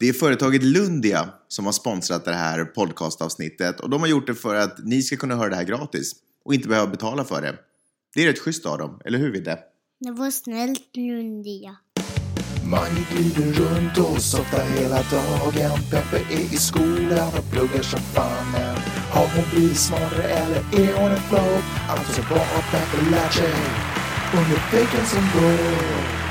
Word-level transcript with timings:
Det 0.00 0.08
är 0.08 0.12
företaget 0.12 0.62
Lundia 0.62 1.28
som 1.48 1.64
har 1.64 1.72
sponsrat 1.72 2.24
det 2.24 2.34
här 2.34 2.64
podcastavsnittet 2.64 3.80
och 3.80 3.90
de 3.90 4.00
har 4.00 4.08
gjort 4.08 4.26
det 4.26 4.34
för 4.34 4.54
att 4.54 4.78
ni 4.84 5.02
ska 5.02 5.16
kunna 5.16 5.36
höra 5.36 5.48
det 5.48 5.56
här 5.56 5.64
gratis 5.64 6.12
och 6.44 6.54
inte 6.54 6.68
behöva 6.68 6.86
betala 6.86 7.24
för 7.24 7.42
det. 7.42 7.54
Det 8.14 8.22
är 8.22 8.26
rätt 8.26 8.38
schysst 8.38 8.66
av 8.66 8.78
dem, 8.78 9.00
eller 9.04 9.18
hur 9.18 9.32
Vidde? 9.32 9.58
Det 10.00 10.10
var 10.10 10.30
snällt 10.30 10.96
Lundia. 10.96 11.76
Mange 12.64 13.06
glider 13.12 13.52
runt 13.52 13.98
och 13.98 14.22
softar 14.22 14.64
hela 14.64 15.02
dagen. 15.02 15.78
Peppe 15.90 16.16
är 16.16 16.54
i 16.54 16.56
skolan 16.56 17.28
och 17.38 17.50
pluggar 17.52 17.82
som 17.82 18.00
fan. 18.00 18.52
Men 18.52 18.76
har 19.10 19.26
hon 19.34 19.44
blivit 19.54 19.78
smartare 19.78 20.22
eller 20.22 20.56
är 20.56 20.94
hon 21.00 21.10
en 21.10 21.20
flow? 21.20 21.62
Alltså 21.88 22.22
vad 22.30 22.38
har 22.38 22.62
Peppe 22.70 23.10
lärt 23.10 23.32
sig 23.32 23.54
under 24.32 24.72
veckan 24.72 25.06
som 25.06 25.22
gått? 25.40 26.27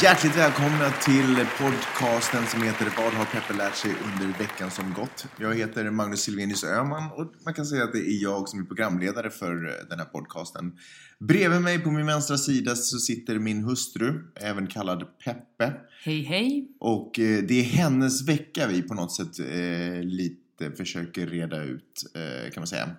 Hjärtligt 0.00 0.36
välkomna 0.36 0.90
till 0.90 1.46
podcasten 1.58 2.46
som 2.46 2.62
heter 2.62 2.86
Vad 2.96 3.12
har 3.12 3.24
Peppe 3.24 3.52
lärt 3.52 3.76
sig 3.76 3.90
under 3.90 4.38
veckan 4.38 4.70
som 4.70 4.92
gått? 4.92 5.26
Jag 5.40 5.54
heter 5.54 5.90
Magnus 5.90 6.20
Silvenius 6.20 6.64
Öhman 6.64 7.10
och 7.12 7.32
man 7.44 7.54
kan 7.54 7.66
säga 7.66 7.84
att 7.84 7.92
det 7.92 7.98
är 7.98 8.22
jag 8.22 8.48
som 8.48 8.60
är 8.60 8.64
programledare 8.64 9.30
för 9.30 9.54
den 9.88 9.98
här 9.98 10.06
podcasten. 10.06 10.72
Bredvid 11.18 11.60
mig 11.60 11.78
på 11.78 11.90
min 11.90 12.06
vänstra 12.06 12.38
sida 12.38 12.76
så 12.76 12.98
sitter 12.98 13.38
min 13.38 13.64
hustru, 13.64 14.20
även 14.40 14.66
kallad 14.66 15.04
Peppe. 15.24 15.72
Hej 16.04 16.22
hej! 16.22 16.68
Och 16.80 17.18
eh, 17.18 17.42
det 17.42 17.60
är 17.60 17.64
hennes 17.64 18.28
vecka 18.28 18.66
vi 18.66 18.82
på 18.82 18.94
något 18.94 19.12
sätt 19.12 19.38
eh, 19.38 20.02
lite 20.02 20.72
försöker 20.76 21.26
reda 21.26 21.62
ut, 21.62 22.04
eh, 22.14 22.50
kan 22.50 22.60
man 22.60 22.66
säga. 22.66 22.90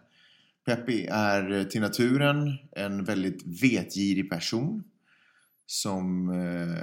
Peppi 0.65 1.07
är 1.11 1.51
eh, 1.51 1.63
till 1.63 1.81
naturen 1.81 2.57
en 2.71 3.03
väldigt 3.03 3.61
vetgirig 3.63 4.29
person 4.29 4.83
som, 5.73 6.29
eh, 6.29 6.79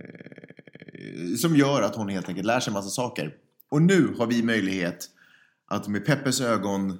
eh, 0.00 1.36
som 1.36 1.56
gör 1.56 1.82
att 1.82 1.96
hon 1.96 2.08
helt 2.08 2.28
enkelt 2.28 2.46
lär 2.46 2.60
sig 2.60 2.72
massa 2.72 2.90
saker. 2.90 3.34
Och 3.68 3.82
nu 3.82 4.14
har 4.18 4.26
vi 4.26 4.42
möjlighet 4.42 5.10
att 5.66 5.88
med 5.88 6.06
Peppes 6.06 6.40
ögon 6.40 6.90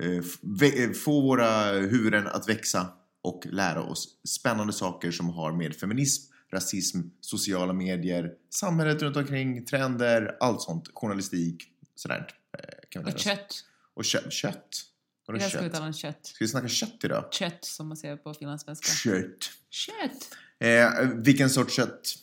eh, 0.00 0.82
eh, 0.84 0.90
få 0.92 1.20
våra 1.20 1.72
huvuden 1.72 2.26
att 2.26 2.48
växa 2.48 2.88
och 3.22 3.46
lära 3.50 3.82
oss 3.82 4.20
spännande 4.28 4.72
saker 4.72 5.10
som 5.10 5.28
har 5.28 5.52
med 5.52 5.76
feminism, 5.76 6.32
rasism, 6.52 7.00
sociala 7.20 7.72
medier, 7.72 8.32
samhället 8.50 9.02
runt 9.02 9.16
omkring, 9.16 9.64
trender, 9.64 10.36
allt 10.40 10.62
sånt, 10.62 10.90
journalistik, 10.94 11.64
sådär. 11.94 12.26
eh, 12.58 13.12
Och 13.12 13.18
kött. 13.18 13.64
Och 13.94 14.04
kött. 14.04 14.32
kött. 14.32 14.91
Vadå 15.26 15.38
Jag 15.40 15.50
ska 15.50 15.58
kött? 15.58 15.66
uttala 15.66 15.86
en 15.86 15.92
kött. 15.92 16.26
Ska 16.26 16.44
vi 16.44 16.48
snacka 16.48 16.68
kött 16.68 17.04
idag? 17.04 17.28
Kött 17.32 17.64
som 17.64 17.88
man 17.88 17.96
säger 17.96 18.16
på 18.16 18.34
finlandssvenska. 18.34 18.92
Kött. 18.92 19.50
Kött! 19.70 20.36
Eh, 20.60 21.08
vilken 21.14 21.50
sorts 21.50 21.74
kött? 21.76 22.14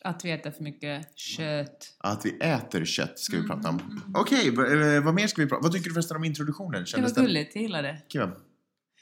Att 0.00 0.24
vi 0.24 0.30
äter 0.30 0.50
för 0.50 0.62
mycket 0.64 1.18
kött. 1.18 1.94
Att 1.98 2.26
vi 2.26 2.38
äter 2.40 2.84
kött 2.84 3.18
ska 3.18 3.32
vi 3.36 3.44
Mm, 3.44 3.48
prata 3.50 3.68
om. 3.68 4.02
Okej, 4.14 4.50
v- 4.50 4.96
eh, 4.96 5.04
vad 5.04 5.14
mer 5.14 5.26
ska 5.26 5.42
vi 5.42 5.48
prata 5.48 5.56
om? 5.58 5.62
Vad 5.62 5.72
tycker 5.72 5.88
du 5.88 5.94
förresten 5.94 6.16
om 6.16 6.24
introduktionen? 6.24 6.72
Det 6.72 6.78
var 6.78 6.84
Kändes 6.86 7.14
gulligt, 7.14 7.54
jag 7.54 7.62
gillade 7.62 7.88
det. 7.88 8.02
Kul. 8.08 8.30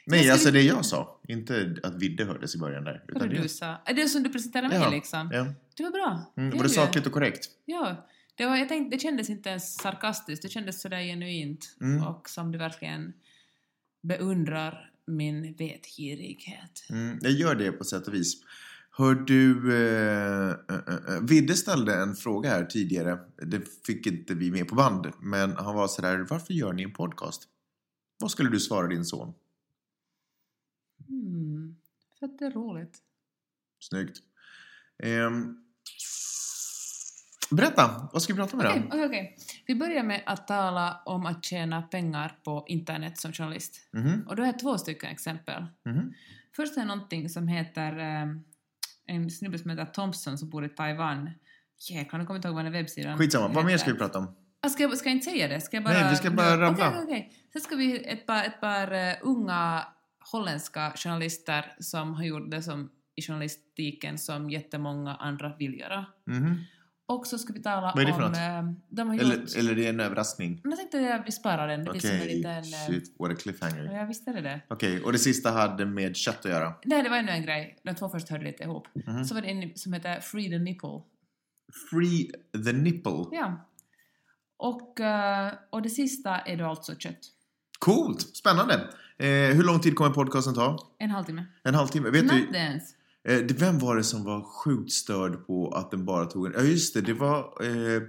Nej, 0.06 0.22
ska 0.22 0.33
alltså 0.33 0.50
vi- 0.50 0.59
det 0.59 0.62
jag 0.66 0.84
sa. 0.87 1.20
Inte 1.28 1.77
att 1.83 1.94
Vidde 1.94 2.25
hördes 2.25 2.55
i 2.55 2.59
början 2.59 2.84
där. 2.84 3.05
Vad 3.09 3.31
det, 3.31 3.42
du 3.42 3.48
sa. 3.48 3.83
Det 3.97 4.09
som 4.09 4.22
du 4.22 4.28
presenterade 4.33 4.69
mig 4.69 4.78
Ja, 4.78 4.91
liksom? 4.91 5.31
ja. 5.33 5.47
Det 5.77 5.83
var 5.83 5.91
bra. 5.91 6.33
Mm, 6.37 6.56
var 6.56 6.62
det 6.64 6.69
sakligt 6.70 7.06
och 7.06 7.12
korrekt? 7.12 7.48
Ja. 7.64 8.06
Det, 8.34 8.47
var, 8.47 8.56
jag 8.56 8.69
tänkte, 8.69 8.97
det 8.97 9.00
kändes 9.00 9.31
inte 9.31 9.48
ens 9.50 9.75
sarkastiskt, 9.75 10.42
det 10.42 10.48
kändes 10.48 10.81
sådär 10.83 11.00
genuint. 11.03 11.77
Mm. 11.81 12.06
Och 12.06 12.28
som 12.28 12.53
du 12.53 12.59
verkligen 12.59 13.12
beundrar 14.03 14.91
min 15.06 15.53
vetgirighet. 15.53 16.84
Mm, 16.91 17.19
jag 17.22 17.33
gör 17.33 17.55
det 17.55 17.72
på 17.72 17.84
sätt 17.84 18.09
och 18.09 18.14
vis. 18.14 18.42
Hör 18.91 19.14
du, 19.14 19.77
eh, 19.77 20.50
eh, 20.50 21.14
eh, 21.14 21.20
Vidde 21.22 21.55
ställde 21.55 21.94
en 21.94 22.14
fråga 22.14 22.50
här 22.50 22.64
tidigare. 22.64 23.19
Det 23.36 23.86
fick 23.86 24.06
inte 24.06 24.34
vi 24.34 24.50
med 24.50 24.69
på 24.69 24.75
band. 24.75 25.12
Men 25.20 25.56
han 25.56 25.75
var 25.75 25.89
sådär, 25.89 26.27
varför 26.31 26.55
gör 26.55 26.72
ni 26.72 26.83
en 26.83 26.92
podcast? 26.92 27.48
Vad 28.20 28.31
skulle 28.31 28.50
du 28.50 28.61
svara 28.61 28.86
din 28.86 29.05
son? 29.05 29.34
Hmm. 31.09 31.77
För 32.19 32.27
att 32.27 32.38
det 32.38 32.44
är 32.44 32.50
roligt. 32.50 32.98
Snyggt. 33.81 34.19
Ehm, 35.03 35.56
berätta, 37.50 38.09
vad 38.12 38.22
ska 38.22 38.32
vi 38.32 38.37
prata 38.37 38.56
om 38.56 38.60
idag? 38.60 38.72
Okej, 38.72 38.88
okej, 38.93 39.06
okej. 39.06 39.37
Vi 39.67 39.75
börjar 39.75 40.03
med 40.03 40.23
att 40.27 40.49
tala 40.49 41.00
om 41.05 41.27
att 41.27 41.45
tjäna 41.45 41.83
pengar 41.83 42.37
på 42.45 42.65
internet 42.69 43.19
som 43.19 43.33
journalist. 43.33 43.89
Mhm, 43.93 44.25
Och 44.28 44.37
då 44.37 44.43
har 44.43 44.47
jag 44.47 44.59
två 44.59 44.78
stycken 44.78 45.11
exempel. 45.11 45.67
mhm. 45.84 46.12
Först 46.56 46.77
är 46.77 46.84
någonting 46.84 47.28
som 47.28 47.49
heter 47.49 47.99
eh, 47.99 48.27
en 49.06 49.31
snubbe 49.31 49.59
som 49.59 49.71
heter 49.71 49.84
Thompson 49.84 50.39
som 50.39 50.51
bor 50.51 50.65
i 50.65 50.69
Taiwan. 50.69 51.31
Jäklar, 51.91 52.19
nu 52.19 52.27
kommer 52.27 52.37
jag 52.37 52.39
inte 52.39 52.49
ihåg 52.49 52.55
vad 52.55 52.65
den 52.65 52.72
webbsidan 52.72 53.19
Skitsamma, 53.19 53.49
vad 53.49 53.65
mer 53.65 53.77
ska 53.78 53.93
vi 53.93 53.99
prata 53.99 54.19
om? 54.19 54.34
Ah, 54.61 54.69
ska, 54.69 54.83
jag, 54.83 54.97
ska 54.99 55.09
jag 55.09 55.17
inte 55.17 55.31
säga 55.31 55.49
det? 55.49 55.61
Ska 55.61 55.77
jag 55.77 55.84
bara... 55.84 55.95
Nej, 55.95 56.11
vi 56.11 56.17
ska 56.17 56.31
bara 56.31 56.61
rabbla. 56.61 56.89
Okej, 56.89 57.03
okej, 57.03 57.05
okej. 57.05 57.39
Sen 57.53 57.61
ska 57.62 57.77
vi 57.77 58.05
ett 58.05 58.27
par, 58.27 58.45
ett 58.45 58.61
par 58.61 58.93
eh, 58.93 59.15
unga 59.22 59.87
holländska 60.33 60.93
journalister 60.97 61.75
som 61.78 62.15
har 62.15 62.25
gjort 62.25 62.51
det 62.51 62.62
som 62.62 62.91
i 63.15 63.22
journalistiken 63.22 64.19
som 64.19 64.51
jättemånga 64.51 65.15
andra 65.15 65.56
vill 65.59 65.78
göra. 65.78 66.06
Mhm. 66.27 66.65
Och 67.12 67.27
så 67.27 67.39
ska 67.39 67.53
vi 67.53 67.62
tala 67.62 67.93
Vad 67.95 68.03
är 68.03 68.06
det 68.06 68.15
för 68.15 68.23
om... 68.23 68.28
något? 68.33 68.39
eh, 68.39 68.73
de 68.89 69.09
har 69.09 69.15
gjort... 69.15 69.23
Eller, 69.25 69.59
eller 69.59 69.75
det 69.75 69.84
är 69.87 69.89
en 69.91 70.00
överraskning? 70.00 70.61
Men 70.62 70.71
jag 70.71 70.78
tänkte 70.78 71.15
att 71.15 71.27
vi 71.27 71.33
sparar 71.33 71.69
den. 71.69 71.84
Det 71.84 71.91
blir 71.91 72.00
som 72.00 72.11
en 72.11 72.17
Okej, 72.23 72.37
liten... 72.37 72.53
eh, 72.56 72.62
shit, 72.87 73.15
what 73.19 73.31
a 73.31 73.34
cliffhanger. 73.39 73.93
Ja, 73.99 74.05
visst 74.05 74.28
är 74.28 74.33
det 74.34 74.41
det. 74.41 74.61
Okej, 74.69 75.03
och 75.03 75.12
det 75.12 75.19
sista 75.19 75.51
hade 75.51 75.87
med 75.87 76.17
kött 76.17 76.39
att 76.47 76.51
göra? 76.51 76.75
Nej, 76.84 77.03
det 77.03 77.09
var 77.09 77.17
ännu 77.17 77.33
en 77.33 77.43
grej. 77.43 77.78
De 77.84 77.95
två 77.95 78.09
först 78.09 78.28
hörde 78.28 78.45
lite 78.45 78.62
ihop. 78.62 78.89
Mhm. 79.06 79.25
Så 79.25 79.34
var 79.34 79.43
det 79.43 79.49
en 79.49 79.72
som 79.75 79.93
heter 79.93 80.21
Free 80.21 80.51
the 80.51 80.59
Nipple. 80.59 81.01
Free 81.91 82.31
the 82.65 82.72
nipple. 82.72 83.25
Ja. 83.33 83.69
Och, 84.56 85.01
eh, 85.01 85.53
och 85.71 85.83
det 85.83 85.91
sista 85.91 86.39
är 86.39 86.56
då 86.56 86.65
alltså 86.67 86.95
kött. 86.99 87.19
Coolt, 87.78 88.21
spännande. 88.37 88.75
Eh, 89.19 89.28
hur 89.28 89.62
lång 89.65 89.81
tid 89.81 89.95
kommer 89.97 90.11
podcasten 90.11 90.55
ta? 90.55 90.78
En 90.99 91.11
halvtimme. 91.11 91.45
En 91.65 91.75
halvtimme? 91.75 92.11
Vet 92.11 92.22
Knappt 92.22 92.53
du, 92.53 92.59
ens. 92.59 92.95
Eh, 93.28 93.38
det- 93.38 93.55
vem 93.60 93.78
var 93.78 93.97
det 93.97 94.05
som 94.05 94.25
var 94.25 94.43
sjukt 94.43 94.93
störd 94.93 95.47
på 95.47 95.71
att 95.71 95.91
den 95.91 96.05
bara 96.05 96.27
tog 96.27 96.47
en... 96.47 96.53
Ja, 96.56 96.60
just 96.62 96.94
det, 96.94 97.00
det 97.00 97.12
var 97.15 97.38
eh, 97.62 98.03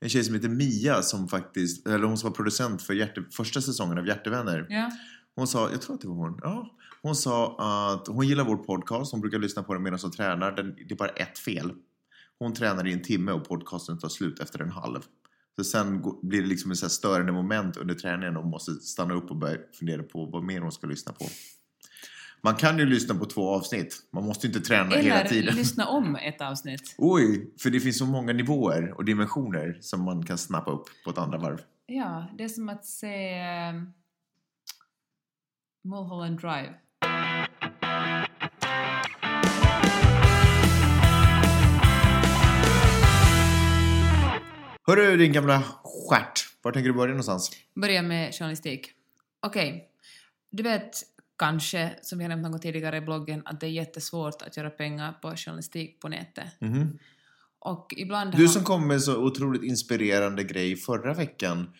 en 0.00 0.08
tjej 0.08 0.24
som 0.24 0.34
heter 0.34 0.48
Mia 0.48 1.02
som 1.02 1.28
faktiskt, 1.28 1.86
eller 1.86 2.06
hon 2.06 2.18
som 2.18 2.30
var 2.30 2.36
producent 2.36 2.82
för 2.82 2.94
hjärte, 2.94 3.24
första 3.30 3.60
säsongen 3.60 3.98
av 3.98 4.06
Hjärtevänner. 4.06 4.66
Ja. 4.68 4.90
Hon 5.34 5.46
sa, 5.46 5.70
jag 5.70 5.82
tror 5.82 5.94
att 5.94 6.00
det 6.00 6.08
var 6.08 6.14
hon, 6.14 6.38
ja. 6.42 6.76
Hon 7.02 7.16
sa 7.16 7.56
att 7.94 8.06
hon 8.06 8.26
gillar 8.28 8.44
vår 8.44 8.56
podcast, 8.56 9.12
hon 9.12 9.20
brukar 9.20 9.38
lyssna 9.38 9.62
på 9.62 9.74
den 9.74 9.82
medan 9.82 9.98
hon 10.02 10.10
tränar. 10.10 10.52
Den, 10.52 10.74
det 10.88 10.94
är 10.94 10.96
bara 10.96 11.08
ett 11.08 11.38
fel. 11.38 11.72
Hon 12.38 12.54
tränar 12.54 12.86
i 12.86 12.92
en 12.92 13.02
timme 13.02 13.32
och 13.32 13.48
podcasten 13.48 13.98
tar 13.98 14.08
slut 14.08 14.40
efter 14.40 14.62
en 14.62 14.70
halv. 14.70 14.98
Så 15.56 15.64
sen 15.64 16.02
blir 16.22 16.42
det 16.42 16.48
liksom 16.48 16.76
så 16.76 16.86
här 16.86 16.90
störande 16.90 17.32
moment 17.32 17.76
under 17.76 17.94
träningen 17.94 18.36
och 18.36 18.42
hon 18.42 18.50
måste 18.50 18.72
stanna 18.74 19.14
upp 19.14 19.30
och 19.30 19.36
börja 19.36 19.56
fundera 19.78 20.02
på 20.02 20.26
vad 20.26 20.42
mer 20.44 20.60
hon 20.60 20.72
ska 20.72 20.86
lyssna 20.86 21.12
på. 21.12 21.24
Man 22.42 22.54
kan 22.54 22.78
ju 22.78 22.86
lyssna 22.86 23.14
på 23.14 23.24
två 23.26 23.48
avsnitt. 23.48 23.96
Man 24.12 24.24
måste 24.26 24.46
inte 24.46 24.60
träna 24.60 24.96
hela 24.96 25.20
Eller 25.20 25.28
tiden. 25.28 25.54
lyssna 25.54 25.86
om 25.88 26.16
ett 26.16 26.40
avsnitt. 26.40 26.94
Oj, 26.98 27.50
för 27.58 27.70
det 27.70 27.80
finns 27.80 27.98
så 27.98 28.06
många 28.06 28.32
nivåer 28.32 28.94
och 28.96 29.04
dimensioner 29.04 29.78
som 29.80 30.04
man 30.04 30.26
kan 30.26 30.38
snappa 30.38 30.70
upp 30.70 30.84
på 31.04 31.10
ett 31.10 31.18
andra 31.18 31.38
varv. 31.38 31.60
Ja, 31.86 32.26
det 32.38 32.44
är 32.44 32.48
som 32.48 32.68
att 32.68 32.84
se 32.84 33.40
um, 33.70 33.92
Mulholland 35.84 36.40
Drive. 36.40 36.74
Hörru 44.86 45.16
din 45.16 45.32
gamla 45.32 45.62
stjärt, 45.84 46.40
var 46.62 46.72
tänker 46.72 46.88
du 46.88 46.94
börja 46.94 47.10
någonstans? 47.10 47.50
Börja 47.74 48.02
med 48.02 48.34
journalistik. 48.34 48.90
Okej, 49.46 49.88
du 50.50 50.62
vet 50.62 51.02
kanske, 51.40 51.90
som 52.02 52.18
vi 52.18 52.24
har 52.24 52.28
nämnt 52.28 52.42
någon 52.42 52.52
gång 52.52 52.60
tidigare 52.60 52.96
i 52.96 53.00
bloggen, 53.00 53.42
att 53.44 53.60
det 53.60 53.66
är 53.66 53.70
jättesvårt 53.70 54.42
att 54.42 54.56
göra 54.56 54.70
pengar 54.70 55.12
på 55.12 55.36
journalistik 55.36 56.00
på 56.00 56.08
nätet. 56.08 56.60
Mhm. 56.60 56.98
Och 57.58 57.94
ibland 57.96 58.36
Du 58.36 58.48
som 58.48 58.64
kom 58.64 58.88
med 58.88 59.02
så 59.02 59.16
otroligt 59.16 59.62
inspirerande 59.62 60.44
grej 60.44 60.76
förra 60.76 61.14
veckan. 61.14 61.72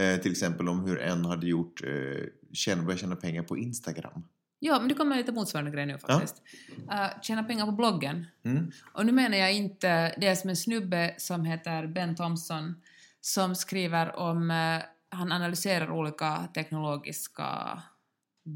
Eh, 0.00 0.20
till 0.20 0.30
exempel 0.30 0.68
om 0.68 0.84
hur 0.84 1.00
en 1.00 1.24
hade 1.24 1.46
gjort, 1.46 1.82
eh, 1.84 2.76
börjat 2.84 3.00
tjäna 3.00 3.16
pengar 3.16 3.42
på 3.42 3.58
Instagram. 3.58 4.22
Ja, 4.58 4.78
men 4.78 4.88
det 4.88 4.94
kommer 4.94 5.16
lite 5.16 5.32
motsvarande 5.32 5.70
grej 5.70 5.86
nu 5.86 5.98
faktiskt. 5.98 6.42
Uh, 6.78 7.20
tjäna 7.22 7.42
pengar 7.42 7.66
på 7.66 7.72
bloggen. 7.72 8.26
Mm. 8.44 8.70
Och 8.92 9.06
nu 9.06 9.12
menar 9.12 9.36
jag 9.36 9.52
inte, 9.52 10.14
det 10.20 10.36
som 10.36 10.50
en 10.50 10.56
snubbe 10.56 11.14
som 11.18 11.44
heter 11.44 11.86
Ben 11.86 12.16
Thompson 12.16 12.74
som 13.20 13.54
skriver 13.54 14.16
om, 14.16 14.50
eh, 14.50 14.82
han 15.08 15.32
analyserar 15.32 15.90
olika 15.90 16.48
teknologiska 16.54 17.82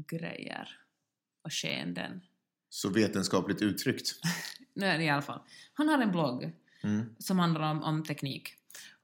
grejer 0.07 0.69
och 1.43 1.53
skeenden. 1.53 2.21
Så 2.69 2.89
vetenskapligt 2.89 3.61
uttryckt. 3.61 4.07
Nu 4.73 4.85
i 5.03 5.09
alla 5.09 5.21
fall. 5.21 5.41
Han 5.73 5.89
har 5.89 5.99
en 5.99 6.11
blogg 6.11 6.51
Mm. 6.83 7.15
som 7.19 7.39
handlar 7.39 7.71
om, 7.71 7.83
om 7.83 8.03
teknik. 8.03 8.53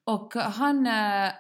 Och 0.04 0.34
han, 0.34 0.88
eh, 0.88 1.32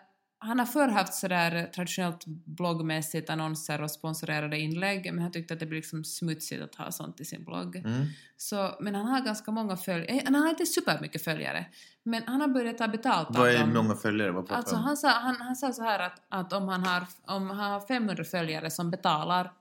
han 0.43 0.59
har 0.59 0.65
förr 0.65 0.87
haft 0.87 1.13
sådär 1.13 1.69
traditionellt 1.75 2.25
bloggmässigt 2.25 3.29
annonser 3.29 3.81
och 3.81 3.91
sponsorerade 3.91 4.59
inlägg, 4.59 5.13
men 5.13 5.19
han 5.19 5.31
tyckte 5.31 5.53
att 5.53 5.59
det 5.59 5.65
blir 5.65 5.77
liksom 5.77 6.03
smutsigt 6.03 6.61
att 6.61 6.75
ha 6.75 6.91
sånt 6.91 7.19
i 7.19 7.25
sin 7.25 7.43
blogg. 7.43 7.75
Mm. 7.75 8.05
Så, 8.37 8.75
men 8.79 8.95
han 8.95 9.05
har 9.05 9.21
ganska 9.21 9.51
många 9.51 9.77
följare, 9.77 10.21
han 10.25 10.35
har 10.35 10.49
inte 10.49 10.65
supermycket 10.65 11.23
följare, 11.23 11.65
men 12.03 12.23
han 12.27 12.41
har 12.41 12.47
börjat 12.47 12.77
ta 12.77 12.87
betalt 12.87 13.27
Vad 13.31 13.49
är 13.49 13.65
många 13.65 13.95
följare? 13.95 14.31
Vad 14.31 14.51
Alltså 14.51 14.75
han 14.75 14.97
sa, 14.97 15.09
han, 15.09 15.35
han 15.39 15.55
sa 15.55 15.73
så 15.73 15.83
här 15.83 15.99
att, 15.99 16.21
att 16.29 16.53
om, 16.53 16.67
han 16.67 16.83
har, 16.83 17.07
om 17.25 17.49
han 17.49 17.71
har 17.71 17.79
500 17.79 18.23
följare 18.23 18.69
som 18.69 18.91
betalar 18.91 19.51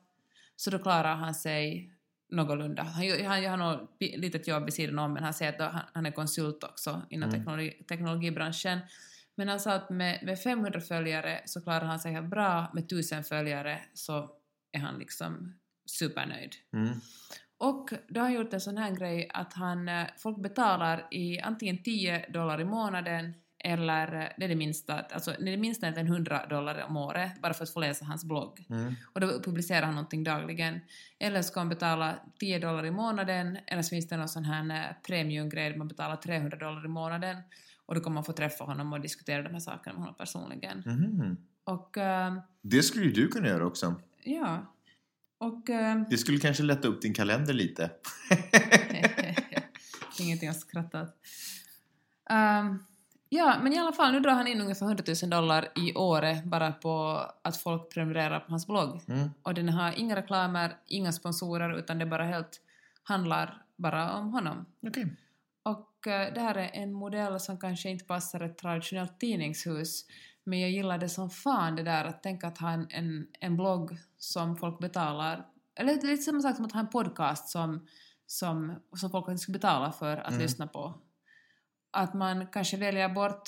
så 0.57 0.71
då 0.71 0.79
klarar 0.79 1.15
han 1.15 1.35
sig 1.35 1.91
någorlunda. 2.31 2.83
Han, 2.83 3.27
han 3.27 3.43
gör 3.43 3.57
något 3.57 3.97
litet 3.99 4.49
jobb 4.49 4.65
vid 4.65 4.75
sidan 4.75 4.99
om 4.99 5.13
men 5.13 5.25
han 5.25 5.35
säger 5.35 5.53
att 5.53 5.73
han, 5.73 5.83
han 5.93 6.07
är 6.07 6.11
konsult 6.11 6.65
också 6.65 7.03
inom 7.11 7.29
Mm. 7.29 7.41
teknologi, 7.41 7.85
teknologibranschen. 7.89 8.79
Men 9.41 9.49
han 9.49 9.61
sa 9.61 9.73
att 9.73 9.91
med, 9.91 10.19
med 10.23 10.39
500 10.39 10.81
följare 10.81 11.41
så 11.45 11.61
klarar 11.61 11.85
han 11.85 11.99
sig 11.99 12.13
helt 12.13 12.31
bra, 12.31 12.71
med 12.75 12.85
1000 12.85 13.25
följare 13.25 13.81
så 13.95 14.31
är 14.73 14.81
han 14.81 14.99
liksom 14.99 15.55
supernöjd. 15.87 16.55
Mm. 16.73 17.01
Och 17.59 17.91
då 18.09 18.21
har 18.21 18.27
han 18.27 18.35
gjort 18.35 18.53
en 18.53 18.61
sån 18.61 18.77
här 18.77 18.91
grej 18.91 19.31
att 19.35 19.53
han, 19.53 19.89
eh, 19.89 20.07
folk 20.19 20.39
betalar 20.39 21.09
i 21.11 21.41
antingen 21.41 21.83
10 21.83 22.27
dollar 22.29 22.61
i 22.61 22.65
månaden 22.65 23.35
eller, 23.59 24.15
eh, 24.15 24.29
det 24.37 24.45
är 24.45 24.49
det 24.49 24.55
minsta, 24.55 24.99
alltså 24.99 25.31
det 25.39 25.51
är 25.51 25.51
det 25.51 25.57
minsta 25.57 25.87
är 25.87 26.05
100 26.05 26.47
dollar 26.47 26.85
om 26.89 26.97
året 26.97 27.43
bara 27.43 27.55
för 27.55 27.65
att 27.65 27.73
få 27.73 27.81
läsa 27.81 28.05
hans 28.05 28.25
blogg. 28.25 28.67
Mm. 28.71 28.95
Och 29.13 29.21
då 29.21 29.27
publicerar 29.43 29.83
han 29.83 29.95
någonting 29.95 30.25
dagligen. 30.25 30.81
Eller 31.19 31.43
ska 31.43 31.61
man 31.61 31.69
betala 31.69 32.19
10 32.41 32.59
dollar 32.59 32.87
i 32.87 32.91
månaden 32.91 33.59
eller 33.67 33.83
så 33.83 33.89
finns 33.89 34.09
det 34.09 34.17
någon 34.17 34.29
sån 34.29 34.45
här 34.45 34.81
eh, 34.81 34.97
premiumgrej 35.07 35.71
där 35.71 35.79
man 35.79 35.89
betalar 35.89 36.17
300 36.17 36.59
dollar 36.59 36.85
i 36.85 36.89
månaden 36.89 37.37
och 37.91 37.97
då 37.97 38.01
kommer 38.01 38.15
man 38.15 38.25
få 38.25 38.33
träffa 38.33 38.65
honom 38.65 38.93
och 38.93 39.01
diskutera 39.01 39.43
de 39.43 39.49
här 39.53 39.61
sakerna 39.61 39.93
med 39.95 40.03
honom 40.03 40.15
personligen. 40.15 40.83
Mhm. 40.87 41.37
Och 41.65 41.99
eh, 41.99 42.35
Det 42.63 42.83
skulle 42.83 43.05
ju 43.05 43.13
du 43.13 43.29
kunna 43.29 43.49
göra 43.49 43.67
också. 43.67 43.95
ja, 44.25 44.75
och 45.39 45.71
eh, 45.71 46.03
Det 46.11 46.19
skulle 46.19 46.39
kanske 46.39 46.63
lätta 46.63 46.89
upp 46.89 47.03
din 47.03 47.15
kalender 47.15 47.53
lite. 47.55 47.91
Ingenting 50.21 50.49
att 50.49 50.61
skratta 50.61 51.03
åt. 51.03 51.15
Ehm, 52.31 52.79
ja, 53.29 53.57
men 53.63 53.73
i 53.73 53.79
alla 53.79 53.93
fall, 53.93 54.13
nu 54.13 54.21
drar 54.21 54.33
han 54.33 54.47
in 54.47 54.61
ungefär 54.61 54.87
100 54.87 55.05
000 55.23 55.31
dollar 55.31 55.69
i 55.77 55.95
året 55.95 56.45
bara 56.45 56.73
på 56.73 57.25
att 57.43 57.57
folk 57.57 57.95
prenumererar 57.95 58.41
på 58.41 58.51
hans 58.51 58.67
blogg. 58.67 59.01
Mm. 59.09 59.29
Och 59.43 59.55
den 59.55 59.69
har 59.69 59.99
inga 59.99 60.17
reklamer, 60.17 60.77
inga 60.87 61.13
sponsorer, 61.13 61.79
utan 61.79 61.99
det 61.99 62.07
bara 62.07 62.25
helt 62.25 62.61
handlar 63.03 63.63
bara 63.77 64.13
om 64.13 64.33
honom. 64.33 64.67
Okej. 64.87 65.17
Eh, 66.07 66.35
det 66.35 66.41
här 66.41 66.55
är 66.55 66.71
en 66.73 66.93
modell 66.93 67.41
som 67.41 67.59
kanske 67.59 67.91
inte 67.91 68.05
passar 68.05 68.41
ett 68.41 68.59
traditionellt 68.59 69.21
tidningshus, 69.21 70.05
men 70.45 70.61
jag 70.61 70.71
gillar 70.71 70.99
det 70.99 71.09
som 71.09 71.31
fan 71.31 71.77
det 71.77 71.83
där 71.83 72.05
att 72.05 72.23
tänka 72.23 72.47
att 72.47 72.59
ha 72.59 72.71
en, 72.71 72.87
en, 72.91 73.27
en 73.41 73.57
blogg 73.57 73.97
som 74.19 74.57
folk 74.57 74.79
betalar, 74.81 75.47
eller 75.75 75.93
är 75.93 76.07
lite 76.07 76.23
samma 76.23 76.41
sak 76.41 76.57
som 76.57 76.65
att 76.65 76.73
ha 76.73 76.81
en 76.81 76.89
podcast 76.89 77.49
som, 77.49 77.87
som, 78.27 78.75
som 78.97 79.11
folk 79.11 79.29
inte 79.29 79.39
ska 79.43 79.53
betala 79.53 79.93
för 79.93 80.17
att 80.17 80.29
Mm. 80.31 80.41
lyssna 80.43 80.67
på. 80.67 80.95
Att 81.93 82.15
man 82.15 82.47
kanske 82.47 82.77
väljer 82.77 83.09
bort 83.09 83.43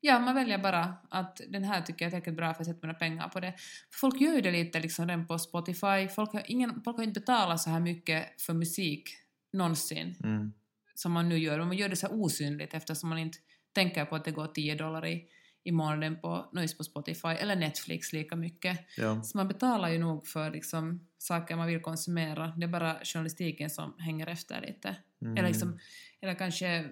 Ja, 0.00 0.18
man 0.18 0.34
väljer 0.34 0.58
bara 0.58 0.94
att 1.10 1.40
den 1.48 1.64
här 1.64 1.82
tycker 1.82 2.04
jag 2.04 2.06
är 2.06 2.10
tillräckligt 2.10 2.36
bra 2.36 2.54
för 2.54 2.62
att 2.62 2.66
sätta 2.66 2.86
mina 2.86 2.94
pengar 2.98 3.28
på 3.28 3.40
det. 3.40 3.52
För 3.90 3.98
folk 3.98 4.20
gör 4.20 4.32
ju 4.34 4.40
det 4.40 4.50
lite 4.50 4.80
liksom 4.80 5.08
redan 5.08 5.26
på 5.26 5.38
Spotify. 5.38 6.08
Folk 6.14 6.32
har, 6.32 6.42
ingen, 6.46 6.82
folk 6.84 6.96
har 6.96 7.04
inte 7.04 7.20
betalat 7.20 7.60
så 7.60 7.70
här 7.70 7.80
mycket 7.80 8.40
för 8.42 8.54
musik 8.54 9.10
någonsin 9.52 10.14
Mm. 10.24 10.52
Som 10.98 11.12
man 11.12 11.28
nu 11.28 11.38
gör. 11.38 11.58
Men 11.58 11.68
man 11.68 11.76
gör 11.76 11.88
det 11.88 11.96
så 11.96 12.08
osynligt 12.08 12.74
eftersom 12.74 13.08
man 13.08 13.18
inte 13.18 13.38
tänker 13.72 14.04
på 14.04 14.16
att 14.16 14.24
det 14.24 14.30
går 14.30 14.46
10 14.46 14.74
dollar 14.74 15.06
i, 15.06 15.24
i 15.64 15.72
månaden 15.72 16.20
på, 16.20 16.50
noise 16.52 16.76
på 16.76 16.84
Spotify 16.84 17.28
eller 17.28 17.56
Netflix 17.56 18.12
lika 18.12 18.36
mycket. 18.36 18.78
Ja. 18.96 19.22
Så 19.22 19.36
man 19.36 19.48
betalar 19.48 19.88
ju 19.88 19.98
nog 19.98 20.26
för 20.26 20.50
liksom, 20.50 21.06
saker 21.18 21.56
man 21.56 21.66
vill 21.66 21.80
konsumera. 21.80 22.52
Det 22.56 22.64
är 22.64 22.68
bara 22.68 22.96
journalistiken 23.04 23.70
som 23.70 23.94
hänger 23.98 24.26
efter 24.26 24.60
lite. 24.60 24.96
Mm. 25.22 25.36
Eller, 25.36 25.48
liksom, 25.48 25.78
eller 26.20 26.34
kanske... 26.34 26.82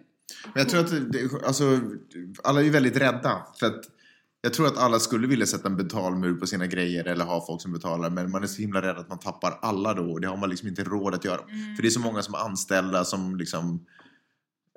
Men 0.45 0.53
jag 0.55 0.69
tror 0.69 0.81
att 0.81 1.13
det, 1.13 1.47
alltså, 1.47 1.81
alla 2.45 2.61
är 2.61 2.65
ju 2.65 2.71
väldigt 2.71 2.97
rädda. 2.97 3.47
För 3.61 3.67
att 3.67 3.85
jag 4.47 4.55
tror 4.55 4.67
att 4.67 4.79
alla 4.79 4.99
skulle 4.99 5.27
vilja 5.27 5.47
sätta 5.47 5.69
en 5.69 5.77
betalmur 5.77 6.35
på 6.35 6.47
sina 6.47 6.67
grejer 6.67 7.05
eller 7.05 7.25
ha 7.25 7.47
folk 7.47 7.63
som 7.63 7.73
betalar. 7.73 8.11
Men 8.11 8.31
man 8.31 8.43
är 8.43 8.47
så 8.47 8.63
himla 8.63 8.83
rädd 8.83 8.97
att 8.97 9.09
man 9.09 9.19
tappar 9.19 9.59
alla 9.63 9.95
då. 9.95 10.13
Och 10.13 10.21
det 10.21 10.29
har 10.29 10.37
man 10.37 10.51
liksom 10.51 10.69
inte 10.69 10.85
råd 10.85 11.15
att 11.15 11.25
göra. 11.25 11.41
För 11.77 11.83
det 11.83 11.89
är 11.89 11.91
så 11.91 12.01
många 12.01 12.23
som 12.23 12.35
är 12.35 12.39
anställda 12.39 13.05
som 13.05 13.37
liksom... 13.37 13.87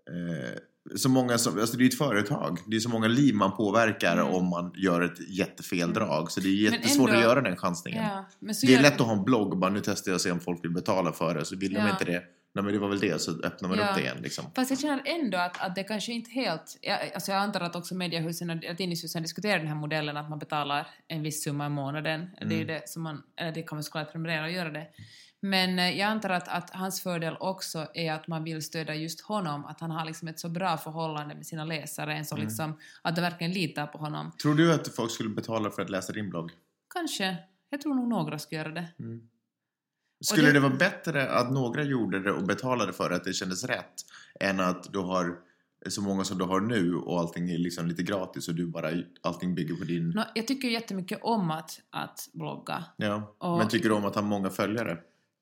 Eh, 0.10 0.60
så 0.96 1.10
många 1.10 1.38
som, 1.38 1.60
alltså 1.60 1.78
det 1.78 1.84
är 1.84 1.88
ett 1.88 1.98
företag. 1.98 2.60
Det 2.68 2.76
är 2.76 2.80
så 2.80 2.90
många 2.90 3.08
liv 3.08 3.36
man 3.36 3.52
påverkar 3.58 4.14
Mm. 4.18 4.28
om 4.34 4.46
man 4.50 4.72
gör 4.76 5.02
ett 5.02 5.30
jättefel 5.30 5.94
drag. 5.94 6.32
Så 6.32 6.40
det 6.40 6.48
är 6.48 6.72
jättesvårt 6.72 7.10
ändå- 7.10 7.20
att 7.20 7.26
göra 7.26 7.42
den 7.42 7.58
chansningen. 7.58 8.04
Ja, 8.04 8.26
Det 8.62 8.74
är 8.76 8.82
lätt 8.82 9.02
att 9.02 9.08
ha 9.08 9.14
en 9.18 9.24
blogg 9.24 9.52
och 9.54 9.58
bara 9.58 9.72
nu 9.72 9.82
testar 9.84 10.12
jag 10.12 10.16
och 10.16 10.22
ser 10.22 10.32
om 10.32 10.40
folk 10.40 10.64
vill 10.64 10.72
betala 10.74 11.12
för 11.14 11.34
det. 11.36 11.46
Så 11.46 11.56
vill 11.56 11.74
de 11.74 11.80
Ja. 11.80 11.90
inte 11.90 12.06
det, 12.06 12.24
nej 12.54 12.64
men 12.64 12.74
det 12.74 12.80
var 12.80 12.90
väl 12.90 13.00
det, 13.00 13.22
så 13.22 13.32
öppnar 13.32 13.70
man 13.70 13.78
Ja. 13.78 13.90
upp 13.90 13.96
det 13.96 14.02
igen 14.02 14.18
liksom. 14.22 14.46
Fast 14.56 14.70
jag 14.70 14.80
känner 14.80 15.02
ändå 15.06 15.38
att, 15.38 15.62
att 15.62 15.76
det 15.76 15.84
kanske 15.84 16.12
inte 16.12 16.32
helt... 16.32 16.78
Jag, 16.82 17.12
alltså 17.14 17.32
jag 17.32 17.42
antar 17.42 17.62
att 17.62 17.76
också 17.76 17.96
mediehusen 17.96 18.50
och 18.50 18.78
tidningshusen 18.78 19.22
diskuterar 19.24 19.58
den 19.58 19.68
här 19.68 19.76
modellen 19.76 20.18
att 20.18 20.30
man 20.30 20.40
betalar 20.40 20.88
en 21.08 21.24
viss 21.24 21.44
summa 21.44 21.66
i 21.66 21.70
månaden. 21.70 22.30
Det 22.42 22.56
är 22.56 22.60
ju 22.60 22.66
det 22.66 22.90
som 22.90 23.04
man... 23.04 23.24
Eller 23.36 23.52
det 23.52 23.62
kan 23.62 23.76
man 23.76 23.84
såklart 23.84 24.12
prenumerera 24.12 24.44
och 24.44 24.52
göra 24.52 24.70
det. 24.72 24.88
Men 25.42 25.80
eh, 25.80 25.90
jag 26.00 26.08
antar 26.08 26.30
att, 26.30 26.48
att 26.48 26.70
hans 26.70 27.04
fördel 27.04 27.36
också 27.40 27.88
är 27.94 28.14
att 28.14 28.28
man 28.28 28.44
vill 28.44 28.62
stödja 28.62 28.96
just 28.96 29.22
honom, 29.22 29.66
att 29.66 29.80
han 29.82 29.92
har 29.92 30.06
liksom 30.06 30.28
ett 30.28 30.40
så 30.40 30.50
bra 30.50 30.78
förhållande 30.78 31.36
med 31.36 31.46
sina 31.46 31.66
läsare, 31.66 32.14
en 32.16 32.26
så 32.26 32.38
liksom, 32.38 32.80
att 33.02 33.16
de 33.16 33.22
verkligen 33.22 33.54
litar 33.54 33.88
på 33.88 33.98
honom. 33.98 34.32
Tror 34.42 34.56
du 34.56 34.74
att 34.74 34.96
folk 34.96 35.12
skulle 35.12 35.30
betala 35.30 35.72
för 35.72 35.82
att 35.82 35.90
läsa 35.90 36.14
din 36.14 36.30
blogg? 36.30 36.52
Kanske. 36.94 37.38
Jag 37.70 37.82
tror 37.82 37.96
nog 37.96 38.08
några 38.08 38.40
skulle 38.40 38.62
göra 38.62 38.72
det. 38.72 38.88
Skulle 40.22 40.48
det- 40.48 40.54
det... 40.54 40.60
vara 40.60 40.74
bättre 40.76 41.30
att 41.30 41.52
några 41.52 41.84
gjorde 41.84 42.20
det 42.20 42.32
och 42.32 42.44
betalade 42.44 42.94
för 42.94 43.12
att 43.12 43.24
det 43.24 43.34
kändes 43.34 43.64
rätt 43.64 43.94
än 44.40 44.60
att 44.60 44.94
du 44.94 45.00
har 45.00 45.36
så 45.90 46.02
många 46.02 46.24
som 46.24 46.38
du 46.38 46.44
har 46.46 46.60
nu 46.62 46.96
och 46.96 47.20
allting 47.20 47.50
är 47.50 47.58
liksom 47.58 47.88
lite 47.88 48.04
gratis 48.04 48.48
och 48.48 48.56
du 48.56 48.68
bara, 48.68 48.90
allting 49.22 49.56
bygger 49.56 49.76
på 49.76 49.84
din... 49.84 50.10
Nå, 50.10 50.24
jag 50.36 50.48
tycker 50.48 50.68
jättemycket 50.68 51.20
om 51.22 51.52
att, 51.52 51.80
att 51.90 52.30
blogga. 52.34 52.84
Ja. 52.98 53.36
Och- 53.38 53.58
Men 53.58 53.68
tycker 53.68 53.90
du 53.90 53.96
om 53.96 54.06
att 54.06 54.16
ha 54.16 54.22
många 54.22 54.50
följare? 54.50 54.98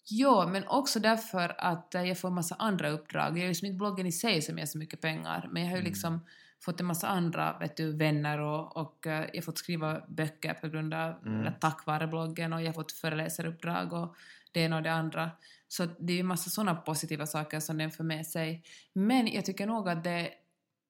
Jo, 0.09 0.49
men 0.49 0.67
också 0.67 0.99
därför 0.99 1.55
att 1.57 1.95
eh, 1.95 2.03
jag 2.03 2.19
får 2.19 2.27
en 2.27 2.33
massa 2.33 2.55
andra 2.59 2.89
uppdrag. 2.89 3.37
Jag 3.37 3.43
är 3.43 3.47
liksom 3.47 3.65
inte 3.65 3.77
bloggen 3.77 4.05
i 4.07 4.11
sig 4.11 4.41
som 4.41 4.57
ger 4.57 4.65
så 4.65 4.77
mycket 4.77 5.01
pengar, 5.01 5.49
men 5.51 5.63
jag 5.63 5.69
har 5.69 5.77
ju 5.77 5.83
liksom 5.83 6.19
fått 6.61 6.79
en 6.79 6.85
massa 6.85 7.07
andra 7.07 7.57
vet 7.59 7.77
du, 7.77 7.97
vänner 7.97 8.39
och, 8.39 8.77
och 8.77 9.07
eh, 9.07 9.25
jag 9.33 9.35
har 9.35 9.41
fått 9.41 9.57
skriva 9.57 10.01
böcker 10.07 10.53
på 10.53 10.67
grund 10.67 10.93
av, 10.93 11.13
eller 11.25 11.57
tack 11.61 11.85
vare 11.85 12.07
bloggen 12.07 12.53
och 12.53 12.61
jag 12.61 12.67
har 12.67 12.73
fått 12.73 12.91
föreläsaruppdrag 12.91 13.93
och 13.93 14.15
det 14.51 14.59
ena 14.59 14.77
och 14.77 14.83
det 14.83 14.93
andra. 14.93 15.31
Så 15.67 15.85
det 15.85 16.13
är 16.13 16.17
ju 16.17 16.23
massa 16.23 16.49
sådana 16.49 16.75
positiva 16.75 17.25
saker 17.25 17.59
som 17.59 17.77
den 17.77 17.91
för 17.91 18.03
med 18.03 18.27
sig. 18.27 18.63
Men 18.93 19.27
jag 19.27 19.45
tycker 19.45 19.67
nog 19.67 19.89
att 19.89 20.03
det 20.03 20.09
är 20.09 20.29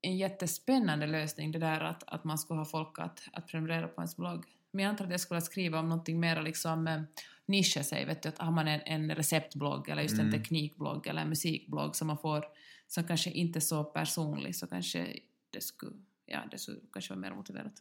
en 0.02 0.18
jättespännande 0.18 1.08
lösning 1.08 1.52
det 1.52 1.60
där 1.60 1.82
att, 1.82 2.04
att 2.08 2.24
man 2.24 2.38
ska 2.38 2.54
ha 2.54 2.66
folk 2.66 3.00
att, 3.00 3.24
att 3.34 3.48
prenumerera 3.48 3.88
på 3.88 4.02
ens 4.02 4.18
blogg. 4.18 4.46
Men 4.72 4.84
jag 4.84 4.90
antar 4.90 5.06
att 5.06 5.12
jag 5.12 5.20
skulle 5.20 5.42
skriva 5.42 5.80
om 5.80 5.90
någonting 5.90 6.20
mer 6.20 6.42
liksom 6.42 6.88
eh, 6.88 7.02
nischa 7.46 7.84
sig, 7.84 8.06
vet 8.06 8.24
du, 8.24 8.30
att 8.30 8.38
har 8.38 8.52
man 8.52 8.68
en, 8.68 8.82
en 8.82 9.16
receptblogg 9.16 9.90
eller 9.90 10.02
just 10.02 10.20
en 10.20 10.32
teknikblogg 10.32 11.08
eller 11.08 11.22
en 11.22 11.30
musikblogg 11.30 11.96
som 11.96 12.08
man 12.08 12.18
får 12.18 12.46
som 12.88 13.04
kanske 13.04 13.30
inte 13.30 13.60
är 13.60 13.62
så 13.62 13.84
personlig 13.84 14.56
så 14.56 14.68
kanske 14.68 15.20
det 15.50 15.62
skulle, 15.62 15.96
ja, 16.26 16.40
det 16.52 16.58
skulle 16.58 16.80
kanske 16.94 17.14
vara 17.14 17.20
mer 17.20 17.32
motiverat. 17.32 17.74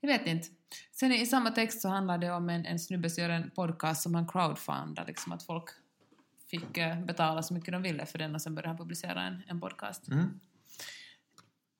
Jag 0.00 0.08
vet 0.08 0.26
inte. 0.26 0.48
Sen 0.92 1.12
i 1.12 1.26
samma 1.26 1.50
text 1.50 1.80
så 1.80 1.88
handlar 1.88 2.18
det 2.18 2.30
om 2.30 2.48
en, 2.50 2.66
en 2.66 2.78
snubbe 2.78 3.10
som 3.10 3.22
gör 3.22 3.30
en 3.30 3.50
podcast 3.50 4.02
som 4.02 4.14
han 4.14 4.28
crowdfundar, 4.28 5.06
liksom 5.06 5.32
att 5.32 5.42
folk 5.42 5.64
fick 6.50 6.78
eh, 6.78 7.00
betala 7.00 7.42
så 7.42 7.54
mycket 7.54 7.72
de 7.72 7.82
ville 7.82 8.06
för 8.06 8.18
den 8.18 8.34
och 8.34 8.42
sen 8.42 8.54
började 8.54 8.68
han 8.68 8.78
publicera 8.78 9.22
en, 9.22 9.42
en 9.48 9.60
podcast. 9.60 10.08
Mm. 10.08 10.40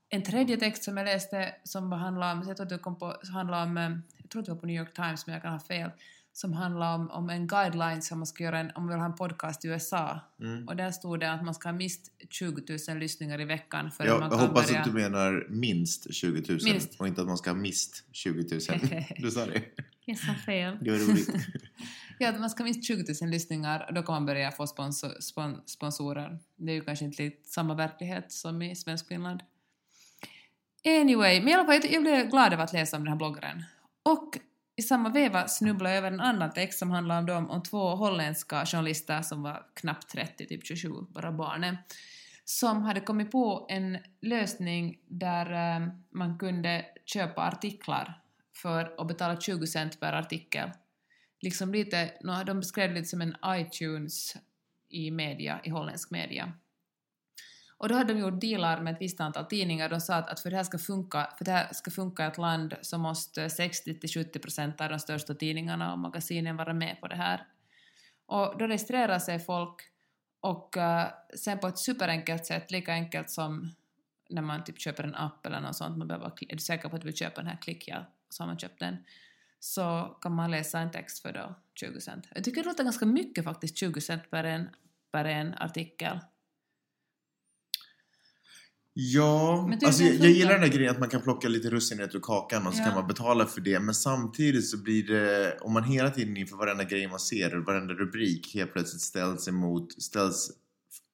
En 0.08 0.22
tredje 0.22 0.56
text 0.56 0.84
som 0.84 0.96
jag 0.96 1.04
läste 1.04 1.54
som 1.64 1.92
handlar 1.92 2.32
om, 2.32 2.44
jag 2.48 2.56
tror 2.56 2.66
att 2.66 2.70
det 2.70 2.78
kom 2.78 2.98
på, 2.98 3.16
handlar 3.32 3.62
om, 3.62 3.76
eh, 3.76 3.90
jag 4.16 4.30
tror 4.30 4.40
att 4.40 4.46
det 4.46 4.52
var 4.52 4.60
på 4.60 4.66
New 4.66 4.76
York 4.76 4.94
Times 4.94 5.26
men 5.26 5.32
jag 5.32 5.42
kan 5.42 5.52
ha 5.52 5.60
fel, 5.60 5.90
som 6.36 6.52
handlar 6.52 6.94
om, 6.94 7.10
om 7.10 7.30
en 7.30 7.46
guideline 7.46 8.02
som 8.02 8.18
man 8.18 8.26
ska 8.26 8.44
göra 8.44 8.58
en, 8.58 8.70
om 8.74 8.82
man 8.82 8.88
vill 8.88 8.98
ha 8.98 9.06
en 9.06 9.14
podcast 9.14 9.64
i 9.64 9.68
USA. 9.68 10.20
Mm. 10.40 10.68
Och 10.68 10.76
där 10.76 10.90
stod 10.90 11.20
det 11.20 11.32
att 11.32 11.44
man 11.44 11.54
ska 11.54 11.68
ha 11.68 11.72
minst 11.76 12.10
20 12.30 12.78
000 12.88 12.98
lyssningar 12.98 13.40
i 13.40 13.44
veckan 13.44 13.90
för 13.90 14.04
att 14.04 14.08
Jag, 14.10 14.20
man 14.20 14.30
jag 14.30 14.38
kan 14.40 14.48
hoppas 14.48 14.66
börja... 14.66 14.80
att 14.80 14.86
du 14.86 14.92
menar 14.92 15.46
minst 15.50 16.14
20 16.14 16.52
000 16.52 16.60
Minst. 16.64 17.00
och 17.00 17.08
inte 17.08 17.20
att 17.20 17.26
man 17.26 17.38
ska 17.38 17.50
ha 17.50 17.56
mist 17.56 18.04
20 18.12 18.40
000. 18.40 18.46
Du 19.18 19.30
sa 19.30 19.46
det? 19.46 19.62
Jag 20.04 20.18
sa 20.18 20.34
fel. 20.34 20.78
Det 20.80 20.90
var 20.90 20.98
roligt. 20.98 21.28
Ja, 22.18 22.28
att 22.28 22.40
man 22.40 22.50
ska 22.50 22.62
ha 22.62 22.64
minst 22.64 22.86
20 22.86 23.04
000 23.22 23.30
lyssningar 23.30 23.84
och 23.88 23.94
då 23.94 24.02
kan 24.02 24.14
man 24.14 24.26
börja 24.26 24.50
få 24.50 24.66
sponsor, 24.66 25.20
spon, 25.20 25.60
sponsorer. 25.66 26.38
Det 26.56 26.72
är 26.72 26.74
ju 26.74 26.80
kanske 26.80 27.04
inte 27.04 27.22
lite 27.22 27.48
samma 27.48 27.74
verklighet 27.74 28.32
som 28.32 28.62
i 28.62 28.76
Svenskfinland. 28.76 29.40
Anyway, 30.84 31.40
men 31.40 31.48
i 31.48 31.54
alla 31.54 31.64
fall, 31.64 31.74
jag- 31.74 31.92
jag 31.92 32.02
blev 32.02 32.30
glad 32.30 32.52
över 32.52 32.64
att 32.64 32.72
läsa 32.72 32.96
om 32.96 33.02
den 33.02 33.08
här 33.12 33.16
bloggaren. 33.18 33.62
Och 34.02 34.38
i 34.76 34.82
samma 34.82 35.08
veva 35.08 35.48
snubblade 35.48 35.94
jag 35.94 35.98
över 35.98 36.12
en 36.12 36.20
annan 36.20 36.52
text 36.52 36.78
som 36.78 36.90
handlar 36.90 37.18
om, 37.18 37.26
dem, 37.26 37.50
om 37.50 37.62
två 37.62 37.88
holländska 37.88 38.66
journalister 38.66 39.22
som 39.22 39.42
var 39.42 39.66
knappt 39.74 40.10
30, 40.10 40.46
typ 40.46 40.66
27, 40.66 40.90
bara 41.08 41.32
barnen, 41.32 41.76
som 42.44 42.82
hade 42.82 43.00
kommit 43.00 43.30
på 43.30 43.66
en 43.68 43.98
lösning 44.20 44.98
där 45.06 45.52
eh, 45.52 45.88
man 46.10 46.38
kunde 46.38 46.84
köpa 47.04 47.42
artiklar 47.42 48.20
för 48.56 49.00
att 49.00 49.08
betala 49.08 49.40
20 49.40 49.66
cent 49.66 50.00
per 50.00 50.12
artikel. 50.12 50.70
Liksom 51.40 51.72
lite, 51.72 52.12
de 52.46 52.60
beskrev 52.60 52.88
det 52.88 52.94
lite 52.94 53.08
som 53.08 53.20
en 53.20 53.36
iTunes 53.46 54.36
i 54.88 55.10
media, 55.10 55.60
i 55.64 55.70
holländsk 55.70 56.10
media. 56.10 56.52
Och 57.78 57.88
då 57.88 57.94
hade 57.94 58.14
de 58.14 58.20
gjort 58.20 58.40
dealar 58.40 58.80
med 58.80 58.94
ett 58.94 59.00
visst 59.00 59.20
antal 59.20 59.44
tidningar. 59.44 59.88
De 59.88 60.00
sa 60.00 60.14
att, 60.14 60.28
att 60.28 60.40
för, 60.40 60.50
det 60.50 60.56
här 60.56 60.64
ska 60.64 60.78
funka, 60.78 61.28
för 61.38 61.44
det 61.44 61.50
här 61.50 61.72
ska 61.72 61.90
funka 61.90 62.24
i 62.24 62.26
ett 62.26 62.38
land 62.38 62.74
så 62.82 62.98
måste 62.98 63.46
60-70 63.46 64.38
procent 64.38 64.80
av 64.80 64.88
de 64.88 64.98
största 64.98 65.34
tidningarna 65.34 65.92
och 65.92 65.98
magasinen 65.98 66.56
vara 66.56 66.74
med 66.74 67.00
på 67.00 67.08
det 67.08 67.16
här. 67.16 67.46
Och 68.26 68.58
då 68.58 68.66
registrerar 68.66 69.18
sig 69.18 69.38
folk 69.38 69.74
och 70.40 70.76
uh, 70.76 71.04
sen 71.34 71.58
på 71.58 71.66
ett 71.66 71.78
superenkelt 71.78 72.46
sätt, 72.46 72.70
lika 72.70 72.92
enkelt 72.92 73.30
som 73.30 73.74
när 74.28 74.42
man 74.42 74.64
typ 74.64 74.80
köper 74.80 75.04
en 75.04 75.14
app 75.14 75.46
eller 75.46 75.60
något 75.60 75.76
sånt, 75.76 75.98
man 75.98 76.08
behöver, 76.08 76.26
är 76.26 76.54
du 76.56 76.58
säker 76.58 76.88
på 76.88 76.96
att 76.96 77.02
du 77.02 77.06
vill 77.06 77.16
köpa 77.16 77.40
den 77.40 77.50
här, 77.50 77.56
klick 77.56 77.88
ja, 77.88 78.06
så 78.28 78.42
har 78.42 78.46
man 78.46 78.58
köpt 78.58 78.80
den, 78.80 78.96
så 79.60 80.16
kan 80.20 80.32
man 80.32 80.50
läsa 80.50 80.78
en 80.78 80.90
text 80.90 81.22
för 81.22 81.32
då 81.32 81.54
20 81.74 82.00
cent. 82.00 82.28
Jag 82.34 82.44
tycker 82.44 82.62
det 82.62 82.68
låter 82.68 82.84
ganska 82.84 83.06
mycket 83.06 83.44
faktiskt, 83.44 83.78
20 83.78 84.00
cent 84.00 84.30
per 84.30 84.44
en, 84.44 84.68
per 85.12 85.24
en 85.24 85.54
artikel. 85.54 86.20
Ja, 88.98 89.70
alltså 89.84 90.02
jag, 90.02 90.14
jag 90.14 90.30
gillar 90.30 90.52
den 90.52 90.60
där 90.60 90.68
grejen 90.68 90.90
att 90.90 91.00
man 91.00 91.08
kan 91.08 91.20
plocka 91.22 91.48
lite 91.48 91.70
russinet 91.70 92.14
ur 92.14 92.20
kakan 92.20 92.66
och 92.66 92.74
så 92.74 92.80
Ja. 92.80 92.84
kan 92.84 92.94
man 92.94 93.06
betala 93.06 93.46
för 93.46 93.60
det. 93.60 93.80
Men 93.80 93.94
samtidigt 93.94 94.68
så 94.68 94.78
blir 94.78 95.06
det, 95.06 95.58
om 95.60 95.72
man 95.72 95.84
hela 95.84 96.10
tiden 96.10 96.36
inför 96.36 96.56
varenda 96.56 96.84
grej 96.84 97.08
man 97.08 97.20
ser, 97.20 97.56
varenda 97.56 97.94
rubrik 97.94 98.54
helt 98.54 98.72
plötsligt 98.72 99.02
ställs 99.02 99.48
emot, 99.48 100.02
ställs, 100.02 100.50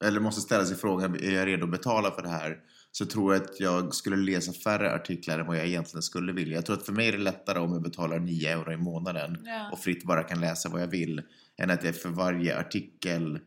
eller 0.05 0.19
måste 0.19 0.41
ställa 0.41 0.65
sig 0.65 0.77
frågan, 0.77 1.15
är 1.15 1.31
jag 1.31 1.47
redo 1.47 1.63
att 1.65 1.71
betala 1.71 2.11
för 2.11 2.21
det 2.21 2.29
här? 2.29 2.57
Så 2.91 3.05
tror 3.05 3.33
jag 3.33 3.43
att 3.43 3.59
jag 3.59 3.93
skulle 3.95 4.15
läsa 4.17 4.53
färre 4.53 4.95
artiklar 4.95 5.39
än 5.39 5.47
vad 5.47 5.57
jag 5.57 5.65
egentligen 5.67 6.01
skulle 6.03 6.33
vilja. 6.33 6.55
Jag 6.55 6.65
tror 6.65 6.75
att 6.77 6.85
för 6.85 6.93
mig 6.93 7.07
är 7.07 7.11
det 7.11 7.17
lättare 7.17 7.59
om 7.59 7.73
jag 7.73 7.81
betalar 7.83 8.19
9 8.19 8.49
euro 8.53 8.71
i 8.73 8.77
månaden 8.77 9.37
Ja. 9.45 9.69
och 9.71 9.79
fritt 9.79 10.03
bara 10.03 10.23
kan 10.23 10.39
läsa 10.41 10.69
vad 10.69 10.81
jag 10.81 10.87
vill, 10.87 11.21
än 11.57 11.69
att 11.71 11.83
jag 11.83 11.95
för 11.95 12.09
varje 12.09 12.59
artikel 12.59 13.39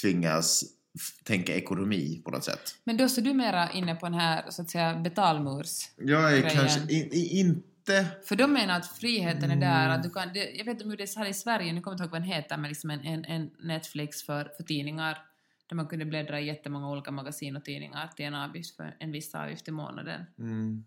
tvingas 0.00 0.64
tänka 1.24 1.54
ekonomi 1.54 2.20
på 2.24 2.30
något 2.30 2.44
sätt. 2.44 2.74
Men 2.84 2.96
då 2.96 3.08
så 3.08 3.20
du 3.20 3.34
mera 3.34 3.70
inne 3.72 3.94
på 3.94 4.06
den 4.06 4.14
här 4.14 4.44
så 4.48 4.62
att 4.62 4.70
säga 4.70 4.94
betalmurs. 4.94 5.90
Jag 5.96 6.32
är 6.32 6.40
grejen. 6.40 6.50
kanske 6.56 6.80
in, 6.80 7.08
i- 7.12 7.38
inte... 7.40 8.06
För 8.24 8.36
de 8.36 8.52
menar 8.52 8.76
att 8.76 8.86
friheten 8.86 9.50
är 9.50 9.56
där, 9.56 9.88
att 9.88 10.02
du 10.02 10.10
kan, 10.10 10.32
det, 10.32 10.50
jag 10.50 10.64
vet 10.64 10.72
inte 10.72 10.84
hur 10.84 10.96
det 10.96 11.02
är 11.02 11.18
här 11.18 11.26
i 11.26 11.34
Sverige, 11.34 11.72
nu 11.72 11.80
kommer 11.80 11.92
jag 11.92 11.94
inte 11.94 12.02
ihåg 12.04 12.10
vad 12.10 12.20
den 12.20 12.28
heter, 12.28 12.56
men 12.56 12.68
liksom 12.68 12.90
en, 12.90 13.00
en, 13.00 13.24
en 13.24 13.50
Netflix 13.60 14.22
för, 14.22 14.50
för 14.56 14.62
tidningar, 14.62 15.18
där 15.66 15.76
man 15.76 15.86
kunde 15.86 16.04
bläddra 16.04 16.40
i 16.40 16.46
jättemånga 16.46 16.88
olika 16.90 17.10
magasin 17.10 17.56
och 17.56 17.64
tidningar 17.64 18.10
till 18.16 18.24
en 18.24 18.34
avgift 18.34 18.76
för 18.76 18.96
en 18.98 19.12
viss 19.12 19.34
avgift 19.34 19.68
i 19.68 19.70
månaden. 19.70 20.20
Mm. 20.38 20.84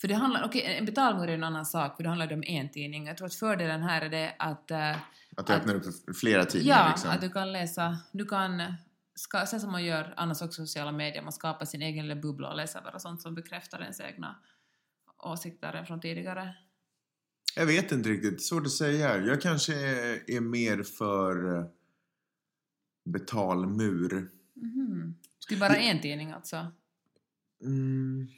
För 0.00 0.08
det 0.08 0.14
handlar, 0.14 0.44
okej, 0.44 0.76
en 0.78 0.84
betalmur 0.84 1.28
är 1.28 1.34
en 1.34 1.44
annan 1.44 1.66
sak, 1.66 1.96
för 1.96 2.02
det 2.02 2.08
handlar 2.08 2.32
om 2.32 2.42
en 2.46 2.68
tidning. 2.68 3.06
Jag 3.06 3.16
tror 3.16 3.26
att 3.26 3.34
fördelen 3.34 3.82
här 3.82 4.00
är 4.02 4.08
det 4.08 4.34
att, 4.38 4.70
äh, 4.70 4.90
Att 5.36 5.46
du 5.46 5.52
öppnar 5.52 5.74
upp 5.74 5.84
flera 6.20 6.44
tidningar 6.44 6.78
ja, 6.78 6.88
liksom. 6.88 7.10
att 7.10 7.20
du 7.20 7.28
kan 7.30 7.52
läsa, 7.52 7.98
du 8.12 8.24
kan, 8.26 8.62
ska, 9.22 9.46
sen 9.46 9.60
som 9.60 9.72
man 9.72 9.84
gör 9.84 10.14
annars 10.16 10.42
också 10.42 10.62
i 10.62 10.66
sociala 10.66 10.92
medier, 10.92 11.22
man 11.22 11.32
skapar 11.32 11.66
sin 11.66 11.82
egen 11.82 12.08
lilla 12.08 12.20
bubbla 12.20 12.48
och 12.50 12.56
läser 12.56 12.80
bara 12.80 12.98
sånt 12.98 13.22
som 13.22 13.34
bekräftar 13.34 13.80
ens 13.80 14.00
egna 14.00 14.36
åsikter 15.18 15.84
från 15.84 16.00
tidigare. 16.00 16.54
Jag 17.56 17.66
vet 17.66 17.92
inte 17.92 18.08
riktigt, 18.08 18.42
svårt 18.42 18.66
att 18.66 18.72
säga. 18.72 19.16
Jag 19.18 19.40
kanske 19.40 19.74
är, 19.74 20.30
är 20.30 20.40
mer 20.40 20.82
för 20.82 21.58
eh, 21.58 21.66
betalmur. 23.04 24.30
Mhm. 24.54 25.18
Det 25.48 25.54
är 25.54 25.58
bara 25.58 25.76
en 25.76 26.00
tidning 26.00 26.30
alltså? 26.30 26.72
Mm. 27.64 28.28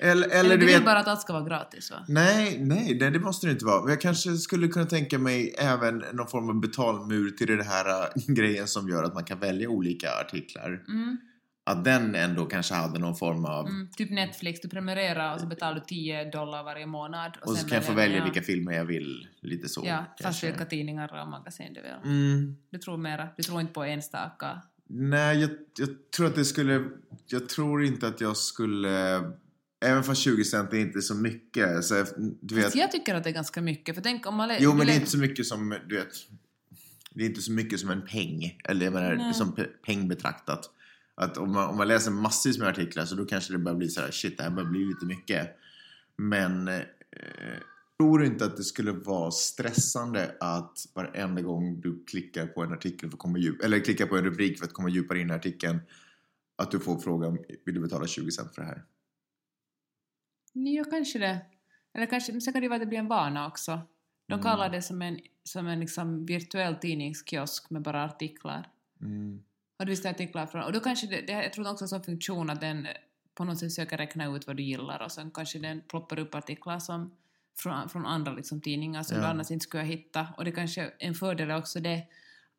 Eller, 0.00 0.26
eller, 0.26 0.40
Eller 0.40 0.56
du 0.56 0.66
vet... 0.66 0.84
bara 0.84 0.98
att 0.98 1.08
allt 1.08 1.20
ska 1.20 1.32
vara 1.32 1.44
gratis 1.44 1.90
va? 1.90 2.04
Nej, 2.08 2.58
nej, 2.60 2.96
nej, 3.00 3.10
det 3.10 3.18
måste 3.18 3.46
det 3.46 3.52
inte 3.52 3.64
vara. 3.64 3.80
Men 3.80 3.90
jag 3.90 4.00
kanske 4.00 4.36
skulle 4.36 4.68
kunna 4.68 4.86
tänka 4.86 5.18
mig 5.18 5.54
även 5.58 6.04
någon 6.12 6.28
form 6.28 6.48
av 6.48 6.60
betalmur 6.60 7.30
till 7.30 7.46
det 7.46 7.64
här 7.64 8.02
äh, 8.02 8.08
grejen 8.34 8.68
som 8.68 8.88
gör 8.88 9.04
att 9.04 9.14
man 9.14 9.24
kan 9.24 9.38
välja 9.38 9.68
olika 9.68 10.08
artiklar. 10.20 10.84
Mm, 10.88 11.16
Att 11.64 11.84
den 11.84 12.14
ändå 12.14 12.46
kanske 12.46 12.74
hade 12.74 12.98
någon 12.98 13.16
form 13.16 13.44
av... 13.44 13.66
mm. 13.66 13.88
Typ 13.96 14.10
Netflix, 14.10 14.60
du 14.60 14.68
prenumererar 14.68 15.34
och 15.34 15.40
så 15.40 15.46
betalar 15.46 15.74
du 15.74 15.80
10 15.80 16.30
dollar 16.30 16.64
varje 16.64 16.86
månad. 16.86 17.36
och 17.42 17.50
så 17.50 17.56
sen 17.56 17.68
kan 17.68 17.76
jag 17.76 17.84
få 17.84 17.92
välja 17.92 18.18
ja. 18.18 18.24
vilka 18.24 18.42
filmer 18.42 18.72
jag 18.72 18.84
vill. 18.84 19.28
Lite 19.40 19.68
så. 19.68 19.82
Ja, 19.86 20.04
fast 20.08 20.22
kanske. 20.22 20.46
vilka 20.46 20.64
tidningar 20.64 21.22
och 21.22 21.28
magasin 21.28 21.74
du 21.74 21.82
vill. 21.82 22.12
Mm. 22.12 22.56
Du 22.70 22.78
tror 22.78 22.96
mera, 22.96 23.28
du 23.36 23.42
tror 23.42 23.60
inte 23.60 23.72
på 23.72 23.84
enstaka. 23.84 24.62
Nej, 24.88 25.40
jag, 25.40 25.50
jag 25.78 25.88
tror 26.16 26.26
att 26.26 26.34
det 26.34 26.44
skulle... 26.44 26.84
Jag 27.26 27.48
tror 27.48 27.84
inte 27.84 28.08
att 28.08 28.20
jag 28.20 28.36
skulle... 28.36 29.22
Även 29.84 30.02
fast 30.04 30.20
20 30.20 30.44
cent 30.44 30.72
är 30.72 30.76
inte 30.76 31.02
så 31.02 31.14
mycket. 31.14 31.84
Så 31.84 32.04
du 32.40 32.54
vet, 32.54 32.64
Fast 32.64 32.76
jag 32.76 32.92
tycker 32.92 33.14
att 33.14 33.24
det 33.24 33.30
är 33.30 33.34
ganska 33.34 33.62
mycket, 33.62 33.94
för 33.94 34.02
tänk 34.02 34.26
om 34.26 34.34
man... 34.34 34.50
jo, 34.60 34.74
men 34.74 34.86
det 34.86 34.92
är 34.92 34.96
inte 34.96 35.10
så 35.10 35.18
mycket 35.18 35.46
som... 35.46 35.74
Du 35.88 35.96
vet, 35.96 36.08
det 37.10 37.22
är 37.24 37.26
inte 37.26 37.42
så 37.42 37.52
mycket 37.52 37.80
som 37.80 37.90
en 37.90 38.06
peng. 38.06 38.58
Eller 38.64 38.84
jag 38.86 38.92
menar, 38.92 39.14
Nej. 39.14 39.34
som 39.34 39.54
pe- 39.54 39.68
peng 39.86 40.08
betraktat. 40.08 40.70
Att 41.14 41.36
om 41.38 41.52
man, 41.52 41.68
om 41.70 41.76
man 41.76 41.88
läser 41.88 42.10
massvis 42.10 42.58
med 42.58 42.68
artiklar 42.68 43.04
så 43.04 43.14
då 43.14 43.24
kanske 43.24 43.52
det 43.52 43.58
börjar 43.58 43.78
bli 43.78 43.88
så 43.88 44.00
här, 44.00 44.10
shit, 44.10 44.36
det 44.38 44.42
här 44.42 44.50
börjar 44.50 44.70
bli 44.70 44.84
lite 44.84 45.06
mycket. 45.06 45.48
Men 46.16 46.68
eh, 46.68 46.80
tror 48.00 48.24
inte 48.24 48.44
att 48.44 48.56
det 48.56 48.64
skulle 48.64 48.92
vara 48.92 49.30
stressande 49.30 50.34
att 50.40 50.78
varenda 50.94 51.42
gång 51.42 51.80
du 51.80 52.04
klickar 52.04 52.46
på 52.46 52.62
en 52.62 52.72
artikel 52.72 53.10
för 53.10 53.16
att 53.16 53.20
komma 53.20 53.38
djup, 53.38 53.62
eller 53.64 53.80
klickar 53.80 54.06
på 54.06 54.16
en 54.16 54.24
rubrik 54.24 54.58
för 54.58 54.64
att 54.66 54.72
komma 54.72 54.88
djupare 54.88 55.20
in 55.20 55.30
i 55.30 55.32
artikeln 55.32 55.78
att 56.56 56.70
du 56.70 56.80
får 56.80 56.98
frågan, 56.98 57.38
vill 57.64 57.74
du 57.74 57.80
betala 57.80 58.06
20 58.06 58.30
cent 58.30 58.54
för 58.54 58.62
det 58.62 58.68
här? 58.68 58.82
Ja, 60.64 60.84
kanske 60.84 61.18
det. 61.18 61.38
Eller 61.94 62.06
kanske, 62.06 62.32
men 62.32 62.40
sen 62.40 62.52
kan 62.52 62.62
det 62.62 62.68
vara 62.68 62.76
att 62.76 62.82
det 62.82 62.86
blir 62.86 62.98
en 62.98 63.08
vana 63.08 63.46
också. 63.46 63.80
De 64.26 64.32
Mm. 64.34 64.42
kallar 64.44 64.70
det 64.70 64.82
som 64.82 65.02
en, 65.02 65.20
som 65.44 65.66
en 65.66 65.80
liksom 65.80 66.26
virtuell 66.26 66.74
tidningskiosk 66.76 67.70
med 67.70 67.82
bara 67.82 68.04
artiklar. 68.04 68.68
Mm. 69.02 69.42
Och 69.78 69.86
du 69.86 69.92
artiklar 69.92 70.46
från... 70.46 70.62
Och 70.62 70.72
då 70.72 70.80
kanske 70.80 71.06
det, 71.06 71.20
det, 71.26 71.32
jag 71.32 71.52
tror 71.52 71.70
också 71.70 71.86
som 71.88 72.02
funktion 72.02 72.50
att 72.50 72.60
den 72.60 72.86
på 73.34 73.44
något 73.44 73.58
sätt 73.58 73.72
försöker 73.74 73.96
räkna 73.96 74.36
ut 74.36 74.46
vad 74.46 74.56
du 74.56 74.62
gillar 74.62 75.02
och 75.02 75.12
sen 75.12 75.30
kanske 75.30 75.58
den 75.58 75.80
ploppar 75.88 76.18
upp 76.18 76.34
artiklar 76.34 76.78
som 76.78 77.14
från, 77.58 77.88
från 77.88 78.06
andra 78.06 78.32
liksom, 78.32 78.60
tidningar 78.60 79.02
som 79.02 79.16
Ja. 79.16 79.22
du 79.22 79.28
annars 79.28 79.50
inte 79.50 79.62
skulle 79.62 79.82
hitta. 79.84 80.26
Och 80.36 80.44
det 80.44 80.52
kanske 80.52 80.92
en 80.98 81.14
fördel 81.14 81.50
är 81.50 81.56
också 81.58 81.80
det 81.80 82.02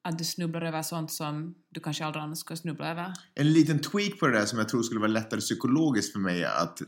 att 0.01 0.18
du 0.18 0.24
snubblar 0.24 0.62
över 0.62 0.82
sånt 0.82 1.12
som 1.12 1.56
du 1.70 1.80
kanske 1.80 2.06
aldrig 2.06 2.24
annars 2.24 2.38
skulle 2.38 2.58
snubbla 2.58 2.92
över. 2.92 3.13
En 3.36 3.51
liten 3.54 3.80
tweak 3.80 4.20
på 4.20 4.27
det 4.27 4.34
där 4.39 4.46
som 4.46 4.60
jag 4.60 4.70
tror 4.70 4.84
skulle 4.84 5.00
vara 5.00 5.12
lättare 5.12 5.39
psykologiskt 5.39 6.13
för 6.13 6.20
mig 6.20 6.46
att, 6.46 6.80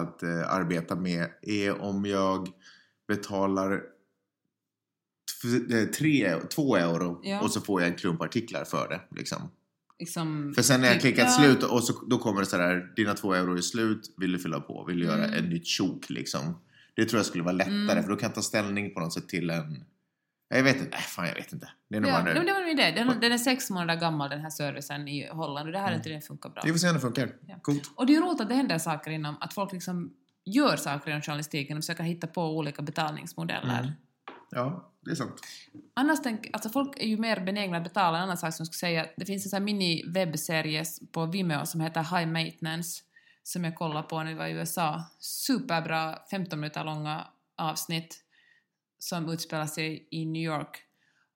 att 0.00 0.22
eh, 0.22 0.52
arbeta 0.54 0.96
med 0.96 1.28
är 1.42 1.80
om 1.82 2.04
jag 2.06 2.48
betalar 3.08 3.72
eh, 5.70 5.84
tre, 5.88 6.36
två 6.54 6.76
euro 6.76 7.20
Ja. 7.24 7.40
och 7.40 7.50
så 7.50 7.60
får 7.60 7.80
jag 7.82 7.90
en 7.90 7.96
klump 7.96 8.22
artiklar 8.22 8.64
för 8.64 8.88
det. 8.88 9.00
Liksom. 9.20 9.50
Liksom, 9.98 10.52
För 10.54 10.62
sen 10.62 10.80
när 10.80 10.86
jag 10.86 10.94
typ- 10.94 11.02
klickat 11.02 11.26
ja, 11.38 11.44
slut 11.44 11.62
och 11.62 11.84
så, 11.84 12.04
då 12.06 12.18
kommer 12.18 12.40
det 12.40 12.46
så 12.46 12.56
där, 12.56 12.92
dina 12.96 13.14
två 13.14 13.34
euro 13.34 13.56
är 13.56 13.60
slut, 13.60 14.14
vill 14.16 14.32
du 14.32 14.38
fylla 14.38 14.60
på? 14.60 14.84
Vill 14.84 14.98
du 14.98 15.04
göra 15.04 15.24
Mm. 15.24 15.44
ett 15.44 15.50
nytt 15.50 15.66
tjok 15.66 16.10
liksom? 16.10 16.58
Det 16.96 17.04
tror 17.04 17.18
jag 17.18 17.26
skulle 17.26 17.44
vara 17.44 17.52
lättare 17.52 17.74
Mm. 17.92 18.02
för 18.02 18.10
då 18.10 18.16
kan 18.16 18.26
jag 18.26 18.34
ta 18.34 18.42
ställning 18.42 18.94
på 18.94 19.00
något 19.00 19.12
sätt 19.12 19.28
till 19.28 19.50
en... 19.50 19.84
Jag 20.56 20.62
vet 20.62 20.76
inte, 20.76 20.90
nej 20.90 21.00
fan 21.00 21.26
jag 21.26 21.34
vet 21.34 21.52
inte. 21.52 21.70
Det 21.88 21.96
är 21.96 22.00
nog 22.00 22.10
Ja, 22.10 22.14
bara 22.14 22.24
nej, 22.24 22.34
men 22.34 22.42
nu. 22.42 22.48
det 22.48 22.52
var 22.58 22.66
min 22.66 22.78
idé. 22.78 22.90
Den, 22.90 23.20
den 23.20 23.32
är 23.32 23.38
sex 23.38 23.70
månader 23.70 24.00
gammal 24.00 24.30
den 24.30 24.40
här 24.40 24.50
servicen 24.50 25.08
i 25.08 25.28
Holland 25.28 25.66
och 25.66 25.72
det 25.72 25.78
här 25.78 25.86
har 25.86 25.94
inte 25.94 26.08
det 26.08 26.20
funkar 26.20 26.50
bra. 26.50 26.62
Vi 26.64 26.70
får 26.72 26.78
se 26.78 26.88
om 26.88 26.94
det 26.94 27.00
funkar. 27.00 27.32
Ja. 27.46 27.54
Coolt. 27.62 27.90
Och 27.96 28.06
det 28.06 28.14
är 28.16 28.20
roligt 28.20 28.40
att 28.40 28.48
det 28.48 28.54
händer 28.54 28.78
saker 28.78 29.10
inom, 29.10 29.36
att 29.40 29.54
folk 29.54 29.72
liksom 29.72 30.12
gör 30.44 30.76
saker 30.76 31.10
inom 31.10 31.22
journalistiken 31.22 31.76
och 31.76 31.82
försöker 31.84 32.02
hitta 32.04 32.26
på 32.26 32.56
olika 32.56 32.82
betalningsmodeller. 32.82 33.80
Mm. 33.80 33.92
Ja, 34.50 34.92
det 35.04 35.10
är 35.10 35.14
sant. 35.14 35.40
Annars 35.94 36.18
tänk, 36.22 36.50
alltså 36.52 36.68
folk 36.68 36.96
är 36.96 37.06
ju 37.06 37.16
mer 37.16 37.40
benägna 37.40 37.76
att 37.76 37.84
betala. 37.84 38.16
En 38.16 38.22
annan 38.22 38.36
sak 38.36 38.54
som 38.54 38.62
jag 38.62 38.66
skulle 38.74 38.90
säga, 38.90 39.06
det 39.16 39.24
finns 39.24 39.46
en 39.46 39.50
sån 39.50 39.56
här 39.56 39.66
mini-webbserie 39.66 40.84
på 41.12 41.26
Vimeo 41.26 41.66
som 41.66 41.80
heter 41.80 42.00
High 42.18 42.32
Maintenance 42.32 43.02
som 43.42 43.64
jag 43.64 43.74
kollade 43.74 44.08
på 44.08 44.18
när 44.22 44.30
vi 44.30 44.34
var 44.34 44.46
i 44.46 44.52
USA. 44.52 45.04
Superbra 45.18 46.18
15 46.30 46.60
minuter 46.60 46.84
långa 46.84 47.26
avsnitt 47.56 48.24
som 49.02 49.28
utspelar 49.28 49.66
sig 49.66 50.08
i 50.10 50.26
New 50.26 50.42
York. 50.42 50.78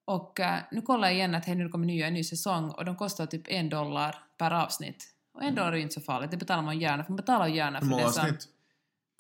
Och 0.05 0.41
eh, 0.41 0.61
nu 0.71 0.83
kollar 0.83 1.09
jag 1.09 1.17
igen 1.17 1.35
att 1.35 1.47
nu 1.47 1.69
kommer 1.69 1.87
nya, 1.87 2.07
en 2.07 2.15
ny 2.15 2.25
säsong 2.25 2.71
och 2.71 2.85
de 2.85 2.97
kostar 2.97 3.27
typ 3.27 3.43
en 3.49 3.69
dollar 3.69 4.17
per 4.39 4.51
avsnitt. 4.51 5.15
Och 5.35 5.43
en 5.43 5.55
dollar 5.55 5.73
är 5.73 5.77
ju 5.77 5.83
inte 5.83 5.95
så 5.95 6.01
farligt, 6.01 6.31
det 6.31 6.37
betalar 6.37 6.63
man 6.63 6.81
gärna 6.81 7.05
för 7.05 7.11
man 7.11 7.17
betalar 7.17 7.47
gärna 7.47 7.79
Hur 7.79 7.87
för 7.87 7.91
många 7.91 8.07
det 8.07 8.13
som, 8.13 8.25
avsnitt? 8.25 8.49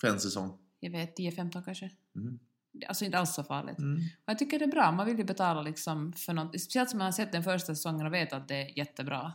För 0.00 0.08
en 0.08 0.20
säsong? 0.20 0.58
jag 0.80 0.90
vet, 0.90 1.18
10-15 1.18 1.64
kanske. 1.64 1.90
Mm. 2.16 2.38
Det 2.72 2.84
är 2.84 2.88
Alltså 2.88 3.04
inte 3.04 3.18
alls 3.18 3.34
så 3.34 3.44
farligt. 3.44 3.78
Mm. 3.78 3.94
Och 3.96 4.30
jag 4.30 4.38
tycker 4.38 4.58
det 4.58 4.64
är 4.64 4.70
bra, 4.70 4.92
man 4.92 5.06
vill 5.06 5.18
ju 5.18 5.24
betala 5.24 5.62
liksom 5.62 6.12
för 6.12 6.32
något, 6.32 6.60
speciellt 6.60 6.90
som 6.90 6.98
man 6.98 7.04
har 7.04 7.12
sett 7.12 7.32
den 7.32 7.44
första 7.44 7.74
säsongen 7.74 8.06
och 8.06 8.12
vet 8.12 8.32
att 8.32 8.48
det 8.48 8.56
är 8.56 8.78
jättebra. 8.78 9.32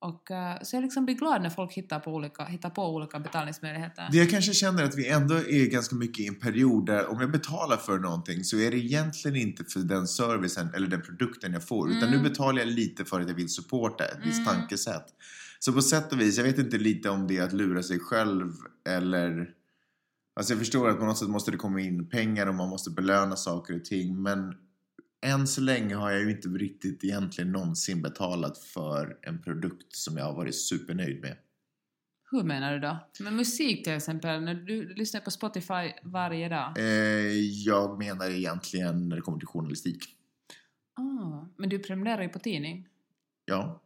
Och 0.00 0.30
eh, 0.30 0.62
så 0.62 0.76
jag 0.76 0.82
liksom 0.82 1.04
blir 1.04 1.14
glad 1.14 1.42
när 1.42 1.50
folk 1.50 1.72
hittar 1.72 2.00
på 2.00 2.14
olika, 2.14 2.44
hittar 2.44 2.70
på 2.70 2.94
olika 2.94 3.18
betalningsmöjligheter. 3.18 4.08
Det 4.12 4.18
jag 4.18 4.30
kanske 4.30 4.52
känner 4.54 4.84
att 4.84 4.94
vi 4.98 5.08
ändå 5.08 5.34
är 5.34 5.70
ganska 5.70 5.96
mycket 5.96 6.18
i 6.20 6.26
en 6.26 6.34
period 6.38 6.86
där 6.86 7.06
om 7.10 7.20
jag 7.20 7.30
betalar 7.30 7.76
för 7.76 7.98
någonting 7.98 8.44
så 8.44 8.56
är 8.58 8.70
det 8.70 8.76
egentligen 8.76 9.36
inte 9.36 9.64
för 9.64 9.80
den 9.80 10.06
servicen 10.06 10.70
eller 10.74 10.86
den 10.86 11.02
produkten 11.02 11.52
jag 11.52 11.68
får 11.68 11.90
utan 11.90 12.08
Mm. 12.08 12.22
nu 12.22 12.28
betalar 12.28 12.58
jag 12.58 12.68
lite 12.68 13.04
för 13.04 13.20
att 13.20 13.28
jag 13.28 13.34
vill 13.34 13.48
supporta 13.48 14.04
ett 14.04 14.18
visst 14.24 14.40
Mm. 14.48 14.54
tankesätt. 14.54 15.06
Så 15.58 15.72
på 15.72 15.82
sätt 15.82 16.12
och 16.12 16.20
vis, 16.20 16.36
jag 16.36 16.44
vet 16.44 16.58
inte 16.58 16.78
lite 16.78 17.10
om 17.10 17.26
det 17.26 17.36
är 17.38 17.42
att 17.42 17.52
lura 17.52 17.82
sig 17.82 17.98
själv 17.98 18.52
eller... 18.88 19.48
Alltså 20.36 20.52
jag 20.52 20.58
förstår 20.58 20.88
att 20.88 20.98
på 20.98 21.04
något 21.04 21.18
sätt 21.18 21.28
måste 21.28 21.50
det 21.50 21.56
komma 21.56 21.80
in 21.80 22.08
pengar 22.08 22.46
och 22.46 22.54
man 22.54 22.68
måste 22.68 22.90
belöna 22.90 23.36
saker 23.36 23.76
och 23.76 23.84
ting 23.84 24.22
men 24.22 24.54
än 25.26 25.46
så 25.46 25.60
länge 25.60 25.94
har 25.94 26.10
jag 26.10 26.20
ju 26.20 26.30
inte 26.30 26.48
riktigt 26.48 27.04
egentligen 27.04 27.52
någonsin 27.52 28.02
betalat 28.02 28.58
för 28.58 29.18
en 29.22 29.42
produkt 29.42 29.96
som 29.96 30.16
jag 30.16 30.24
har 30.24 30.34
varit 30.34 30.54
supernöjd 30.54 31.20
med. 31.20 31.36
Hur 32.30 32.42
menar 32.42 32.72
du 32.72 32.78
då? 32.78 32.96
Men 33.20 33.36
musik 33.36 33.84
till 33.84 33.92
exempel, 33.92 34.40
när 34.40 34.54
du, 34.54 34.94
lyssnar 34.94 35.20
på 35.20 35.30
Spotify 35.30 35.92
varje 36.02 36.48
dag. 36.48 36.78
Eh, 36.78 36.84
jag 37.40 37.98
menar 37.98 38.30
egentligen 38.30 39.08
när 39.08 39.16
det 39.16 39.22
kommer 39.22 39.38
till 39.38 39.48
journalistik. 39.48 40.04
Ah, 40.94 41.46
men 41.56 41.68
du 41.68 41.78
prenumererar 41.78 42.22
ju 42.22 42.28
på 42.28 42.38
tidning. 42.38 42.86
Ja. 43.44 43.82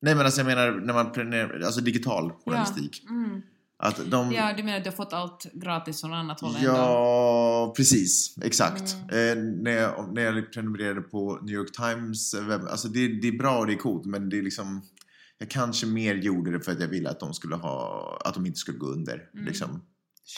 Nej 0.00 0.14
men 0.14 0.24
alltså 0.24 0.40
jag 0.40 0.46
menar 0.46 0.72
när 0.72 0.94
man 0.94 1.12
prenumererar, 1.12 1.60
alltså 1.60 1.80
digital 1.80 2.32
journalistik. 2.44 3.02
Ja, 3.04 3.10
mm. 3.10 3.42
Att 3.78 4.10
de... 4.10 4.32
ja, 4.32 4.54
du 4.56 4.62
menar 4.62 4.78
att 4.78 4.84
du 4.84 4.90
har 4.90 4.96
fått 4.96 5.12
allt 5.12 5.46
gratis 5.52 6.00
från 6.00 6.14
annat 6.14 6.40
håll 6.40 6.56
ändå? 6.56 6.70
Ja, 7.66 7.74
precis. 7.76 8.34
Exakt. 8.42 8.96
Mm. 9.10 9.38
Eh, 9.38 9.62
när, 9.62 9.70
jag, 9.70 10.14
när 10.14 10.22
jag 10.22 10.52
prenumererade 10.52 11.00
på 11.00 11.38
New 11.42 11.54
York 11.54 11.72
Times 11.72 12.34
webb, 12.34 12.62
alltså 12.70 12.88
det, 12.88 13.08
det 13.20 13.28
är 13.28 13.38
bra 13.38 13.58
och 13.58 13.66
det 13.66 13.72
är 13.72 13.76
coolt 13.78 14.06
men 14.06 14.28
det 14.28 14.38
är 14.38 14.42
liksom 14.42 14.82
jag 15.38 15.50
kanske 15.50 15.86
mer 15.86 16.14
gjorde 16.14 16.50
det 16.52 16.60
för 16.60 16.72
att 16.72 16.80
jag 16.80 16.88
ville 16.88 17.10
att 17.10 17.20
de 17.20 17.34
skulle 17.34 17.56
ha, 17.56 18.20
att 18.24 18.34
de 18.34 18.46
inte 18.46 18.58
skulle 18.58 18.78
gå 18.78 18.86
under. 18.86 19.30
Mm. 19.34 19.46
Liksom. 19.46 19.82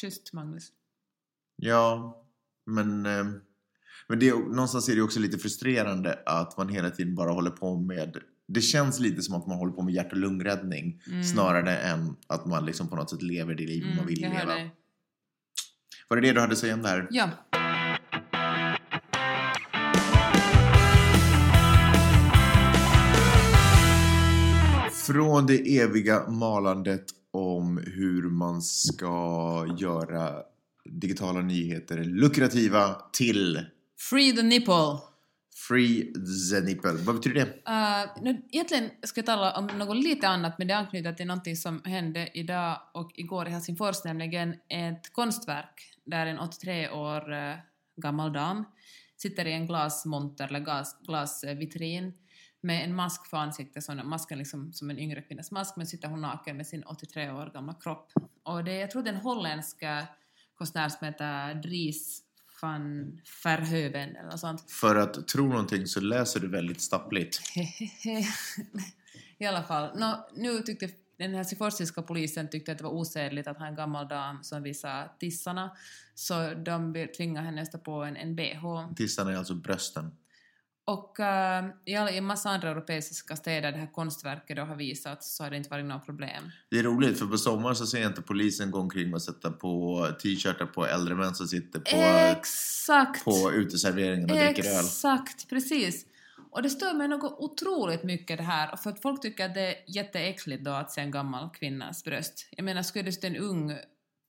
Schysst, 0.01 0.33
Magnus. 0.33 0.69
Ja, 1.57 2.17
men, 2.67 3.07
eh, 3.07 3.25
men 4.09 4.19
det, 4.19 4.31
någonstans 4.35 4.89
är 4.89 4.97
det 4.97 5.03
också 5.03 5.21
lite 5.21 5.39
frustrerande 5.39 6.19
att 6.27 6.57
man 6.59 6.69
hela 6.69 6.91
tiden 6.91 7.15
bara 7.15 7.33
håller 7.33 7.51
på 7.51 7.81
med 7.81 8.17
det 8.49 8.61
känns 8.61 9.01
lite 9.01 9.23
som 9.23 9.35
att 9.35 9.47
man 9.47 9.57
håller 9.59 9.73
på 9.73 9.83
med 9.83 9.95
hjärt 9.95 10.13
och 10.13 10.19
lungräddning 10.19 11.03
Mm. 11.09 11.25
snarare 11.25 11.77
än 11.79 12.17
att 12.27 12.47
man 12.47 12.67
liksom 12.67 12.89
på 12.89 12.97
något 12.97 13.11
sätt 13.11 13.23
lever 13.23 13.55
det 13.55 13.67
liv 13.67 13.85
man 13.85 13.93
Mm, 13.93 14.07
vill 14.07 14.21
jag 14.23 14.31
hör 14.31 14.39
leva. 14.41 14.53
dig. 14.55 14.71
Var 16.11 16.17
det 16.17 16.29
det 16.29 16.33
du 16.33 16.41
hade 16.41 16.53
att 16.53 16.59
säga 16.59 16.75
om 16.75 16.83
det 16.83 16.89
här? 16.89 17.07
Ja. 17.11 17.31
Från 25.07 25.47
det 25.47 25.79
eviga 25.79 26.29
malandet 26.29 27.05
om 27.31 27.81
hur 27.87 28.31
man 28.31 28.63
ska 28.63 29.67
göra 29.79 30.43
digitala 30.85 31.41
nyheter 31.41 32.05
lukrativa 32.05 32.97
till 33.13 33.65
Free 34.11 34.33
the 34.33 34.43
nipple. 34.43 34.99
Free 35.69 36.13
the 36.51 36.61
nipple. 36.61 36.93
Vad 36.93 37.15
betyder 37.15 37.35
det? 37.35 37.71
Uh, 37.71 38.23
nu, 38.23 38.43
egentligen 38.51 38.91
ska 39.03 39.19
jag 39.19 39.27
tala 39.27 39.59
om 39.59 39.67
något 39.67 39.97
lite 39.97 40.29
annat, 40.29 40.59
men 40.59 40.69
det 40.69 40.77
anknyter 40.77 41.13
till 41.13 41.27
någonting 41.27 41.57
som 41.57 41.83
hände 41.85 42.29
idag 42.35 42.81
och 42.95 43.11
igår 43.15 43.49
i 43.49 43.51
Helsingfors, 43.51 44.05
nämligen 44.05 44.55
ett 44.69 45.13
konstverk 45.13 45.98
där 46.09 46.27
en 46.27 46.39
83 46.39 46.91
år 46.91 47.33
eh, 47.33 47.55
gammal 47.97 48.33
dam 48.33 48.65
sitter 49.17 49.47
i 49.47 49.53
en 49.53 49.67
glasmonter 49.67 50.49
eller 50.49 50.61
glas, 50.61 50.97
glasvitrin 51.07 52.13
med 52.61 52.85
en 52.85 52.95
mask 52.95 53.27
för 53.27 53.37
ansiktet, 53.37 53.85
så 53.85 53.95
masken 53.95 54.39
liksom 54.39 54.73
som 54.73 54.91
en 54.91 54.99
yngre 54.99 55.23
kvinnas 55.23 55.51
mask, 55.51 55.77
men 55.77 55.87
sitter 55.87 56.09
hon 56.09 56.21
naken 56.21 56.57
med 56.57 56.67
sin 56.67 56.83
83 56.83 57.31
år 57.31 57.51
gamla 57.55 57.75
kropp. 57.75 58.13
Och 58.43 58.65
det, 58.65 58.77
jag 58.77 58.91
tror 58.91 59.03
det 59.03 59.11
är 59.11 59.15
en 59.15 59.21
holländsk 59.21 59.83
eh, 59.83 60.05
konstnär 60.55 60.89
som 60.89 61.07
heter 61.07 61.55
Dries 61.55 62.23
van 62.63 63.21
Verheuven 63.45 64.17
eller 64.17 64.31
något 64.31 64.41
sånt. 64.41 64.71
För 64.71 64.97
att 64.97 65.29
tro 65.29 65.49
någonting 65.49 65.87
så 65.87 66.01
läser 66.01 66.41
du 66.41 66.49
väldigt 66.49 66.81
stappligt. 66.81 67.41
I 69.39 69.47
alla 69.47 69.63
fall. 69.63 69.99
Nå, 69.99 70.29
nu 70.35 70.63
tyckte 70.63 70.89
den 71.19 71.35
helsingforsiska 71.35 72.03
polisen 72.03 72.51
tyckte 72.51 72.73
att 72.73 72.79
det 72.79 72.85
var 72.85 72.91
osedligt 72.91 73.49
att 73.49 73.59
ha 73.59 73.67
en 73.67 73.75
gammal 73.75 74.09
dam 74.09 74.43
som 74.43 74.63
visade 74.63 75.11
tissarna, 75.21 75.77
så 76.15 76.55
de 76.55 76.93
vill 76.93 77.09
tvinga 77.13 77.41
henne 77.41 77.63
att 77.63 77.85
på 77.85 77.93
en, 78.05 78.17
en 78.17 78.37
bh. 78.37 78.95
Tissarna 78.97 79.33
är 79.33 79.37
alltså 79.37 79.55
brösten. 79.55 80.11
Och 80.85 81.21
eh, 81.21 81.65
i, 81.85 81.97
alla, 81.97 82.11
i 82.11 82.19
en 82.19 82.25
massa 82.25 82.51
andra 82.51 82.71
europeiska 82.71 83.37
städer 83.37 83.73
det 83.73 83.79
här 83.79 83.93
konstverket 83.93 84.57
då 84.57 84.63
har 84.63 84.77
visats 84.77 85.37
så 85.37 85.45
har 85.45 85.51
det 85.51 85.57
inte 85.57 85.71
varit 85.71 85.85
några 85.85 86.01
problem. 86.01 86.51
Det 86.71 86.79
är 86.79 86.83
roligt 86.83 87.19
för 87.19 87.27
på 87.27 87.39
sommaren 87.39 87.77
så 87.77 87.87
ser 87.87 87.99
jag 87.99 88.11
inte 88.11 88.23
polisen 88.23 88.71
gå 88.71 88.79
omkring 88.79 89.15
och 89.15 89.23
sätta 89.23 89.51
på 89.51 90.07
t-shirtar 90.23 90.67
på 90.67 90.87
äldre 90.87 91.15
män 91.15 91.35
som 91.35 91.47
sitter 91.47 91.81
på, 91.81 91.97
Exakt! 92.39 93.25
på 93.25 93.53
uteserveringen 93.53 94.31
och 94.31 94.37
dricker 94.37 94.65
öl. 94.65 94.85
Exakt, 94.85 95.49
precis. 95.49 96.07
Och 96.51 96.63
det 96.63 96.71
stör 96.71 96.95
mig 96.95 97.09
något 97.09 97.37
otroligt 97.39 98.05
mycket 98.05 98.39
det 98.39 98.45
här, 98.45 98.77
för 98.77 98.91
att 98.91 99.03
folk 99.03 99.23
tycker 99.23 99.45
att 99.47 99.55
det 99.55 99.67
är 99.67 99.75
jätteäckligt 99.87 100.65
då 100.65 100.71
att 100.71 100.93
se 100.93 101.01
en 101.01 101.11
gammal 101.11 101.51
kvinnas 101.51 102.05
bröst. 102.05 102.49
Jag 102.57 102.65
menar, 102.65 102.83
skulle 102.83 103.05
det 103.05 103.13
stå 103.13 103.27
en 103.27 103.37
ung 103.37 103.77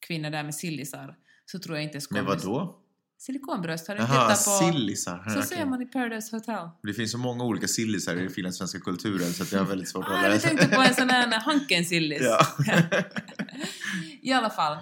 kvinna 0.08 0.30
där 0.30 0.44
med 0.44 0.56
sillisar 0.56 1.16
så 1.46 1.60
tror 1.60 1.76
jag 1.78 1.84
inte 1.84 2.02
skulle... 2.02 2.22
Men 2.22 2.28
vad 2.28 2.44
då? 2.44 2.80
Silikonbröst, 3.18 3.88
har 3.88 3.96
du 3.96 4.02
Jaha, 4.02 4.08
tittat 4.08 4.46
på... 4.46 4.66
sillisar. 4.66 5.30
Så 5.30 5.42
ser 5.42 5.66
man 5.66 5.82
i 5.82 5.86
Paradise 5.86 6.36
Hotel. 6.36 6.70
Det 6.84 6.94
finns 6.94 7.12
så 7.12 7.18
många 7.18 7.44
olika 7.44 7.68
sillisar 7.68 8.16
i 8.16 8.20
den 8.20 8.30
finlandssvenska 8.30 8.80
kulturen 8.80 9.34
så 9.34 9.44
att 9.44 9.52
jag 9.52 9.60
har 9.60 9.66
väldigt 9.66 9.90
svårt 9.90 10.06
att 10.06 10.12
Ah, 10.12 10.16
hålla 10.16 10.30
jag 10.30 10.42
tänkte 10.42 10.68
på 10.68 10.82
en 10.82 10.96
sån 10.96 11.10
här 11.10 11.40
Hanken-sillis. 11.40 12.22
Ja. 12.22 12.40
I 14.22 14.34
alla 14.34 14.50
fall. 14.50 14.78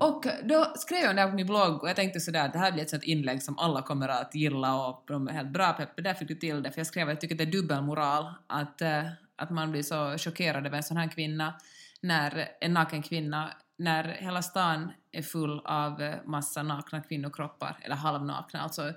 Och 0.00 0.26
då 0.44 0.72
skrev 0.76 1.04
jag 1.04 1.16
det 1.16 1.26
på 1.26 1.34
min 1.34 1.46
blogg 1.46 1.82
och 1.82 1.88
jag 1.88 1.96
tänkte 1.96 2.20
sådär 2.20 2.44
att 2.46 2.52
det 2.52 2.58
här 2.58 2.72
blir 2.72 2.82
ett 2.82 2.90
sånt 2.90 3.02
inlägg 3.02 3.42
som 3.42 3.58
alla 3.58 3.82
kommer 3.82 4.08
att 4.08 4.34
gilla 4.34 4.86
och 4.86 5.04
de 5.06 5.28
är 5.28 5.32
helt 5.32 5.52
bra 5.52 5.72
Peppe, 5.72 6.02
där 6.02 6.14
fick 6.14 6.28
du 6.28 6.34
till 6.34 6.62
det. 6.62 6.70
För 6.70 6.80
jag 6.80 6.86
skrev 6.86 7.08
att 7.08 7.12
jag 7.12 7.20
tycker 7.20 7.34
det 7.34 7.44
är 7.44 7.52
dubbelmoral 7.52 8.34
att, 8.46 8.82
eh, 8.82 9.04
att 9.36 9.50
man 9.50 9.70
blir 9.70 9.82
så 9.82 10.18
chockerad 10.18 10.66
över 10.66 10.76
en 10.76 10.82
sån 10.82 10.96
här 10.96 11.08
kvinna, 11.10 11.54
när, 12.00 12.48
en 12.60 12.72
naken 12.74 13.02
kvinna, 13.02 13.50
när 13.78 14.04
hela 14.04 14.42
stan 14.42 14.92
är 15.12 15.22
full 15.22 15.60
av 15.64 16.02
eh, 16.02 16.14
massa 16.24 16.62
nakna 16.62 17.00
kvinnokroppar, 17.00 17.78
eller 17.82 17.96
halvnakna. 17.96 18.60
Alltså, 18.60 18.92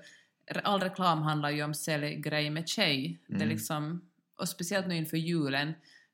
all 0.64 0.80
reklam 0.80 1.22
handlar 1.22 1.50
ju 1.50 1.64
om 1.64 1.74
sälj 1.74 2.16
grej 2.16 2.50
med 2.50 2.68
tjej. 2.68 3.20
Det 3.28 3.36
Mm. 3.36 3.50
liksom, 3.50 4.02
och 4.40 4.50
speciellt 4.50 4.88
nu 4.88 4.96
inför 4.96 5.18
julen, 5.18 5.74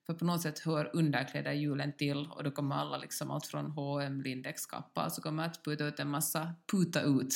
för 0.10 0.13
på 0.13 0.26
något 0.26 0.41
sätt 0.41 0.60
hör 0.60 0.89
underkläder 0.93 1.52
julen 1.52 1.93
till 1.93 2.28
och 2.32 2.43
då 2.43 2.52
kommer 2.52 2.76
alla 2.76 2.98
liksom 2.98 3.32
allt 3.32 3.45
från 3.45 3.72
H&M, 3.72 4.22
Lindex, 4.22 4.65
Kappa, 4.65 5.10
så 5.10 5.22
kommer 5.22 5.45
att 5.45 5.63
puta 5.63 5.84
ut 5.84 6.00
en 6.00 6.10
massa, 6.10 6.54
puta 6.72 7.02
ut 7.02 7.36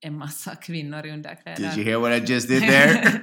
en 0.00 0.18
massa 0.18 0.54
kvinnor 0.54 1.06
i 1.06 1.10
underkläder. 1.10 1.62
Did 1.62 1.78
you 1.78 1.84
hear 1.84 1.98
what 1.98 2.12
I 2.12 2.32
just 2.32 2.48
did 2.48 2.62
there? 2.62 3.20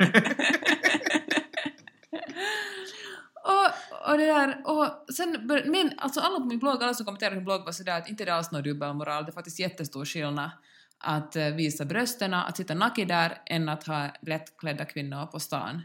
och, 4.08 4.18
det 4.18 4.26
där, 4.26 4.62
och 4.66 5.14
sen 5.14 5.48
bör, 5.48 5.64
men 5.66 5.92
alltså 5.98 6.20
alla 6.20 6.40
på 6.40 6.46
min 6.46 6.60
blogg, 6.60 6.84
alla 6.84 6.94
som 6.94 7.06
kommenterar 7.06 7.32
på 7.32 7.36
min 7.36 7.46
blogg 7.46 7.66
var 7.66 7.72
sådär 7.72 7.98
att 7.98 8.10
inte 8.10 8.26
det 8.26 8.32
är 8.32 8.36
alls 8.36 8.52
någon 8.52 8.64
dubbelmoral, 8.64 9.26
det 9.26 9.32
är 9.32 9.34
faktiskt 9.34 9.60
jättestor 9.60 10.06
skillnad 10.06 10.50
att 10.98 11.36
eh, 11.36 11.48
visa 11.48 11.86
brösten, 11.86 12.34
att 12.34 12.58
sitta 12.58 12.74
naken 12.74 13.08
där, 13.08 13.42
än 13.46 13.70
att 13.70 13.88
ha 13.88 14.10
lättklädda 14.22 14.86
kvinnor 14.86 15.26
på 15.26 15.40
stan. 15.40 15.82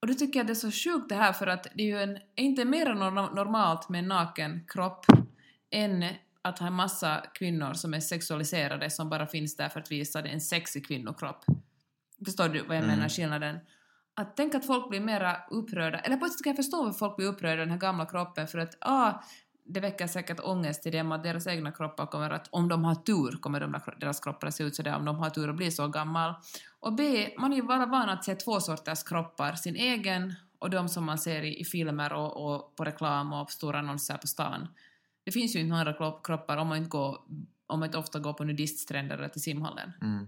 Och 0.00 0.06
då 0.06 0.14
tycker 0.14 0.40
jag 0.40 0.46
det 0.46 0.52
är 0.52 0.54
så 0.54 0.70
sjukt 0.70 1.08
det 1.08 1.14
här 1.14 1.32
för 1.32 1.46
att 1.46 1.66
det 1.74 1.82
är 1.82 1.86
ju 1.86 1.98
en, 2.02 2.18
inte 2.36 2.64
mer 2.64 2.86
norm- 2.94 3.34
normalt 3.34 3.88
med 3.88 3.98
en 3.98 4.08
naken 4.08 4.64
kropp 4.68 5.06
än 5.70 6.04
att 6.42 6.58
ha 6.58 6.66
en 6.66 6.72
massa 6.72 7.24
kvinnor 7.34 7.72
som 7.74 7.94
är 7.94 8.00
sexualiserade 8.00 8.90
som 8.90 9.08
bara 9.10 9.26
finns 9.26 9.56
där 9.56 9.68
för 9.68 9.80
att 9.80 9.90
visa 9.92 10.22
det 10.22 10.28
en 10.28 10.40
sexig 10.40 10.86
kvinnokropp. 10.86 11.44
Förstår 12.24 12.48
du 12.48 12.62
vad 12.62 12.76
jag 12.76 12.84
Mm. 12.84 12.96
menar, 12.96 13.08
skillnaden? 13.08 13.58
Att 14.14 14.36
tänka 14.36 14.58
att 14.58 14.66
folk 14.66 14.88
blir 14.88 15.00
mera 15.00 15.36
upprörda, 15.50 15.98
eller 15.98 16.16
på 16.16 16.24
ett 16.26 16.32
sätt 16.32 16.44
kan 16.44 16.50
jag 16.50 16.56
förstå 16.56 16.84
varför 16.84 16.98
folk 16.98 17.16
blir 17.16 17.26
upprörda 17.26 17.52
över 17.52 17.60
den 17.62 17.70
här 17.70 17.78
gamla 17.78 18.06
kroppen 18.06 18.48
för 18.48 18.58
att 18.58 18.76
ah, 18.80 19.12
det 19.64 19.80
väcker 19.80 20.06
säkert 20.06 20.40
ångest 20.40 20.86
i 20.86 20.90
dem 20.90 21.12
att 21.12 21.22
deras 21.22 21.46
egna 21.46 21.72
kroppar 21.72 22.06
kommer 22.06 22.30
att, 22.30 22.48
om 22.50 22.68
de 22.68 22.84
har 22.84 22.94
tur, 22.94 23.38
kommer 23.40 23.60
de, 23.60 23.80
deras 24.00 24.20
kroppar 24.20 24.46
att 24.48 24.54
se 24.54 24.64
ut 24.64 24.76
sådär 24.76 24.96
om 24.96 25.04
de 25.04 25.16
har 25.18 25.30
tur 25.30 25.48
och 25.48 25.54
blir 25.54 25.70
så 25.70 25.88
gammal. 25.88 26.34
Och 26.80 26.94
B, 26.94 27.28
man 27.38 27.52
är 27.52 27.56
ju 27.56 27.62
bara 27.62 27.86
van 27.86 28.08
att 28.08 28.24
se 28.24 28.34
två 28.34 28.60
sorters 28.60 29.02
kroppar, 29.02 29.52
sin 29.52 29.76
egen 29.76 30.34
och 30.58 30.70
de 30.70 30.88
som 30.88 31.04
man 31.04 31.18
ser 31.18 31.42
i, 31.42 31.60
i 31.60 31.64
filmer 31.64 32.12
och, 32.12 32.54
och 32.54 32.76
på 32.76 32.84
reklam 32.84 33.32
och 33.32 33.46
på 33.46 33.52
stora 33.52 33.78
annonser 33.78 34.16
på 34.16 34.26
stan. 34.26 34.68
Det 35.24 35.32
finns 35.32 35.56
ju 35.56 35.60
inte 35.60 35.76
några 35.76 35.92
kro- 35.92 36.20
kroppar 36.24 36.56
om 36.56 36.68
man 36.68 36.78
inte, 36.78 36.90
går, 36.90 37.18
om 37.66 37.80
man 37.80 37.86
inte 37.86 37.98
ofta 37.98 38.18
går 38.18 38.32
på 38.32 38.44
nudiststränder 38.44 39.18
eller 39.18 39.28
till 39.28 39.42
simhallen. 39.42 39.92
Mm. 40.02 40.26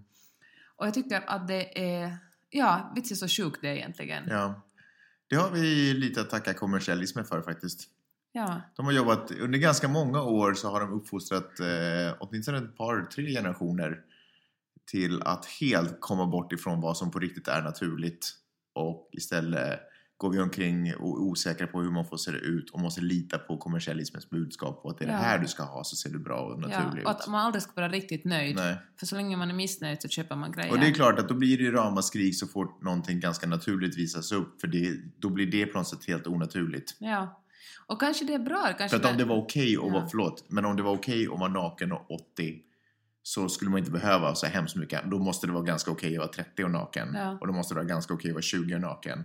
Och 0.77 0.87
jag 0.87 0.95
tycker 0.95 1.23
att 1.27 1.49
det 1.49 1.95
är, 1.95 2.19
ja, 2.51 2.93
vits 2.95 3.11
är 3.11 3.15
så 3.15 3.29
sjukt 3.29 3.59
det 3.61 3.77
egentligen. 3.79 4.25
Ja. 4.29 4.63
Det 5.27 5.37
har 5.37 5.51
vi 5.51 5.95
lite 5.95 6.21
att 6.21 6.31
tacka 6.31 6.55
kommersialismen 6.55 7.25
för 7.25 7.43
faktiskt. 7.43 7.89
Ja. 8.33 8.61
De 8.77 8.87
har 8.87 8.93
jobbat, 8.93 9.31
under 9.31 9.59
ganska 9.59 9.89
många 9.89 10.23
år 10.23 10.55
så 10.55 10.71
har 10.71 10.81
de 10.81 10.93
uppfostrat 10.93 11.61
eh, 11.61 12.17
åtminstone 12.21 12.59
ett 12.59 12.77
par, 12.77 13.03
tre 13.03 13.27
generationer 13.27 14.01
till 14.91 15.23
att 15.23 15.47
helt 15.47 15.97
komma 16.01 16.27
bort 16.27 16.53
ifrån 16.53 16.81
vad 16.81 16.97
som 16.97 17.11
på 17.11 17.19
riktigt 17.19 17.49
är 17.49 17.63
naturligt 17.63 18.33
och 18.75 19.09
istället 19.13 19.81
går 20.17 20.31
vi 20.31 20.41
omkring 20.41 20.95
och 20.95 21.19
är 21.19 21.23
osäkra 21.23 21.67
på 21.67 21.81
hur 21.81 21.91
man 21.91 22.05
får 22.07 22.17
se 22.17 22.31
ut 22.31 22.71
och 22.71 22.81
måste 22.81 23.01
lita 23.01 23.39
på 23.39 23.57
kommersialismens 23.57 24.31
budskap 24.31 24.81
och 24.85 24.91
att 24.91 24.99
det 24.99 25.05
är 25.05 25.09
Ja. 25.09 25.15
det 25.15 25.23
här 25.23 25.39
du 25.39 25.47
ska 25.49 25.63
ha 25.63 25.85
så 25.85 25.97
ser 25.97 26.11
du 26.11 26.19
bra 26.19 26.41
och 26.41 26.53
ja. 26.53 26.57
naturlig 26.69 27.07
Och 27.07 27.11
ut. 27.11 27.21
att 27.21 27.29
man 27.29 27.41
aldrig 27.41 27.63
ska 27.63 27.73
vara 27.77 27.89
riktigt 27.89 28.25
nöjd. 28.25 28.57
Nej. 28.57 28.77
För 28.99 29.07
så 29.07 29.17
länge 29.17 29.37
man 29.37 29.51
är 29.51 29.55
missnöjd 29.55 30.03
så 30.03 30.09
köper 30.09 30.37
man 30.37 30.53
grejer. 30.53 30.73
Och 30.73 30.79
det 30.79 30.87
är 30.87 30.93
klart 30.93 31.19
att 31.19 31.29
då 31.29 31.35
blir 31.35 31.57
det 31.59 31.63
ju 31.63 31.73
ramaskrik 31.73 32.39
så 32.39 32.47
fort 32.47 32.83
någonting 32.83 33.21
ganska 33.21 33.47
naturligt 33.47 33.99
visas 33.99 34.33
upp 34.33 34.61
för 34.61 34.69
det, 34.69 34.97
då 35.19 35.31
blir 35.31 35.47
det 35.47 35.67
på 35.67 35.79
något 35.79 35.89
sätt 35.89 36.05
helt 36.09 36.27
onaturligt. 36.27 36.97
Ja. 36.99 37.43
Och 37.87 38.01
kanske 38.01 38.25
det 38.25 38.35
är 38.35 38.39
bra. 38.39 38.67
För 38.67 38.73
Kanske 38.79 38.97
att 38.97 39.05
om 39.11 39.17
det 39.17 39.25
var 39.25 39.37
okej 39.37 39.77
att 39.77 39.83
Ja. 39.87 39.89
vara, 39.93 40.07
förlåt, 40.09 40.45
men 40.49 40.65
om 40.65 40.77
det 40.77 40.83
var 40.83 40.93
okej 40.93 41.29
att 41.33 41.39
vara 41.41 41.53
naken 41.53 41.93
och 41.93 42.11
80 42.11 42.61
så 43.23 43.49
skulle 43.49 43.71
man 43.71 43.79
inte 43.79 43.91
behöva 43.91 44.35
så 44.35 44.47
hemskt 44.47 44.77
mycket. 44.77 45.11
Då 45.11 45.19
måste 45.19 45.47
det 45.47 45.53
vara 45.53 45.63
ganska 45.63 45.91
okej 45.91 46.17
att 46.17 46.19
vara 46.19 46.29
30 46.29 46.65
och 46.65 46.71
naken. 46.71 47.15
Ja. 47.15 47.39
Och 47.41 47.47
då 47.47 47.53
måste 47.53 47.75
det 47.75 47.79
vara 47.79 47.89
ganska 47.89 48.15
okej 48.15 48.31
att 48.31 48.35
vara 48.35 48.43
20 48.43 48.75
och 48.75 48.81
naken. 48.81 49.25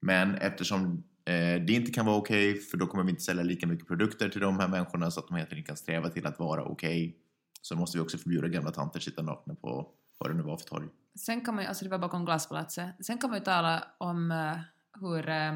Men 0.00 0.34
eftersom 0.34 1.04
eh, 1.24 1.62
det 1.66 1.70
inte 1.70 1.92
kan 1.92 2.06
vara 2.06 2.16
okej, 2.16 2.58
för 2.58 2.76
då 2.76 2.86
kommer 2.86 3.04
vi 3.04 3.10
inte 3.10 3.22
sälja 3.22 3.42
lika 3.42 3.66
mycket 3.66 3.88
produkter 3.88 4.28
till 4.28 4.40
de 4.40 4.58
här 4.58 4.68
människorna 4.68 5.10
så 5.10 5.20
att 5.20 5.28
de 5.28 5.36
helt 5.36 5.50
enkelt 5.50 5.66
kan 5.66 5.76
sträva 5.76 6.08
till 6.08 6.26
att 6.26 6.38
vara 6.38 6.64
okej. 6.64 7.16
Så 7.62 7.76
måste 7.76 7.98
vi 7.98 8.04
också 8.04 8.18
förbjuda 8.18 8.48
gamla 8.48 8.70
tanter 8.70 8.98
att 8.98 9.02
sitta 9.02 9.22
nakna 9.22 9.54
på 9.54 9.88
vad 10.18 10.30
det 10.30 10.34
nu 10.34 10.42
var 10.42 10.56
för 10.56 10.64
torg. 10.64 10.88
Sen 11.18 11.40
kan 11.40 11.54
man 11.54 11.64
ju, 11.64 11.68
alltså 11.68 11.84
det 11.84 11.90
var 11.90 11.98
bakom 11.98 12.24
glaspalatset, 12.24 13.06
sen 13.06 13.18
kan 13.18 13.30
man 13.30 13.38
ju 13.38 13.44
tala 13.44 13.84
om 13.98 14.30
eh, 14.30 14.58
hur, 15.00 15.28
eh, 15.28 15.54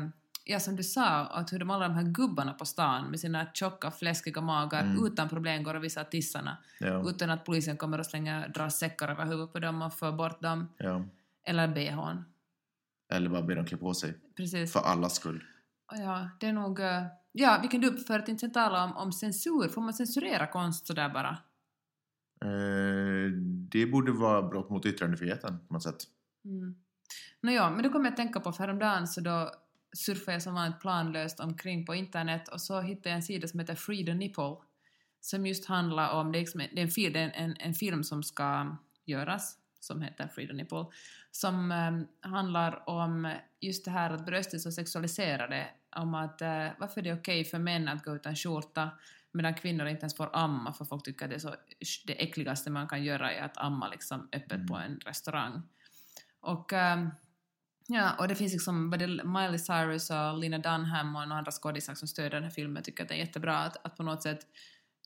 ja 0.51 0.61
som 0.61 0.77
du 0.77 0.83
sa, 0.83 1.09
att 1.27 1.53
hur 1.53 1.59
de 1.59 1.71
alla 1.71 1.89
de 1.89 1.95
här 1.95 2.03
gubbarna 2.03 2.53
på 2.55 2.65
stan 2.65 3.11
med 3.11 3.21
sina 3.21 3.47
tjocka 3.55 3.91
fläskiga 3.91 4.41
magar 4.41 4.83
Mm. 4.85 5.07
utan 5.07 5.29
problem 5.29 5.63
går 5.63 5.75
och 5.75 5.85
visar 5.85 6.05
tissarna 6.05 6.57
Ja, 6.81 7.11
utan 7.11 7.31
att 7.31 7.45
polisen 7.45 7.77
kommer 7.77 7.99
och 7.99 8.07
slänga, 8.07 8.49
drar 8.49 8.69
säckar 8.69 9.09
över 9.09 9.25
huvudet 9.25 9.53
på 9.53 9.59
dem 9.59 9.83
och 9.83 9.93
för 9.95 10.13
bort 10.13 10.43
dem. 10.43 10.69
ja. 10.79 11.05
Eller 11.45 11.69
bhn. 11.69 12.25
Eller 13.13 13.31
bara 13.31 13.43
be 13.43 13.55
dem 13.55 13.65
klä 13.67 13.77
på 13.79 13.95
sig. 13.95 14.15
Precis. 14.37 14.73
För 14.73 14.81
allas 14.81 15.15
skull. 15.15 15.45
Ja, 15.93 16.31
det 16.41 16.47
är 16.47 16.53
nog... 16.53 16.81
eh, 16.81 17.03
Ja, 17.33 17.59
vi 17.63 17.69
kan 17.69 17.81
du 17.81 17.97
för 17.97 18.19
att 18.19 18.29
inte 18.29 18.49
tala 18.49 18.85
om, 18.85 18.93
om 18.97 19.13
censur. 19.13 19.69
Får 19.69 19.81
man 19.83 19.95
censurera 19.95 20.47
konst 20.47 20.87
sådär 20.87 21.09
bara? 21.09 21.37
Eh, 22.45 23.33
det 23.71 23.87
borde 23.87 24.13
vara 24.13 24.43
brott 24.43 24.71
mot 24.71 24.87
yttrandefriheten 24.87 25.59
på 25.69 25.75
något 25.75 25.83
sätt. 25.83 25.97
Mm. 26.45 26.75
Nåja, 27.41 27.71
men 27.71 27.83
då 27.83 27.89
kommer 27.91 28.05
jag 28.05 28.11
att 28.11 28.17
tänka 28.17 28.41
på 28.41 28.53
för 28.53 28.65
häromdagen 28.65 29.07
så 29.09 29.21
då 29.21 29.51
surfade 29.93 30.33
jag 30.33 30.43
som 30.43 30.55
vanligt 30.55 30.81
planlöst 30.81 31.41
omkring 31.41 31.87
på 31.87 31.95
internet 31.95 32.49
och 32.49 32.61
så 32.61 32.81
hittade 32.81 33.09
jag 33.09 33.17
en 33.17 33.23
sida 33.23 33.49
som 33.49 33.61
heter 33.61 33.75
Free 33.75 34.07
the 34.07 34.15
Nipple 34.15 34.57
som 35.21 35.47
just 35.47 35.67
handlar 35.67 36.11
om, 36.13 36.33
det 36.33 36.39
är, 36.39 36.41
liksom, 36.41 36.59
det 36.59 36.81
är, 36.81 36.83
en, 36.83 36.91
fil, 36.91 37.13
det 37.13 37.21
är 37.21 37.31
en, 37.35 37.57
en 37.61 37.75
film 37.75 38.05
som 38.05 38.23
ska 38.23 38.77
göras 39.05 39.57
som 39.81 40.03
heter 40.03 40.29
Free 40.29 40.47
the 40.47 40.53
Nipple 40.53 40.87
som 41.31 41.73
eh, 41.73 42.31
handlar 42.31 42.89
om 42.89 43.35
just 43.61 43.85
det 43.85 43.91
här 43.91 44.11
att 44.11 44.27
bröst 44.27 44.55
är 44.55 44.59
så 44.59 44.73
sexualiserade 44.73 45.69
om 45.97 46.15
att 46.15 46.43
eh, 46.43 46.67
varför 46.79 47.03
det 47.03 47.11
är 47.11 47.19
okej 47.21 47.45
för 47.45 47.59
män 47.59 47.89
att 47.89 48.05
gå 48.05 48.17
utan 48.17 48.37
skjorta 48.37 48.91
medan 49.33 49.55
kvinnor 49.55 49.87
inte 49.87 50.01
ens 50.01 50.17
får 50.17 50.37
amma 50.37 50.73
för 50.73 50.85
folk 50.85 51.05
tycker 51.05 51.25
att 51.25 51.31
det 51.31 51.37
är 51.37 51.39
så 51.39 51.55
det 52.07 52.23
äckligaste 52.23 52.71
man 52.71 52.89
kan 52.89 53.05
göra 53.05 53.33
är 53.33 53.43
att 53.43 53.57
amma 53.59 53.89
liksom 53.89 54.29
öppet 54.33 54.53
Mm. 54.53 54.67
på 54.67 54.77
en 54.77 55.01
restaurang. 55.01 55.63
Och, 56.41 56.73
ehm, 56.73 57.11
ja, 57.91 58.17
och 58.19 58.29
det 58.29 58.35
finns 58.35 58.53
liksom 58.53 58.91
både 58.91 59.07
Miley 59.07 59.59
Cyrus 59.59 60.11
och 60.11 60.39
Lena 60.39 60.59
Dunham 60.59 61.17
och 61.17 61.29
några 61.29 61.39
andra 61.39 61.53
skådisar 61.53 61.95
som 61.95 62.09
stöder 62.09 62.31
den 62.31 62.43
här 62.43 62.51
filmen 62.51 62.83
tycker 62.83 63.03
att 63.03 63.09
det 63.09 63.15
är 63.15 63.19
jättebra 63.19 63.59
att, 63.59 63.87
att 63.87 63.97
på 63.97 64.03
något 64.03 64.23
sätt 64.23 64.47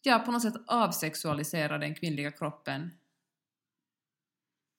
ja, 0.05 0.18
på 0.18 0.33
något 0.33 0.42
sätt 0.42 0.55
avsexualisera 0.66 1.79
den 1.79 1.94
kvinnliga 1.94 2.31
kroppen. 2.31 2.90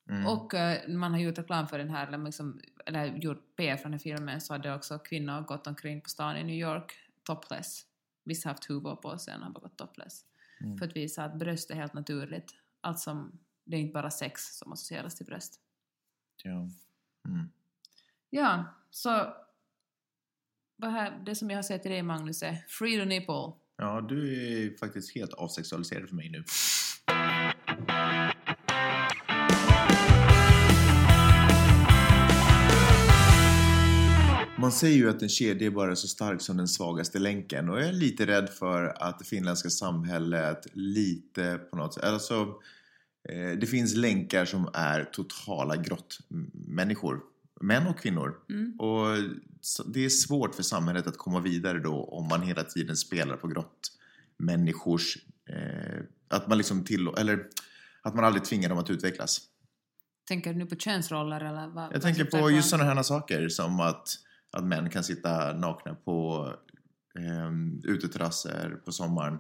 Mm. 0.09 0.27
Och 0.27 0.53
eh, 0.53 0.87
man 0.87 1.11
har 1.11 1.19
gjort 1.19 1.37
reklam 1.37 1.67
för 1.67 1.77
den 1.77 1.89
här, 1.89 2.07
eller, 2.07 2.17
liksom, 2.17 2.61
eller 2.85 3.05
gjort 3.05 3.55
PR 3.55 3.75
för 3.75 3.83
den 3.83 3.93
här 3.93 3.99
filmen, 3.99 4.41
så 4.41 4.53
hade 4.53 4.75
också 4.75 4.99
kvinnor 4.99 5.41
gått 5.41 5.67
omkring 5.67 6.01
på 6.01 6.09
stan 6.09 6.37
i 6.37 6.43
New 6.43 6.55
York 6.55 6.93
topless. 7.23 7.85
Vissa 8.23 8.49
har 8.49 8.53
haft 8.53 8.69
huvor 8.69 8.95
på 8.95 9.17
sig 9.17 9.35
och 9.35 9.41
har 9.41 9.49
bara 9.49 9.59
gått 9.59 9.77
topless. 9.77 10.25
Mm. 10.61 10.77
För 10.77 10.85
att 10.85 10.95
visa 10.95 11.23
att 11.23 11.39
bröst 11.39 11.71
är 11.71 11.75
helt 11.75 11.93
naturligt. 11.93 12.55
Allt 12.81 12.99
som, 12.99 13.39
det 13.63 13.77
är 13.77 13.81
inte 13.81 13.93
bara 13.93 14.11
sex 14.11 14.57
som 14.57 14.73
associeras 14.73 15.15
till 15.15 15.25
bröst. 15.25 15.59
Ja. 16.43 16.69
Mm. 17.27 17.49
Ja, 18.35 18.65
så 18.91 19.33
vad 20.75 20.91
här, 20.91 21.23
det 21.25 21.35
som 21.35 21.49
jag 21.49 21.57
har 21.57 21.63
sett 21.63 21.81
till 21.81 21.91
dig 21.91 22.03
Magnus 22.03 22.43
är 22.43 22.65
Free 22.67 22.97
the 22.97 23.05
nipple. 23.05 23.53
ja, 23.77 24.05
du 24.09 24.33
är 24.33 24.77
faktiskt 24.77 25.15
helt 25.15 25.33
avsexualiserad 25.33 26.09
för 26.09 26.15
mig 26.15 26.29
nu. 26.29 26.43
Man 34.57 34.71
säger 34.71 34.97
ju 34.97 35.09
att 35.09 35.21
en 35.21 35.29
kedja 35.29 35.67
är 35.67 35.71
bara 35.71 35.95
så 35.95 36.07
stark 36.07 36.41
som 36.41 36.57
den 36.57 36.67
svagaste 36.67 37.19
länken 37.19 37.69
och 37.69 37.79
jag 37.79 37.87
är 37.87 37.93
lite 37.93 38.25
rädd 38.27 38.49
för 38.49 39.03
att 39.03 39.19
det 39.19 39.25
finländska 39.25 39.69
samhället 39.69 40.67
lite 40.73 41.57
på 41.57 41.77
något 41.77 41.93
sätt, 41.93 42.03
alltså 42.03 42.61
eh, 43.29 43.59
det 43.59 43.67
finns 43.67 43.95
länkar 43.95 44.45
som 44.45 44.69
är 44.73 45.03
totala 45.03 45.75
grottmänniskor, 45.75 47.34
män 47.61 47.87
och 47.87 47.99
kvinnor. 47.99 48.39
Mm. 48.49 48.79
Och 48.79 49.17
det 49.85 50.05
är 50.05 50.09
svårt 50.09 50.55
för 50.55 50.63
samhället 50.63 51.07
att 51.07 51.17
komma 51.17 51.39
vidare 51.39 51.79
då 51.79 52.03
om 52.03 52.27
man 52.27 52.41
hela 52.41 52.63
tiden 52.63 52.97
spelar 52.97 53.37
på 53.37 53.47
grottmänniskors, 53.47 55.17
eh, 55.49 56.03
att 56.27 56.47
man 56.47 56.57
liksom 56.57 56.83
till, 56.83 57.07
eller 57.17 57.47
att 58.01 58.15
man 58.15 58.25
aldrig 58.25 58.45
tvingar 58.45 58.69
dem 58.69 58.77
att 58.77 58.89
utvecklas. 58.89 59.41
Tänker 60.27 60.53
du 60.53 60.59
nu 60.59 60.65
på 60.65 60.75
könsroller 60.75 61.41
eller 61.41 61.67
vad? 61.67 61.93
Jag 61.93 62.01
tänker 62.01 62.25
på 62.25 62.51
just 62.51 62.69
sådana 62.69 62.93
här 62.93 63.03
saker 63.03 63.49
som 63.49 63.79
att, 63.79 64.09
att 64.51 64.63
män 64.63 64.89
kan 64.89 65.03
sitta 65.03 65.53
nakna 65.53 65.95
på 65.95 66.49
eh, 67.15 67.91
uteterrasser 67.91 68.77
på 68.85 68.91
sommaren 68.91 69.37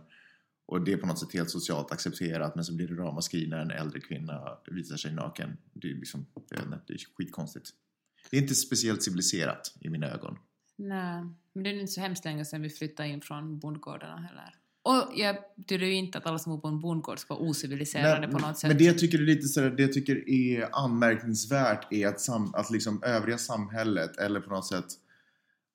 och 0.67 0.81
det 0.81 0.93
är 0.93 0.97
på 0.97 1.07
något 1.07 1.19
sätt 1.19 1.33
helt 1.33 1.49
socialt 1.49 1.91
accepterat 1.91 2.55
men 2.55 2.65
så 2.65 2.73
blir 2.73 2.87
det 2.87 2.95
ramaskri 2.95 3.47
när 3.47 3.57
en 3.57 3.71
äldre 3.71 3.99
kvinna 3.99 4.57
visar 4.67 4.97
sig 4.97 5.13
naken. 5.13 5.57
Det 5.73 5.91
är 5.91 5.95
liksom, 5.95 6.25
det 6.49 6.93
är 6.93 7.15
skitkonstigt. 7.17 7.69
Det 8.29 8.37
är 8.37 8.41
inte 8.41 8.55
speciellt 8.55 9.03
civiliserat 9.03 9.73
i 9.79 9.89
mina 9.89 10.07
ögon. 10.07 10.37
Nej, 10.75 11.23
men 11.53 11.63
det 11.63 11.69
är 11.69 11.73
inte 11.73 11.91
så 11.91 12.01
hemskt 12.01 12.25
länge 12.25 12.45
sedan 12.45 12.61
vi 12.61 12.69
flyttade 12.69 13.09
in 13.09 13.21
från 13.21 13.59
bondgårdarna 13.59 14.17
heller. 14.17 14.55
Och 14.81 15.11
jag 15.15 15.35
betyder 15.55 15.85
ju 15.85 15.93
inte 15.93 16.17
att 16.17 16.25
alla 16.25 16.39
som 16.39 16.51
bor 16.51 16.61
på 16.61 16.67
en 16.67 16.79
bondgård 16.79 17.19
ska 17.19 17.33
vara 17.33 17.49
ociviliserade 17.49 18.27
på 18.27 18.39
något 18.39 18.57
sätt. 18.57 18.67
Men 18.67 18.77
det 18.77 18.83
jag 18.83 18.99
tycker 18.99 19.17
är 19.17 19.25
lite 19.25 19.47
sådär, 19.47 19.69
det 19.69 19.81
jag 19.81 19.93
tycker 19.93 20.29
är 20.29 20.69
anmärkningsvärt 20.71 21.93
är 21.93 22.07
att, 22.07 22.21
sam, 22.21 22.53
att 22.55 22.71
liksom 22.71 23.03
övriga 23.03 23.37
samhället, 23.37 24.17
eller 24.17 24.39
på 24.39 24.49
något 24.49 24.67
sätt 24.67 24.85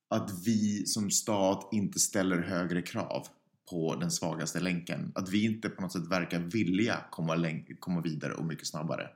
att 0.09 0.31
vi 0.45 0.87
som 0.87 1.11
stat 1.11 1.69
inte 1.73 1.99
ställer 1.99 2.39
högre 2.43 2.83
krav 2.83 3.27
på 3.71 3.97
den 3.97 4.11
svagaste 4.11 4.61
länken. 4.61 5.13
Att 5.15 5.29
vi 5.29 5.45
inte 5.45 5.69
på 5.69 5.83
något 5.83 5.93
sätt 5.93 6.11
verkar 6.11 6.39
vilja 6.39 6.97
komma, 7.11 7.37
komma 7.79 8.01
vidare 8.01 8.33
och 8.33 8.45
mycket 8.45 8.67
snabbare. 8.67 9.09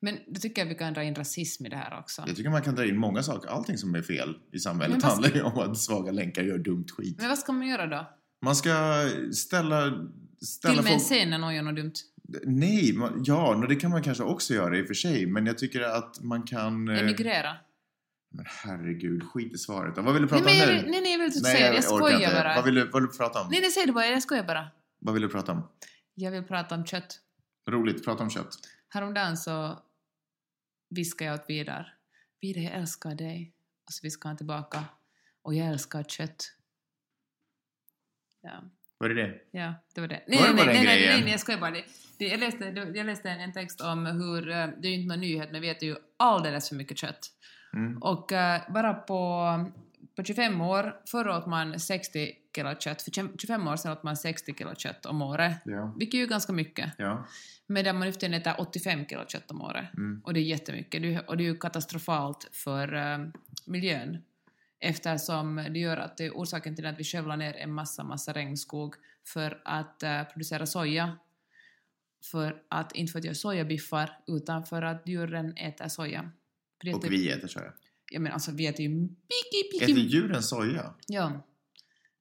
Men 0.00 0.18
då 0.28 0.40
tycker 0.40 0.62
jag 0.62 0.68
vi 0.68 0.74
kan 0.74 0.94
dra 0.94 1.02
in 1.02 1.14
rasism 1.14 1.66
i 1.66 1.68
det 1.68 1.76
här 1.76 1.98
också. 1.98 2.24
Jag 2.26 2.36
tycker 2.36 2.50
man 2.50 2.62
kan 2.62 2.74
dra 2.74 2.86
in 2.86 2.96
många 2.96 3.22
saker. 3.22 3.48
Allting 3.48 3.78
som 3.78 3.94
är 3.94 4.02
fel 4.02 4.34
i 4.52 4.58
samhället 4.58 5.02
handlar 5.02 5.30
ju 5.30 5.42
om 5.42 5.58
att 5.58 5.78
svaga 5.78 6.12
länkar 6.12 6.42
gör 6.42 6.58
dumt 6.58 6.86
skit. 6.96 7.16
Men 7.20 7.28
vad 7.28 7.38
ska 7.38 7.52
man 7.52 7.68
göra 7.68 7.86
då? 7.86 8.10
Man 8.44 8.56
ska 8.56 8.70
ställa... 9.32 9.82
ställa 10.42 10.72
Till 10.72 10.78
och 10.78 10.84
med 10.84 10.92
folk- 10.92 11.02
scen 11.02 11.30
när 11.30 11.38
någon 11.38 11.54
gör 11.54 11.62
något 11.62 11.76
dumt. 11.76 11.92
Nej, 12.44 12.92
man, 12.92 13.22
ja, 13.26 13.66
det 13.68 13.76
kan 13.76 13.90
man 13.90 14.02
kanske 14.02 14.24
också 14.24 14.54
göra 14.54 14.78
i 14.78 14.82
och 14.82 14.86
för 14.86 14.94
sig. 14.94 15.26
Men 15.26 15.46
jag 15.46 15.58
tycker 15.58 15.80
att 15.80 16.20
man 16.22 16.42
kan... 16.42 16.88
eh, 16.88 16.98
Emigrera. 17.00 17.56
Men 18.32 18.44
herregud, 18.48 19.22
skit 19.22 19.52
i 19.54 19.58
svaret 19.58 19.96
då. 19.96 20.02
Vad 20.02 20.14
vill 20.14 20.22
du 20.22 20.28
Nej, 20.32 20.42
prata 20.42 20.54
men 20.56 20.68
om 20.68 20.84
nu? 20.84 20.90
nej, 20.90 21.00
nej, 21.00 21.12
jag 21.12 21.18
vill 21.18 21.26
inte 21.26 21.40
Nej, 21.42 21.56
säga 21.56 21.68
det. 21.70 21.74
Jag 21.74 21.84
skojar 21.84 22.20
inte. 22.20 22.34
bara. 22.34 22.54
Vad 22.54 22.64
vill, 22.64 22.74
du, 22.74 22.84
vad 22.90 23.02
vill 23.02 23.10
du 23.10 23.16
prata 23.16 23.40
om? 23.40 23.48
Nej, 23.50 23.60
nej, 23.60 23.70
säg 23.70 23.86
det 23.86 23.92
bara. 23.92 24.06
Jag 24.06 24.22
skojar 24.22 24.44
bara. 24.44 24.68
Vad 25.00 25.14
vill 25.14 25.22
du 25.22 25.28
prata 25.28 25.52
om? 25.52 25.68
Jag 26.14 26.30
vill 26.30 26.42
prata 26.42 26.74
om 26.74 26.86
kött. 26.86 27.18
Roligt, 27.70 28.04
prata 28.04 28.22
om 28.22 28.30
kött. 28.30 28.48
Häromdagen 28.92 29.36
så 29.36 29.78
viskade 30.88 31.30
jag 31.30 31.40
åt 31.40 31.50
Vidar. 31.50 31.94
Vidar, 32.40 32.60
jag 32.60 32.72
älskar 32.72 33.14
dig. 33.14 33.54
Och 33.86 33.92
så 33.92 34.00
viskade 34.02 34.28
han 34.28 34.36
tillbaka. 34.36 34.84
Och 35.42 35.54
jag 35.54 35.66
älskar 35.66 36.02
kött. 36.02 36.56
Ja, 38.40 38.62
Vad 38.98 39.10
är 39.10 39.14
det? 39.14 39.40
ja 39.50 39.74
det 39.94 40.00
var 40.00 40.08
det. 40.08 40.22
Var 40.26 40.48
det 40.48 40.54
nej, 40.54 40.66
nej, 40.66 40.66
nej, 40.66 40.84
nej, 40.84 41.22
nej, 41.22 41.30
jag 41.30 41.40
skojar 41.40 41.60
bara. 41.60 41.70
Det, 41.70 41.84
det, 42.18 42.28
jag 42.28 42.40
läste, 42.40 42.64
jag 42.94 43.06
läste 43.06 43.30
en, 43.30 43.52
text 43.52 43.80
om 43.80 44.06
hur, 44.06 44.50
eh, 44.50 44.68
det 44.78 44.88
är 44.88 44.90
ju 44.90 44.96
inte 44.96 45.08
någon 45.08 45.20
nyhet, 45.20 45.52
men 45.52 45.60
vi 45.60 45.68
äter 45.68 45.88
ju 45.88 45.96
alldeles 46.16 46.68
för 46.68 46.76
mycket 46.76 46.98
kött. 46.98 47.30
Mm. 47.72 48.02
Och 48.02 48.32
eh, 48.32 48.72
bara 48.72 48.94
på, 48.94 49.48
på 50.16 50.24
25 50.24 50.60
år, 50.60 51.00
förr 51.06 51.28
åt 51.28 51.46
man 51.46 51.80
60 51.80 52.34
kilo 52.54 52.74
kött, 52.80 53.02
för 53.02 53.38
25 53.38 53.68
år 53.68 53.76
sedan 53.76 53.92
åt 53.92 54.02
man 54.02 54.16
60 54.16 54.54
kilo 54.54 54.74
kött 54.74 55.06
om 55.06 55.22
året. 55.22 55.56
Ja. 55.64 55.94
Vilket 55.98 56.14
är 56.14 56.18
ju 56.18 56.26
ganska 56.26 56.52
mycket. 56.52 56.92
Ja. 56.98 57.26
Medan 57.66 57.98
man 57.98 58.06
nu 58.06 58.12
för 58.12 58.34
äter 58.34 58.54
85 58.58 59.06
kilo 59.06 59.24
kött 59.28 59.50
om 59.50 59.62
året. 59.62 59.94
Mm. 59.96 60.20
Och 60.24 60.34
det 60.34 60.40
är 60.40 60.44
jättemycket. 60.44 61.28
Och 61.28 61.36
det 61.36 61.42
är 61.42 61.46
ju 61.46 61.56
katastrofalt 61.56 62.48
för 62.52 62.94
eh, 62.94 63.18
miljön. 63.66 64.18
Eftersom 64.80 65.56
det 65.56 65.78
gör 65.78 65.96
att 65.96 66.16
det 66.16 66.26
är 66.26 66.30
orsaken 66.30 66.76
till 66.76 66.86
att 66.86 66.98
vi 66.98 67.04
skövlar 67.04 67.36
ner 67.36 67.54
en 67.56 67.72
massa, 67.72 68.04
massa 68.04 68.32
regnskog 68.32 68.94
för 69.24 69.60
att 69.64 70.02
eh, 70.02 70.24
producera 70.24 70.66
soja. 70.66 71.18
För 72.30 72.62
att, 72.68 72.92
inte 72.92 73.12
för 73.12 73.18
att 73.18 73.24
göra 73.24 73.34
sojabiffar, 73.34 74.18
utan 74.26 74.66
för 74.66 74.82
att 74.82 75.08
djuren 75.08 75.56
äter 75.56 75.88
soja. 75.88 76.30
Och 76.94 77.02
typ- 77.02 77.10
vi 77.10 77.30
äter 77.30 77.48
soja. 77.48 77.72
Jag 78.12 78.22
menar, 78.22 78.34
alltså 78.34 78.52
vi 78.52 78.66
äter 78.66 78.80
ju 78.80 79.08
piki, 79.08 79.76
Äter 79.76 79.86
piki... 79.86 80.00
djuren 80.00 80.42
soja? 80.42 80.94
Ja. 81.06 81.46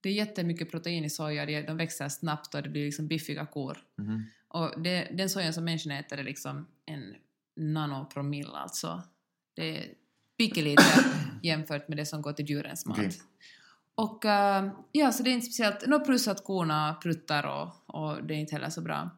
Det 0.01 0.09
är 0.09 0.13
jättemycket 0.13 0.71
protein 0.71 1.05
i 1.05 1.09
soja, 1.09 1.62
de 1.62 1.77
växer 1.77 2.09
snabbt 2.09 2.55
och 2.55 2.63
det 2.63 2.69
blir 2.69 2.85
liksom 2.85 3.07
biffiga 3.07 3.45
kor. 3.45 3.77
Mhm. 3.97 4.25
Och 4.47 4.81
det, 4.81 5.07
den 5.12 5.29
sojan 5.29 5.53
som 5.53 5.65
människan 5.65 5.91
äter 5.91 6.19
är 6.19 6.23
liksom 6.23 6.67
en 6.85 7.15
nanopromille 7.55 8.57
alltså. 8.57 9.03
Det 9.53 9.77
är 9.77 9.93
pyttelite 10.38 10.83
jämfört 11.43 11.88
med 11.88 11.97
det 11.97 12.05
som 12.05 12.21
går 12.21 12.33
till 12.33 12.49
djurens 12.49 12.85
mat. 12.85 12.97
Okej. 12.99 13.12
Och 13.95 14.25
eh, 14.25 14.69
ja, 14.91 15.12
så 15.12 15.23
det 15.23 15.29
är 15.29 15.33
inte 15.33 15.45
speciellt, 15.45 15.88
nå 15.88 15.99
plus 15.99 16.27
att 16.27 16.43
korna 16.43 16.93
pruttar 17.03 17.45
och, 17.45 17.95
och 17.95 18.23
det 18.23 18.33
är 18.33 18.38
inte 18.38 18.55
heller 18.55 18.69
så 18.69 18.81
bra. 18.81 19.09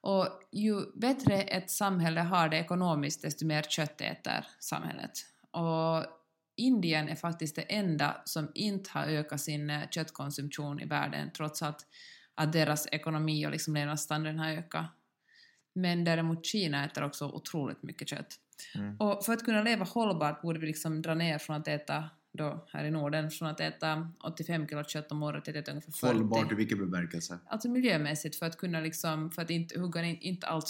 Och 0.00 0.26
ju 0.52 0.92
bättre 0.94 1.42
ett 1.42 1.70
samhälle 1.70 2.20
har 2.20 2.48
det 2.48 2.56
ekonomiskt, 2.56 3.22
desto 3.22 3.46
mer 3.46 3.62
kött 3.62 4.00
äter 4.00 4.46
samhället. 4.58 5.12
Och 5.50 6.04
Indien 6.56 7.08
är 7.08 7.14
faktiskt 7.14 7.56
det 7.56 7.62
enda 7.62 8.22
som 8.24 8.50
inte 8.54 8.90
har 8.92 9.06
ökat 9.06 9.40
sin 9.40 9.70
eh, 9.70 9.88
köttkonsumtion 9.90 10.80
i 10.80 10.84
världen, 10.86 11.30
trots 11.36 11.62
att, 11.62 11.86
att 12.34 12.52
deras 12.52 12.88
ekonomi 12.92 13.46
och 13.46 13.50
liksom 13.50 13.74
levnadsstandarden 13.74 14.38
har 14.38 14.50
ökat. 14.50 14.86
Men 15.74 16.04
däremot 16.04 16.46
Kina 16.46 16.84
äter 16.84 17.04
också 17.04 17.26
otroligt 17.26 17.82
mycket 17.82 18.08
kött. 18.08 18.36
Mm. 18.74 18.96
Och 18.96 19.24
för 19.24 19.32
att 19.32 19.44
kunna 19.44 19.62
leva 19.62 19.84
hållbart 19.84 20.42
borde 20.42 20.58
vi 20.58 20.66
liksom 20.66 21.02
dra 21.02 21.14
ner 21.14 21.38
från 21.38 21.56
att 21.56 21.68
äta, 21.68 22.10
då 22.32 22.66
här 22.72 22.84
i 22.84 22.90
Norden, 22.90 23.30
från 23.30 23.48
att 23.48 23.60
äta 23.60 24.12
85 24.24 24.68
kilo 24.68 24.84
kött 24.84 25.12
om 25.12 25.22
året 25.22 25.44
till 25.44 25.58
att 25.58 25.62
äta 25.62 25.70
ungefär 25.70 25.92
40. 25.92 26.06
Hållbart 26.06 26.52
i 26.52 26.54
vilken 26.54 26.78
bemärkelse? 26.78 27.38
Alltså 27.46 27.68
miljömässigt 27.68 28.36
för 28.36 28.46
att 28.46 28.56
kunna 28.56 28.80
liksom, 28.80 29.30
för 29.30 29.42
att 29.42 29.50
inte 29.50 29.80
hugga 29.80 30.02
ner, 30.02 30.18
inte 30.20 30.46
allt, 30.46 30.68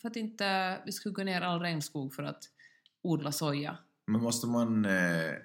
för 0.00 0.08
att 0.08 0.16
inte 0.16 0.78
vi 0.86 0.92
ska 0.92 1.08
hugga 1.08 1.24
ner 1.24 1.40
all 1.40 1.60
regnskog 1.60 2.14
för 2.14 2.22
att 2.22 2.42
odla 3.02 3.32
soja. 3.32 3.78
Men 4.06 4.20
måste 4.22 4.46
man... 4.46 4.84
Eh, 4.84 5.28
eh, 5.28 5.38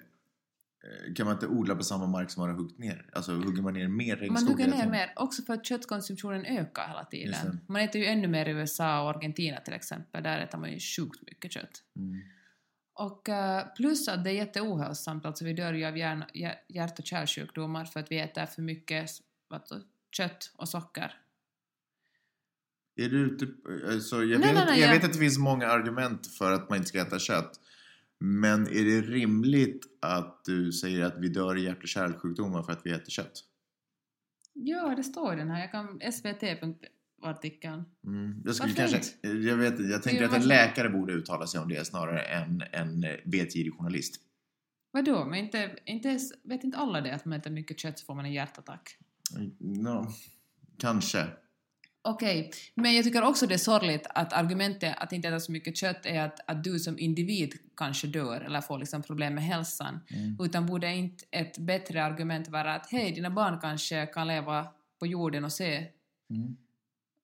kan 1.16 1.26
man 1.26 1.34
inte 1.34 1.46
odla 1.46 1.74
på 1.74 1.82
samma 1.84 2.06
mark 2.06 2.30
som 2.30 2.40
man 2.40 2.50
har 2.50 2.56
huggit 2.56 2.78
ner? 2.78 3.10
Alltså 3.12 3.32
hugger 3.32 3.62
man 3.62 3.74
ner 3.74 3.88
mer 3.88 4.16
regnskog? 4.16 4.42
Man 4.42 4.52
hugger 4.52 4.66
ner 4.66 4.76
tiden? 4.76 4.90
mer, 4.90 5.12
också 5.16 5.42
för 5.42 5.54
att 5.54 5.66
köttkonsumtionen 5.66 6.46
ökar 6.46 6.88
hela 6.88 7.04
tiden. 7.04 7.60
Man 7.68 7.82
äter 7.82 8.00
ju 8.00 8.06
ännu 8.06 8.28
mer 8.28 8.46
i 8.46 8.50
USA 8.50 9.02
och 9.02 9.10
Argentina 9.10 9.60
till 9.60 9.74
exempel, 9.74 10.22
där 10.22 10.38
äter 10.38 10.58
man 10.58 10.72
ju 10.72 10.78
sjukt 10.80 11.22
mycket 11.26 11.52
kött. 11.52 11.82
Mm. 11.96 12.20
Och 12.94 13.28
eh, 13.28 13.66
plus 13.76 14.08
att 14.08 14.24
det 14.24 14.30
är 14.30 14.34
jätteohälsosamt, 14.34 15.26
alltså 15.26 15.44
vi 15.44 15.52
dör 15.52 15.72
ju 15.72 15.84
av 15.84 15.98
hjärn, 15.98 16.24
hjär- 16.34 16.58
hjärt 16.68 16.98
och 16.98 17.04
kärlsjukdomar 17.06 17.84
för 17.84 18.00
att 18.00 18.10
vi 18.10 18.18
äter 18.20 18.46
för 18.46 18.62
mycket 18.62 19.10
kött 20.16 20.52
och 20.56 20.68
socker. 20.68 21.14
Är 22.96 23.08
du 23.08 23.18
ute... 23.18 23.46
Alltså, 23.92 24.16
jag 24.24 24.40
Nej, 24.40 24.48
vet, 24.48 24.54
nej, 24.56 24.64
nej, 24.66 24.80
jag 24.80 24.88
jag- 24.88 24.94
vet 24.94 25.04
att 25.04 25.12
det 25.12 25.18
finns 25.18 25.38
många 25.38 25.66
argument 25.68 26.26
för 26.26 26.52
att 26.52 26.68
man 26.68 26.76
inte 26.78 26.88
ska 26.88 27.00
äta 27.00 27.18
kött. 27.18 27.60
Men 28.20 28.66
är 28.66 28.84
det 28.84 29.00
rimligt 29.00 29.86
att 30.00 30.44
du 30.44 30.72
säger 30.72 31.04
att 31.04 31.18
vi 31.18 31.28
dör 31.28 31.58
i 31.58 31.64
hjärt 31.64 31.82
och 31.82 31.88
kärlsjukdomar 31.88 32.62
för 32.62 32.72
att 32.72 32.86
vi 32.86 32.90
äter 32.90 33.10
kött? 33.10 33.44
Ja, 34.52 34.94
det 34.96 35.04
står 35.04 35.34
i 35.34 35.36
den 35.36 35.50
här, 35.50 35.60
jag 35.60 35.70
kan 35.70 36.00
svt.artikeln. 36.12 37.84
Mm. 38.06 38.42
Jag, 38.44 38.54
skulle 38.54 38.74
kanske, 38.74 39.28
jag, 39.28 39.56
vet, 39.56 39.90
jag 39.90 40.02
tänker 40.02 40.24
att 40.24 40.36
en 40.36 40.48
läkare 40.48 40.88
borde 40.88 41.12
uttala 41.12 41.46
sig 41.46 41.60
om 41.60 41.68
det 41.68 41.86
snarare 41.86 42.22
än 42.22 42.62
en 42.72 43.00
vetgirig 43.24 43.74
journalist. 43.74 44.20
Vadå, 44.92 45.24
men 45.24 45.38
inte, 45.38 45.76
inte, 45.84 46.18
vet 46.42 46.64
inte 46.64 46.78
alla 46.78 47.00
det 47.00 47.14
att 47.14 47.24
man 47.24 47.38
äter 47.38 47.50
mycket 47.50 47.78
kött 47.78 47.98
så 47.98 48.04
får 48.04 48.14
man 48.14 48.24
en 48.24 48.32
hjärtattack? 48.32 48.96
No, 49.58 50.06
kanske. 50.78 51.26
Okej, 52.02 52.50
men 52.74 52.94
jag 52.94 53.04
tycker 53.04 53.22
också 53.22 53.46
det 53.46 53.54
är 53.54 53.58
sorgligt 53.58 54.06
att 54.08 54.32
argumentet 54.32 54.94
att 54.98 55.12
inte 55.12 55.28
äta 55.28 55.40
så 55.40 55.52
mycket 55.52 55.76
kött 55.76 56.06
är 56.06 56.20
att, 56.20 56.40
att 56.46 56.64
du 56.64 56.78
som 56.78 56.98
individ 56.98 57.54
kanske 57.76 58.06
dör 58.06 58.40
eller 58.40 58.60
får 58.60 58.78
liksom 58.78 59.02
problem 59.02 59.34
med 59.34 59.44
hälsan. 59.44 60.00
Mm. 60.10 60.36
Utan 60.40 60.66
borde 60.66 60.94
inte 60.94 61.24
ett 61.30 61.58
bättre 61.58 62.04
argument 62.04 62.48
vara 62.48 62.74
att 62.74 62.90
hej, 62.90 63.12
dina 63.12 63.30
barn 63.30 63.60
kanske 63.60 64.06
kan 64.06 64.28
leva 64.28 64.66
på 64.98 65.06
jorden 65.06 65.44
och 65.44 65.52
se 65.52 65.86
Mm. 66.30 66.56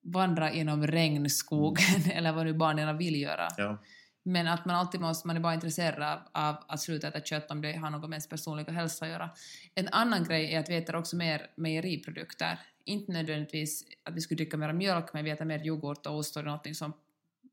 vandra 0.04 0.52
genom 0.54 0.86
regnskogen 0.86 2.02
eller 2.12 2.32
vad 2.32 2.46
nu 2.46 2.52
barnen 2.52 2.98
vill 2.98 3.20
göra. 3.22 3.48
Ja. 3.56 3.82
Men 4.22 4.48
att 4.48 4.64
man 4.64 4.76
alltid 4.76 5.00
måste, 5.00 5.26
man 5.26 5.36
är 5.36 5.40
bara 5.40 5.54
intresserad 5.54 6.02
av, 6.02 6.18
av 6.32 6.64
att 6.68 6.80
sluta 6.80 7.08
äta 7.08 7.20
kött 7.20 7.50
om 7.50 7.60
det 7.62 7.72
har 7.72 7.90
något 7.90 8.10
med 8.10 8.16
ens 8.16 8.28
personliga 8.28 8.72
hälsa 8.72 9.04
att 9.04 9.10
göra. 9.10 9.30
En 9.74 9.88
annan 9.88 10.24
grej 10.24 10.54
är 10.54 10.60
att 10.60 10.70
vi 10.70 10.76
äter 10.76 10.96
också 10.96 11.16
mer 11.16 11.50
mejeriprodukter. 11.56 12.58
Inte 12.86 13.12
nödvändigtvis 13.12 13.84
att 14.02 14.14
vi 14.14 14.20
skulle 14.20 14.36
dricka 14.36 14.56
mer 14.56 14.72
mjölk, 14.72 15.12
men 15.12 15.24
vi 15.24 15.30
äter 15.30 15.44
mer 15.44 15.66
yoghurt 15.66 16.06
och 16.06 16.16
ost 16.16 16.36
och 16.36 16.44
någonting 16.44 16.74
som 16.74 16.92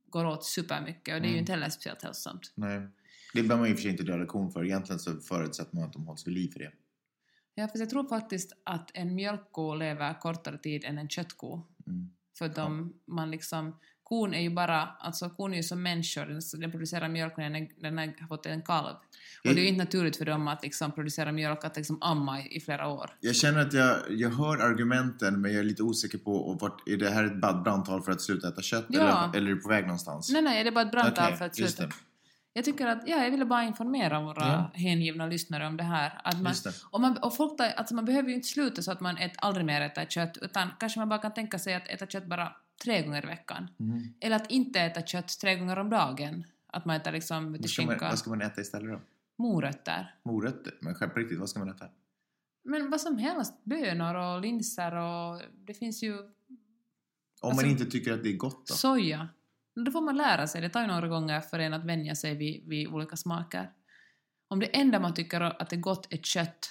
går 0.10 0.26
åt 0.26 0.46
supermycket 0.46 1.16
och 1.16 1.22
det 1.22 1.28
är 1.28 1.30
ju 1.30 1.34
Mm. 1.34 1.40
inte 1.40 1.52
heller 1.52 1.70
speciellt 1.70 2.04
hälsosamt. 2.04 2.52
Nej. 2.56 2.88
Det 3.34 3.44
behöver 3.44 3.56
man 3.62 3.72
och 3.72 3.78
för 3.78 3.82
sig 3.82 3.92
inte 3.92 4.04
döda 4.04 4.26
kon 4.26 4.52
för. 4.52 4.66
Egentligen 4.66 5.00
så 5.00 5.20
förutsätter 5.20 5.76
man 5.76 5.84
att 5.84 5.94
de 5.94 6.06
hålls 6.08 6.28
vid 6.28 6.34
liv 6.34 6.50
för 6.52 6.60
det. 6.60 6.72
Ja, 7.56 7.68
för 7.68 7.80
jag 7.80 7.90
tror 7.90 8.04
faktiskt 8.10 8.54
att 8.64 8.92
en 8.94 9.16
mjölkko 9.16 9.76
lever 9.76 10.20
kortare 10.20 10.58
tid 10.58 10.86
än 10.86 10.98
en 10.98 11.10
köttko. 11.10 11.62
Mm. 11.88 12.12
För 12.38 12.50
de, 12.50 12.94
man 13.06 13.32
liksom, 13.32 13.76
kon 14.14 14.34
är 14.34 14.42
ju 14.42 14.50
bara, 14.50 14.82
alltså 15.00 15.30
kon 15.30 15.54
är 15.54 15.58
ju 15.58 15.64
som 15.64 15.84
människor, 15.84 16.26
den, 16.26 16.42
den 16.62 16.72
producerar 16.72 17.10
mjölk 17.10 17.38
när 17.38 17.50
den, 17.50 17.68
den 17.82 17.98
har 17.98 18.28
fått 18.28 18.46
en 18.46 18.62
kalv. 18.62 18.86
Och 18.96 18.96
Jag- 19.44 19.56
det 19.56 19.62
är 19.62 19.64
ju 19.64 19.70
inte 19.70 19.84
naturligt 19.84 20.18
för 20.18 20.26
dem 20.26 20.48
att 20.48 20.64
liksom 20.64 20.92
producera 20.92 21.32
mjölk, 21.32 21.64
att 21.66 21.76
liksom 21.78 21.98
amma 22.02 22.42
i, 22.42 22.58
i 22.58 22.60
flera 22.62 22.88
år. 22.88 23.10
Jag 23.20 23.36
känner 23.36 23.60
att 23.62 23.74
jag, 23.74 23.98
jag 24.10 24.30
hör 24.30 24.58
argumenten 24.58 25.42
men 25.42 25.52
jag 25.52 25.60
är 25.60 25.64
lite 25.64 25.84
osäker 25.84 26.18
på 26.18 26.36
och 26.36 26.60
vart, 26.62 26.88
är 26.88 26.98
det 26.98 27.10
här 27.10 27.24
ett 27.24 27.42
brandtal 27.64 28.02
för 28.02 28.12
att 28.12 28.22
sluta 28.22 28.48
äta 28.48 28.62
kött 28.62 28.86
Ja. 28.90 29.00
eller, 29.02 29.38
eller 29.38 29.52
är 29.52 29.56
du 29.56 29.62
på 29.62 29.70
väg 29.70 29.84
någonstans? 29.84 30.30
Nej, 30.32 30.42
nej, 30.42 30.64
det 30.64 30.70
är 30.70 30.72
bara 30.72 30.86
ett 30.86 30.92
brandtal 30.92 31.26
Okej, 31.26 31.38
för 31.38 31.46
att 31.46 31.56
sluta. 31.56 31.86
det. 31.86 31.94
Jag 32.56 32.66
tycker 32.66 32.88
att, 32.88 33.04
ja, 33.08 33.24
jag 33.24 33.32
ville 33.32 33.46
bara 33.46 33.64
informera 33.64 34.20
våra 34.22 34.46
Ja. 34.48 34.72
hängivna 34.74 35.26
lyssnare 35.26 35.68
om 35.68 35.78
det 35.78 35.84
här. 35.84 36.22
Att 36.24 36.42
man, 36.42 36.54
det. 36.64 36.74
och, 36.92 37.02
man, 37.02 37.18
och 37.18 37.36
folk, 37.36 37.60
alltså 37.78 37.96
man 37.96 38.06
behöver 38.06 38.30
ju 38.30 38.36
inte 38.36 38.48
sluta 38.48 38.82
så 38.82 38.92
att 38.92 39.00
man 39.02 39.18
ät, 39.18 39.32
aldrig 39.38 39.66
mer 39.66 39.82
äter 39.82 40.06
kött, 40.06 40.38
utan 40.42 40.70
kanske 40.80 41.00
man 41.00 41.10
bara 41.10 41.20
kan 41.20 41.34
tänka 41.34 41.60
sig 41.60 41.74
att 41.74 41.88
äta 41.88 42.06
kött 42.08 42.26
bara 42.26 42.52
tre 42.84 43.02
gånger 43.06 43.24
i 43.24 43.28
veckan. 43.28 43.68
Mm. 43.80 44.04
Eller 44.20 44.36
att 44.36 44.52
inte 44.52 44.80
äta 44.80 45.02
kött 45.02 45.40
tre 45.42 45.56
gånger 45.56 45.80
om 45.80 45.90
dagen. 45.90 46.46
Att 46.68 46.86
man 46.86 46.96
äter 46.96 47.12
liksom 47.12 47.52
Vad, 47.52 47.70
ska 47.70 47.86
man, 47.86 47.98
vad 48.02 48.20
ska 48.20 48.30
man 48.30 48.42
äta 48.42 48.62
istället 48.62 48.92
då? 48.92 49.02
morötter. 49.44 50.16
Morötter? 50.24 50.74
Men 50.82 50.96
på 50.96 51.20
riktigt, 51.20 51.40
vad 51.40 51.50
ska 51.50 51.60
man 51.60 51.70
äta? 51.70 51.86
Men 52.64 52.90
vad 52.90 53.02
som 53.02 53.18
helst, 53.18 53.54
bönor 53.64 54.16
och 54.16 54.42
linser 54.42 54.96
och 54.96 55.42
det 55.68 55.74
finns 55.74 56.04
ju 56.04 56.18
Om 56.18 56.30
Alltså- 57.42 57.62
man 57.66 57.72
inte 57.72 57.86
tycker 57.86 58.14
att 58.14 58.24
det 58.24 58.30
är 58.30 58.38
gott 58.38 58.68
då? 58.68 58.74
soja. 58.74 59.30
Då 59.86 59.92
får 59.92 60.02
man 60.02 60.18
lära 60.18 60.48
sig, 60.48 60.62
det 60.62 60.70
tar 60.70 60.82
ju 60.82 60.88
några 60.88 61.08
gånger 61.08 61.42
för 61.42 61.60
en 61.60 61.74
att 61.74 61.86
vänja 61.86 62.16
sig 62.16 62.36
vid, 62.36 62.68
vid 62.70 62.88
olika 62.88 63.18
smaker. 63.18 63.72
Om 64.48 64.60
det 64.60 64.66
enda 64.66 65.00
man 65.00 65.14
tycker 65.14 65.42
att 65.42 65.70
det 65.70 65.76
är 65.76 65.80
gott 65.80 66.14
är 66.14 66.18
kött, 66.18 66.70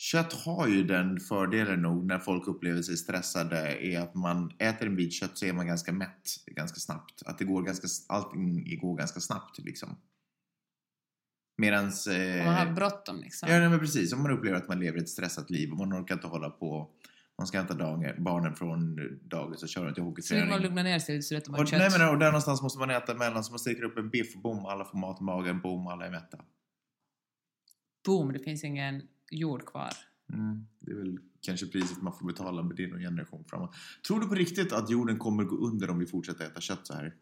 Kött 0.00 0.32
har 0.32 0.68
ju 0.68 0.84
den 0.84 1.20
fördelen 1.20 1.82
nog 1.82 2.06
när 2.06 2.18
folk 2.18 2.48
upplever 2.48 2.82
sig 2.82 2.96
stressade 2.96 3.86
är 3.86 4.00
att 4.00 4.14
man 4.14 4.52
äter 4.58 4.86
en 4.86 4.96
bit 4.96 5.12
kött 5.12 5.38
så 5.38 5.46
är 5.46 5.52
man 5.52 5.66
ganska 5.66 5.92
mätt 5.92 6.28
ganska 6.46 6.80
snabbt. 6.80 7.22
Att 7.26 7.38
det 7.38 7.44
går 7.44 7.62
ganska, 7.62 7.88
allting 8.08 8.78
går 8.80 8.96
ganska 8.96 9.20
snabbt 9.20 9.58
liksom. 9.58 9.96
Medans... 11.56 12.06
Eh, 12.06 12.44
man 12.44 12.54
har 12.54 12.72
bråttom 12.74 13.20
liksom. 13.20 13.48
Ja, 13.48 13.58
nej, 13.58 13.68
men 13.68 13.78
precis. 13.78 14.12
Om 14.12 14.22
man 14.22 14.30
upplever 14.30 14.56
att 14.56 14.68
man 14.68 14.80
lever 14.80 14.98
ett 14.98 15.08
stressat 15.08 15.50
liv 15.50 15.70
och 15.72 15.78
man 15.78 16.02
orkar 16.02 16.14
inte 16.14 16.26
hålla 16.26 16.50
på. 16.50 16.90
Man 17.38 17.46
ska 17.46 17.58
hämta 17.58 17.74
barnen 18.18 18.54
från 18.54 18.96
dagis 19.28 19.62
och 19.62 19.68
köra 19.68 19.92
till 19.94 19.94
Så 19.94 20.34
vill 20.34 20.44
man 20.44 20.52
hockeyträning. 20.52 20.62
lugna 20.62 20.82
ner 20.82 20.98
sig 20.98 21.22
så 21.22 21.36
äter 21.36 21.52
man 21.52 21.60
Och, 21.60 21.68
kött. 21.68 21.78
nej, 21.78 21.90
men, 21.98 22.08
och 22.08 22.18
där 22.18 22.26
någonstans 22.26 22.62
måste 22.62 22.78
man 22.78 22.90
äta 22.90 23.12
emellan 23.12 23.44
så 23.44 23.52
man 23.52 23.58
steker 23.58 23.82
upp 23.82 23.98
en 23.98 24.10
biff, 24.10 24.34
bom, 24.34 24.66
alla 24.66 24.84
får 24.84 24.98
mat 24.98 25.20
i 25.20 25.24
magen, 25.24 25.60
bom, 25.60 25.86
alla 25.86 26.06
är 26.06 26.10
mätta. 26.10 26.44
Boom, 28.06 28.32
det 28.32 28.38
finns 28.38 28.64
ingen 28.64 29.02
jord 29.30 29.66
kvar. 29.66 29.92
Mm, 30.32 30.66
det 30.80 30.90
är 30.90 30.96
väl 30.96 31.18
kanske 31.40 31.66
priset 31.66 32.02
man 32.02 32.12
får 32.12 32.26
betala 32.26 32.62
med 32.62 32.76
din 32.76 32.92
och 32.92 32.98
generation 32.98 33.44
framåt. 33.44 33.74
Tror 34.06 34.20
du 34.20 34.28
på 34.28 34.34
riktigt 34.34 34.72
att 34.72 34.90
jorden 34.90 35.18
kommer 35.18 35.44
gå 35.44 35.56
under 35.56 35.90
om 35.90 35.98
vi 35.98 36.06
fortsätter 36.06 36.44
äta 36.44 36.60
kött 36.60 36.86
så 36.86 36.94
här? 36.94 37.14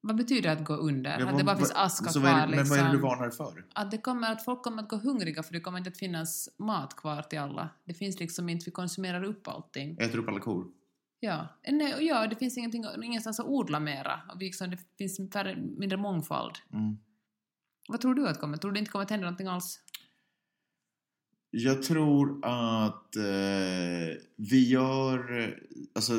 Vad 0.00 0.16
betyder 0.16 0.42
det 0.42 0.52
att 0.52 0.64
gå 0.64 0.74
under? 0.74 1.20
Ja, 1.20 1.28
att 1.28 1.38
det 1.38 1.44
bara 1.44 1.56
finns 1.56 1.72
aska 1.74 2.08
är 2.08 2.12
kvar 2.12 2.46
det, 2.46 2.56
Men 2.56 2.68
vad 2.68 2.78
är 2.78 2.82
det 2.82 2.88
du 2.88 2.92
liksom. 2.92 3.08
varnar 3.08 3.30
för? 3.30 3.64
Att, 3.72 3.90
det 3.90 3.98
kommer, 3.98 4.32
att 4.32 4.44
folk 4.44 4.62
kommer 4.62 4.82
att 4.82 4.88
gå 4.88 4.96
hungriga 4.96 5.42
för 5.42 5.52
det 5.52 5.60
kommer 5.60 5.78
inte 5.78 5.90
att 5.90 5.96
finnas 5.96 6.48
mat 6.58 6.96
kvar 6.96 7.22
till 7.22 7.38
alla. 7.38 7.68
Det 7.84 7.94
finns 7.94 8.20
liksom 8.20 8.48
inte, 8.48 8.64
vi 8.64 8.70
konsumerar 8.70 9.22
upp 9.22 9.48
allting. 9.48 9.96
Äter 9.98 10.18
upp 10.18 10.28
alla 10.28 10.40
kor? 10.40 10.66
Ja, 11.20 11.48
Nej, 11.70 12.06
ja 12.06 12.26
det 12.26 12.36
finns 12.36 12.58
ingenting, 12.58 12.84
ingenstans 13.02 13.40
att 13.40 13.46
odla 13.46 13.80
mera. 13.80 14.20
Och 14.32 14.36
liksom, 14.36 14.70
det 14.70 14.78
finns 14.98 15.32
färre, 15.32 15.56
mindre 15.56 15.98
mångfald. 15.98 16.54
Mm. 16.72 16.98
Vad 17.88 18.00
tror 18.00 18.14
du 18.14 18.28
att 18.28 18.40
kommer? 18.40 18.56
Tror 18.56 18.72
du 18.72 18.78
inte 18.78 18.90
kommer 18.90 19.02
att 19.02 19.10
hända 19.10 19.24
någonting 19.24 19.46
alls? 19.46 19.80
Jag 21.50 21.82
tror 21.82 22.38
att 22.42 23.16
eh, 23.16 24.16
vi 24.36 24.68
gör... 24.68 25.54
Alltså, 25.94 26.12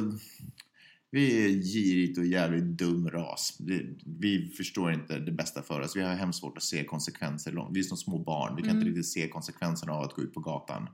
vi 1.12 1.46
är 1.46 1.50
girigt 1.50 2.18
och 2.18 2.26
jävligt 2.26 2.64
dum 2.64 3.10
ras. 3.10 3.58
Vi, 3.60 3.98
vi 4.06 4.48
förstår 4.48 4.94
inte 4.94 5.20
det 5.20 5.32
bästa 5.32 5.62
för 5.62 5.82
oss. 5.82 5.96
Vi 5.96 6.02
har 6.02 6.16
hemskt 6.16 6.40
svårt 6.40 6.58
att 6.58 6.64
se 6.64 6.84
konsekvenser. 6.84 7.68
Vi 7.74 7.80
är 7.80 7.84
som 7.84 7.98
små 7.98 8.20
barn. 8.20 8.56
Vi 8.56 8.62
kan 8.62 8.70
Mm. 8.72 8.78
inte 8.78 8.90
riktigt 8.90 9.12
se 9.12 9.28
konsekvenserna 9.28 9.94
av 9.94 10.04
att 10.04 10.14
gå 10.14 10.22
ut 10.22 10.34
på 10.34 10.40
gatan 10.40 10.88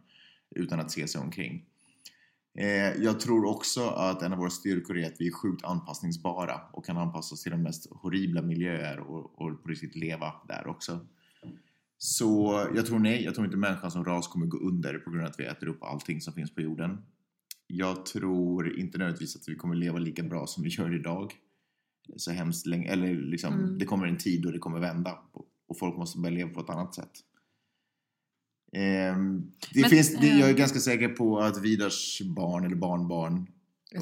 utan 0.55 0.79
att 0.79 0.91
se 0.91 1.07
sig 1.07 1.21
omkring. 1.21 1.65
Eh, 2.57 3.03
jag 3.03 3.19
tror 3.19 3.45
också 3.45 3.87
att 3.89 4.21
en 4.21 4.33
av 4.33 4.39
våra 4.39 4.49
styrkor 4.49 4.97
är 4.97 5.07
att 5.07 5.21
vi 5.21 5.27
är 5.27 5.31
sjukt 5.31 5.65
anpassningsbara 5.65 6.61
och 6.73 6.85
kan 6.85 6.97
anpassa 6.97 7.35
oss 7.35 7.43
till 7.43 7.51
de 7.51 7.63
mest 7.63 7.87
horribla 7.91 8.41
miljöer 8.41 8.99
och, 8.99 9.41
och 9.41 9.63
på 9.63 9.69
riktigt 9.69 9.95
leva 9.95 10.33
där 10.47 10.67
också. 10.67 10.99
Så 12.05 12.67
jag 12.75 12.85
tror 12.85 12.99
nej, 12.99 13.23
jag 13.23 13.35
tror 13.35 13.45
inte 13.45 13.57
människan 13.57 13.91
som 13.91 14.05
ras 14.05 14.27
kommer 14.27 14.45
gå 14.45 14.57
under 14.57 14.97
på 14.99 15.09
grund 15.09 15.23
av 15.23 15.29
att 15.29 15.39
vi 15.39 15.43
äter 15.45 15.67
upp 15.67 15.83
allting 15.83 16.21
som 16.21 16.33
finns 16.33 16.55
på 16.55 16.61
jorden. 16.61 16.97
Jag 17.67 18.05
tror 18.05 18.79
inte 18.79 18.97
nödvändigtvis 18.97 19.35
att 19.35 19.47
vi 19.49 19.55
kommer 19.55 19.75
leva 19.75 19.97
lika 19.97 20.23
bra 20.23 20.47
som 20.47 20.63
vi 20.63 20.69
gör 20.69 20.95
idag. 20.95 21.33
Så 22.15 22.31
hemskt 22.31 22.65
länge, 22.65 22.87
eller 22.91 23.13
liksom, 23.15 23.53
Mm. 23.53 23.77
det 23.77 23.85
kommer 23.85 24.07
en 24.07 24.17
tid 24.17 24.41
då 24.41 24.51
det 24.51 24.59
kommer 24.59 24.79
vända 24.79 25.19
och- 25.67 25.77
folk 25.79 25.97
måste 25.97 26.19
börja 26.19 26.35
leva 26.35 26.49
på 26.49 26.59
ett 26.59 26.69
annat 26.69 26.95
sätt. 26.95 27.11
Ehm, 28.71 29.51
det 29.73 29.81
Men, 29.81 29.89
finns, 29.89 30.17
det, 30.19 30.29
eh, 30.29 30.39
jag 30.39 30.49
är 30.49 30.53
ganska 30.53 30.79
säker 30.79 31.09
på 31.09 31.39
att 31.39 31.61
Vidars 31.63 32.21
barn 32.35 32.65
eller 32.65 32.75
barnbarn 32.75 33.47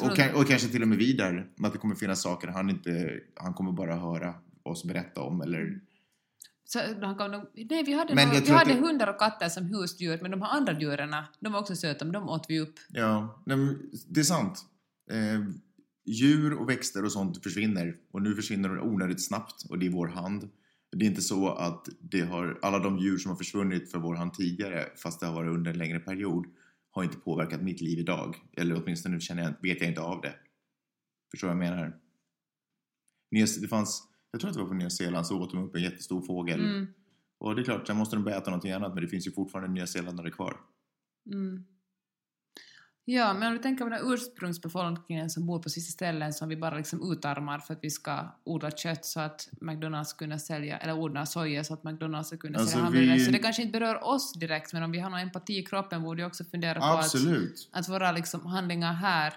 och, 0.02 0.16
kan, 0.16 0.36
och 0.36 0.48
kanske 0.48 0.68
till 0.68 0.82
och 0.82 0.88
med 0.88 0.98
Vidar, 0.98 1.50
att 1.64 1.72
det 1.74 1.80
kommer 1.80 1.96
finnas 1.96 2.22
saker 2.22 2.48
han 2.48 2.70
inte, 2.70 3.20
han 3.36 3.54
kommer 3.54 3.72
bara 3.72 3.96
höra 3.96 4.34
oss 4.64 4.84
berätta 4.84 5.22
om 5.22 5.42
eller 5.42 5.80
Så 6.74 6.80
han 7.02 7.16
kom 7.16 7.32
nog, 7.32 7.44
nej, 7.54 7.84
vi 7.84 7.94
hade, 7.94 8.14
jag 8.22 8.44
vi 8.46 8.52
hade 8.52 8.74
det- 8.74 8.80
hundar 8.80 9.08
och 9.08 9.20
katter 9.20 9.50
som 9.50 9.66
husdjur, 9.66 10.20
men 10.22 10.32
de 10.32 10.42
här 10.42 10.50
andra 10.58 10.80
djuren, 10.80 11.16
de 11.40 11.54
var 11.54 11.60
också 11.60 11.76
söta, 11.76 12.06
men 12.06 12.12
de 12.14 12.30
åt 12.30 12.46
vi 12.50 12.60
upp. 12.60 12.76
Ja, 12.90 13.42
nej, 13.46 13.58
men 13.58 13.92
det 14.08 14.20
är 14.20 14.24
sant. 14.24 14.66
Eh, 15.12 15.42
djur 16.06 16.54
och 16.54 16.70
växter 16.70 17.06
och 17.06 17.12
sånt 17.12 17.44
försvinner 17.44 17.98
och 18.12 18.22
nu 18.22 18.36
försvinner 18.36 18.70
de 18.70 18.80
onödigt 18.88 19.26
snabbt 19.26 19.66
och 19.70 19.80
det 19.80 19.86
är 19.86 19.90
vår 19.90 20.08
hand. 20.08 20.50
Det 20.92 21.06
är 21.06 21.10
inte 21.10 21.22
så 21.22 21.50
att 21.50 21.88
det 22.00 22.22
har, 22.22 22.60
alla 22.62 22.80
de 22.80 22.98
djur 22.98 23.18
som 23.18 23.30
har 23.32 23.38
försvunnit 23.38 23.92
för 23.92 24.00
vår 24.00 24.16
hand 24.16 24.34
tidigare, 24.34 24.86
fast 24.96 25.20
det 25.20 25.26
har 25.26 25.34
varit 25.34 25.52
under 25.52 25.72
en 25.72 25.78
längre 25.78 26.00
period, 26.00 26.46
har 26.92 27.04
inte 27.04 27.18
påverkat 27.18 27.62
mitt 27.62 27.82
liv 27.82 28.00
idag. 28.00 28.36
Eller 28.58 28.84
åtminstone 28.84 29.20
känner 29.20 29.44
jag, 29.44 29.54
vet 29.62 29.82
jag 29.82 29.90
inte 29.90 30.02
av 30.02 30.22
det. 30.22 30.34
Förstår 31.32 31.48
vad 31.48 31.56
jag 31.58 31.60
menar? 31.72 31.96
Det 33.62 33.68
fanns, 33.68 34.04
jag 34.34 34.40
tror 34.42 34.50
att 34.50 34.56
det 34.56 34.62
var 34.62 34.68
på 34.70 34.74
Nya 34.76 34.90
Zeeland 34.90 35.28
så 35.28 35.40
åt 35.42 35.52
de 35.52 35.64
upp 35.64 35.76
en 35.76 35.82
jättestor 35.84 36.22
fågel. 36.22 36.60
Mm, 36.60 36.88
Och 37.40 37.56
det 37.56 37.62
är 37.62 37.64
klart, 37.64 37.88
sen 37.88 37.98
måste 37.98 38.16
de 38.16 38.24
börja 38.24 38.38
äta 38.38 38.50
någonting 38.52 38.72
annat 38.72 38.94
men 38.94 39.04
det 39.04 39.10
finns 39.10 39.28
ju 39.28 39.32
fortfarande 39.32 39.72
nya 39.72 39.88
zeeländare 39.88 40.32
kvar. 40.32 40.58
mm. 41.32 41.66
Ja, 43.06 43.34
men 43.34 43.48
om 43.48 43.54
du 43.54 43.60
tänker 43.64 43.84
på 43.86 43.90
den 43.90 44.00
här 44.00 44.14
ursprungsbefolkningen 44.14 45.30
som 45.30 45.46
bor 45.46 45.60
på 45.60 45.64
vissa 45.76 45.92
ställen 45.92 46.34
som 46.34 46.50
vi 46.50 46.58
bara 46.58 46.78
liksom 46.78 47.12
utarmar 47.12 47.60
för 47.60 47.74
att 47.74 47.80
vi 47.84 47.90
ska 47.90 48.26
odla 48.44 48.72
kött 48.72 49.06
så 49.06 49.20
att 49.20 49.50
McDonalds 49.62 50.10
ska 50.10 50.18
kunna 50.18 50.40
sälja, 50.40 50.78
eller 50.78 50.94
odla 50.98 51.26
soja 51.26 51.64
så 51.64 51.74
att 51.74 51.84
McDonalds 51.84 52.28
ska 52.28 52.38
kunna 52.38 52.58
Alltså, 52.60 52.72
sälja 52.72 52.84
hamburgare. 52.86 53.18
vi- 53.18 53.26
Så 53.26 53.32
det 53.32 53.40
kanske 53.40 53.62
inte 53.62 53.80
berör 53.80 54.04
oss 54.04 54.34
direkt, 54.34 54.74
men 54.74 54.84
om 54.84 54.92
vi 54.92 55.00
har 55.00 55.10
någon 55.10 55.20
empati 55.20 55.58
i 55.58 55.64
kroppen 55.66 56.04
borde 56.04 56.22
vi 56.24 56.28
också 56.30 56.44
fundera 56.44 56.80
på 56.80 56.86
att, 56.86 57.16
att 57.72 57.90
våra 57.90 58.12
liksom 58.12 58.46
handlingar 58.46 58.94
här 58.94 59.34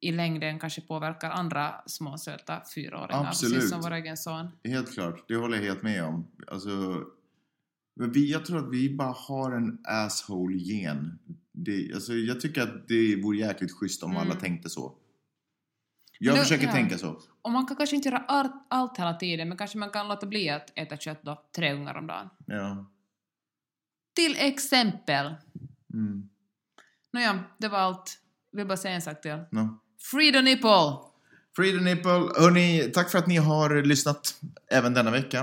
i 0.00 0.12
längden 0.12 0.58
kanske 0.58 0.80
påverkar 0.80 1.30
andra 1.30 1.74
små 1.86 2.18
söta 2.18 2.62
fyraåringar, 2.74 3.24
Absolut. 3.28 3.54
precis 3.54 3.70
som 3.70 3.80
vår 3.80 3.92
egen 3.92 4.16
son. 4.16 4.48
Helt 4.64 4.92
klart, 4.94 5.24
det 5.28 5.36
håller 5.36 5.56
jag 5.56 5.64
helt 5.64 5.82
med 5.82 6.04
om. 6.04 6.26
Alltså, 6.46 7.04
vi, 8.14 8.32
jag 8.32 8.44
tror 8.46 8.58
att 8.66 8.72
vi 8.72 8.94
bara 8.96 9.12
har 9.16 9.52
en 9.52 9.78
asshole-gen. 9.84 11.18
Det, 11.52 11.92
alltså, 11.94 12.12
jag 12.12 12.40
tycker 12.40 12.62
att 12.62 12.88
det 12.88 13.16
vore 13.22 13.38
jäkligt 13.38 13.72
schysst 13.72 14.02
om 14.02 14.10
Mm. 14.10 14.22
alla 14.22 14.34
tänkte 14.34 14.70
så. 14.70 14.94
Jag 16.20 16.34
Nu- 16.34 16.40
försöker 16.42 16.66
ja. 16.66 16.72
tänka 16.72 16.98
så. 16.98 17.20
Och 17.42 17.50
man 17.50 17.66
kan 17.66 17.76
kanske 17.76 17.96
inte 17.96 18.08
göra 18.08 18.18
allt, 18.28 18.52
allt 18.70 18.98
hela 18.98 19.14
tiden, 19.14 19.48
men 19.48 19.58
kanske 19.58 19.78
man 19.78 19.90
kan 19.90 20.08
låta 20.08 20.26
bli 20.26 20.48
att 20.50 20.78
äta 20.78 20.96
kött 20.96 21.22
då, 21.22 21.42
tre 21.56 21.72
gånger 21.74 21.96
om 21.96 22.06
dagen. 22.06 22.28
Ja. 22.46 22.86
Till 24.14 24.36
exempel. 24.38 25.34
Mm. 25.94 26.28
Nåja, 27.12 27.44
det 27.58 27.68
var 27.68 27.78
allt. 27.78 28.18
Vill 28.52 28.66
bara 28.66 28.76
säga 28.76 28.94
en 28.94 29.02
sak 29.02 29.20
till. 29.22 29.38
No. 29.50 29.78
Free 30.00 30.32
the 30.32 30.42
nipple! 30.42 30.98
Free 31.56 31.72
the 31.78 31.84
nipple. 31.84 32.10
Hörrni, 32.42 32.90
tack 32.94 33.10
för 33.10 33.18
att 33.18 33.26
ni 33.26 33.36
har 33.36 33.82
lyssnat 33.82 34.40
även 34.70 34.94
denna 34.94 35.10
vecka. 35.10 35.38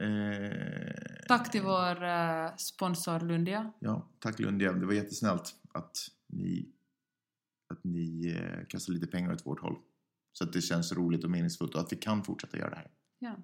Eh, 0.00 1.26
Tack 1.28 1.50
till 1.50 1.62
vår 1.62 2.04
eh, 2.04 2.56
sponsor 2.56 3.20
Lundia. 3.20 3.72
Ja, 3.78 4.08
tack 4.18 4.38
Lundia. 4.38 4.72
Det 4.72 4.86
var 4.86 4.92
jättesnällt 4.92 5.54
att 5.74 5.96
ni, 6.28 6.68
att 7.70 7.84
ni 7.84 8.28
eh, 8.36 8.66
kastar 8.68 8.92
lite 8.92 9.06
pengar 9.06 9.32
åt 9.32 9.46
vårt 9.46 9.60
håll. 9.60 9.76
Så 10.32 10.44
att 10.44 10.52
det 10.52 10.60
känns 10.62 10.92
roligt 10.92 11.24
och 11.24 11.30
meningsfullt 11.30 11.74
och 11.74 11.80
att 11.80 11.92
vi 11.92 11.96
kan 11.96 12.24
fortsätta 12.24 12.58
göra 12.58 12.70
det 12.70 12.76
här. 12.76 12.90
Ja. 13.18 13.36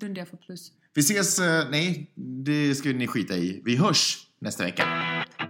Lundia 0.00 0.26
för 0.26 0.36
plus. 0.36 0.72
Vi 0.94 1.00
ses, 1.00 1.38
eh, 1.38 1.70
nej, 1.70 2.12
det 2.44 2.74
ska 2.74 2.88
ni 2.88 3.06
skita 3.06 3.36
i. 3.36 3.62
Vi 3.64 3.76
hörs 3.76 4.26
nästa 4.38 4.64
vecka. 4.64 4.84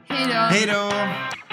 Hej 0.08 0.26
då! 0.26 0.32
Hej 0.32 0.66
då! 0.66 1.43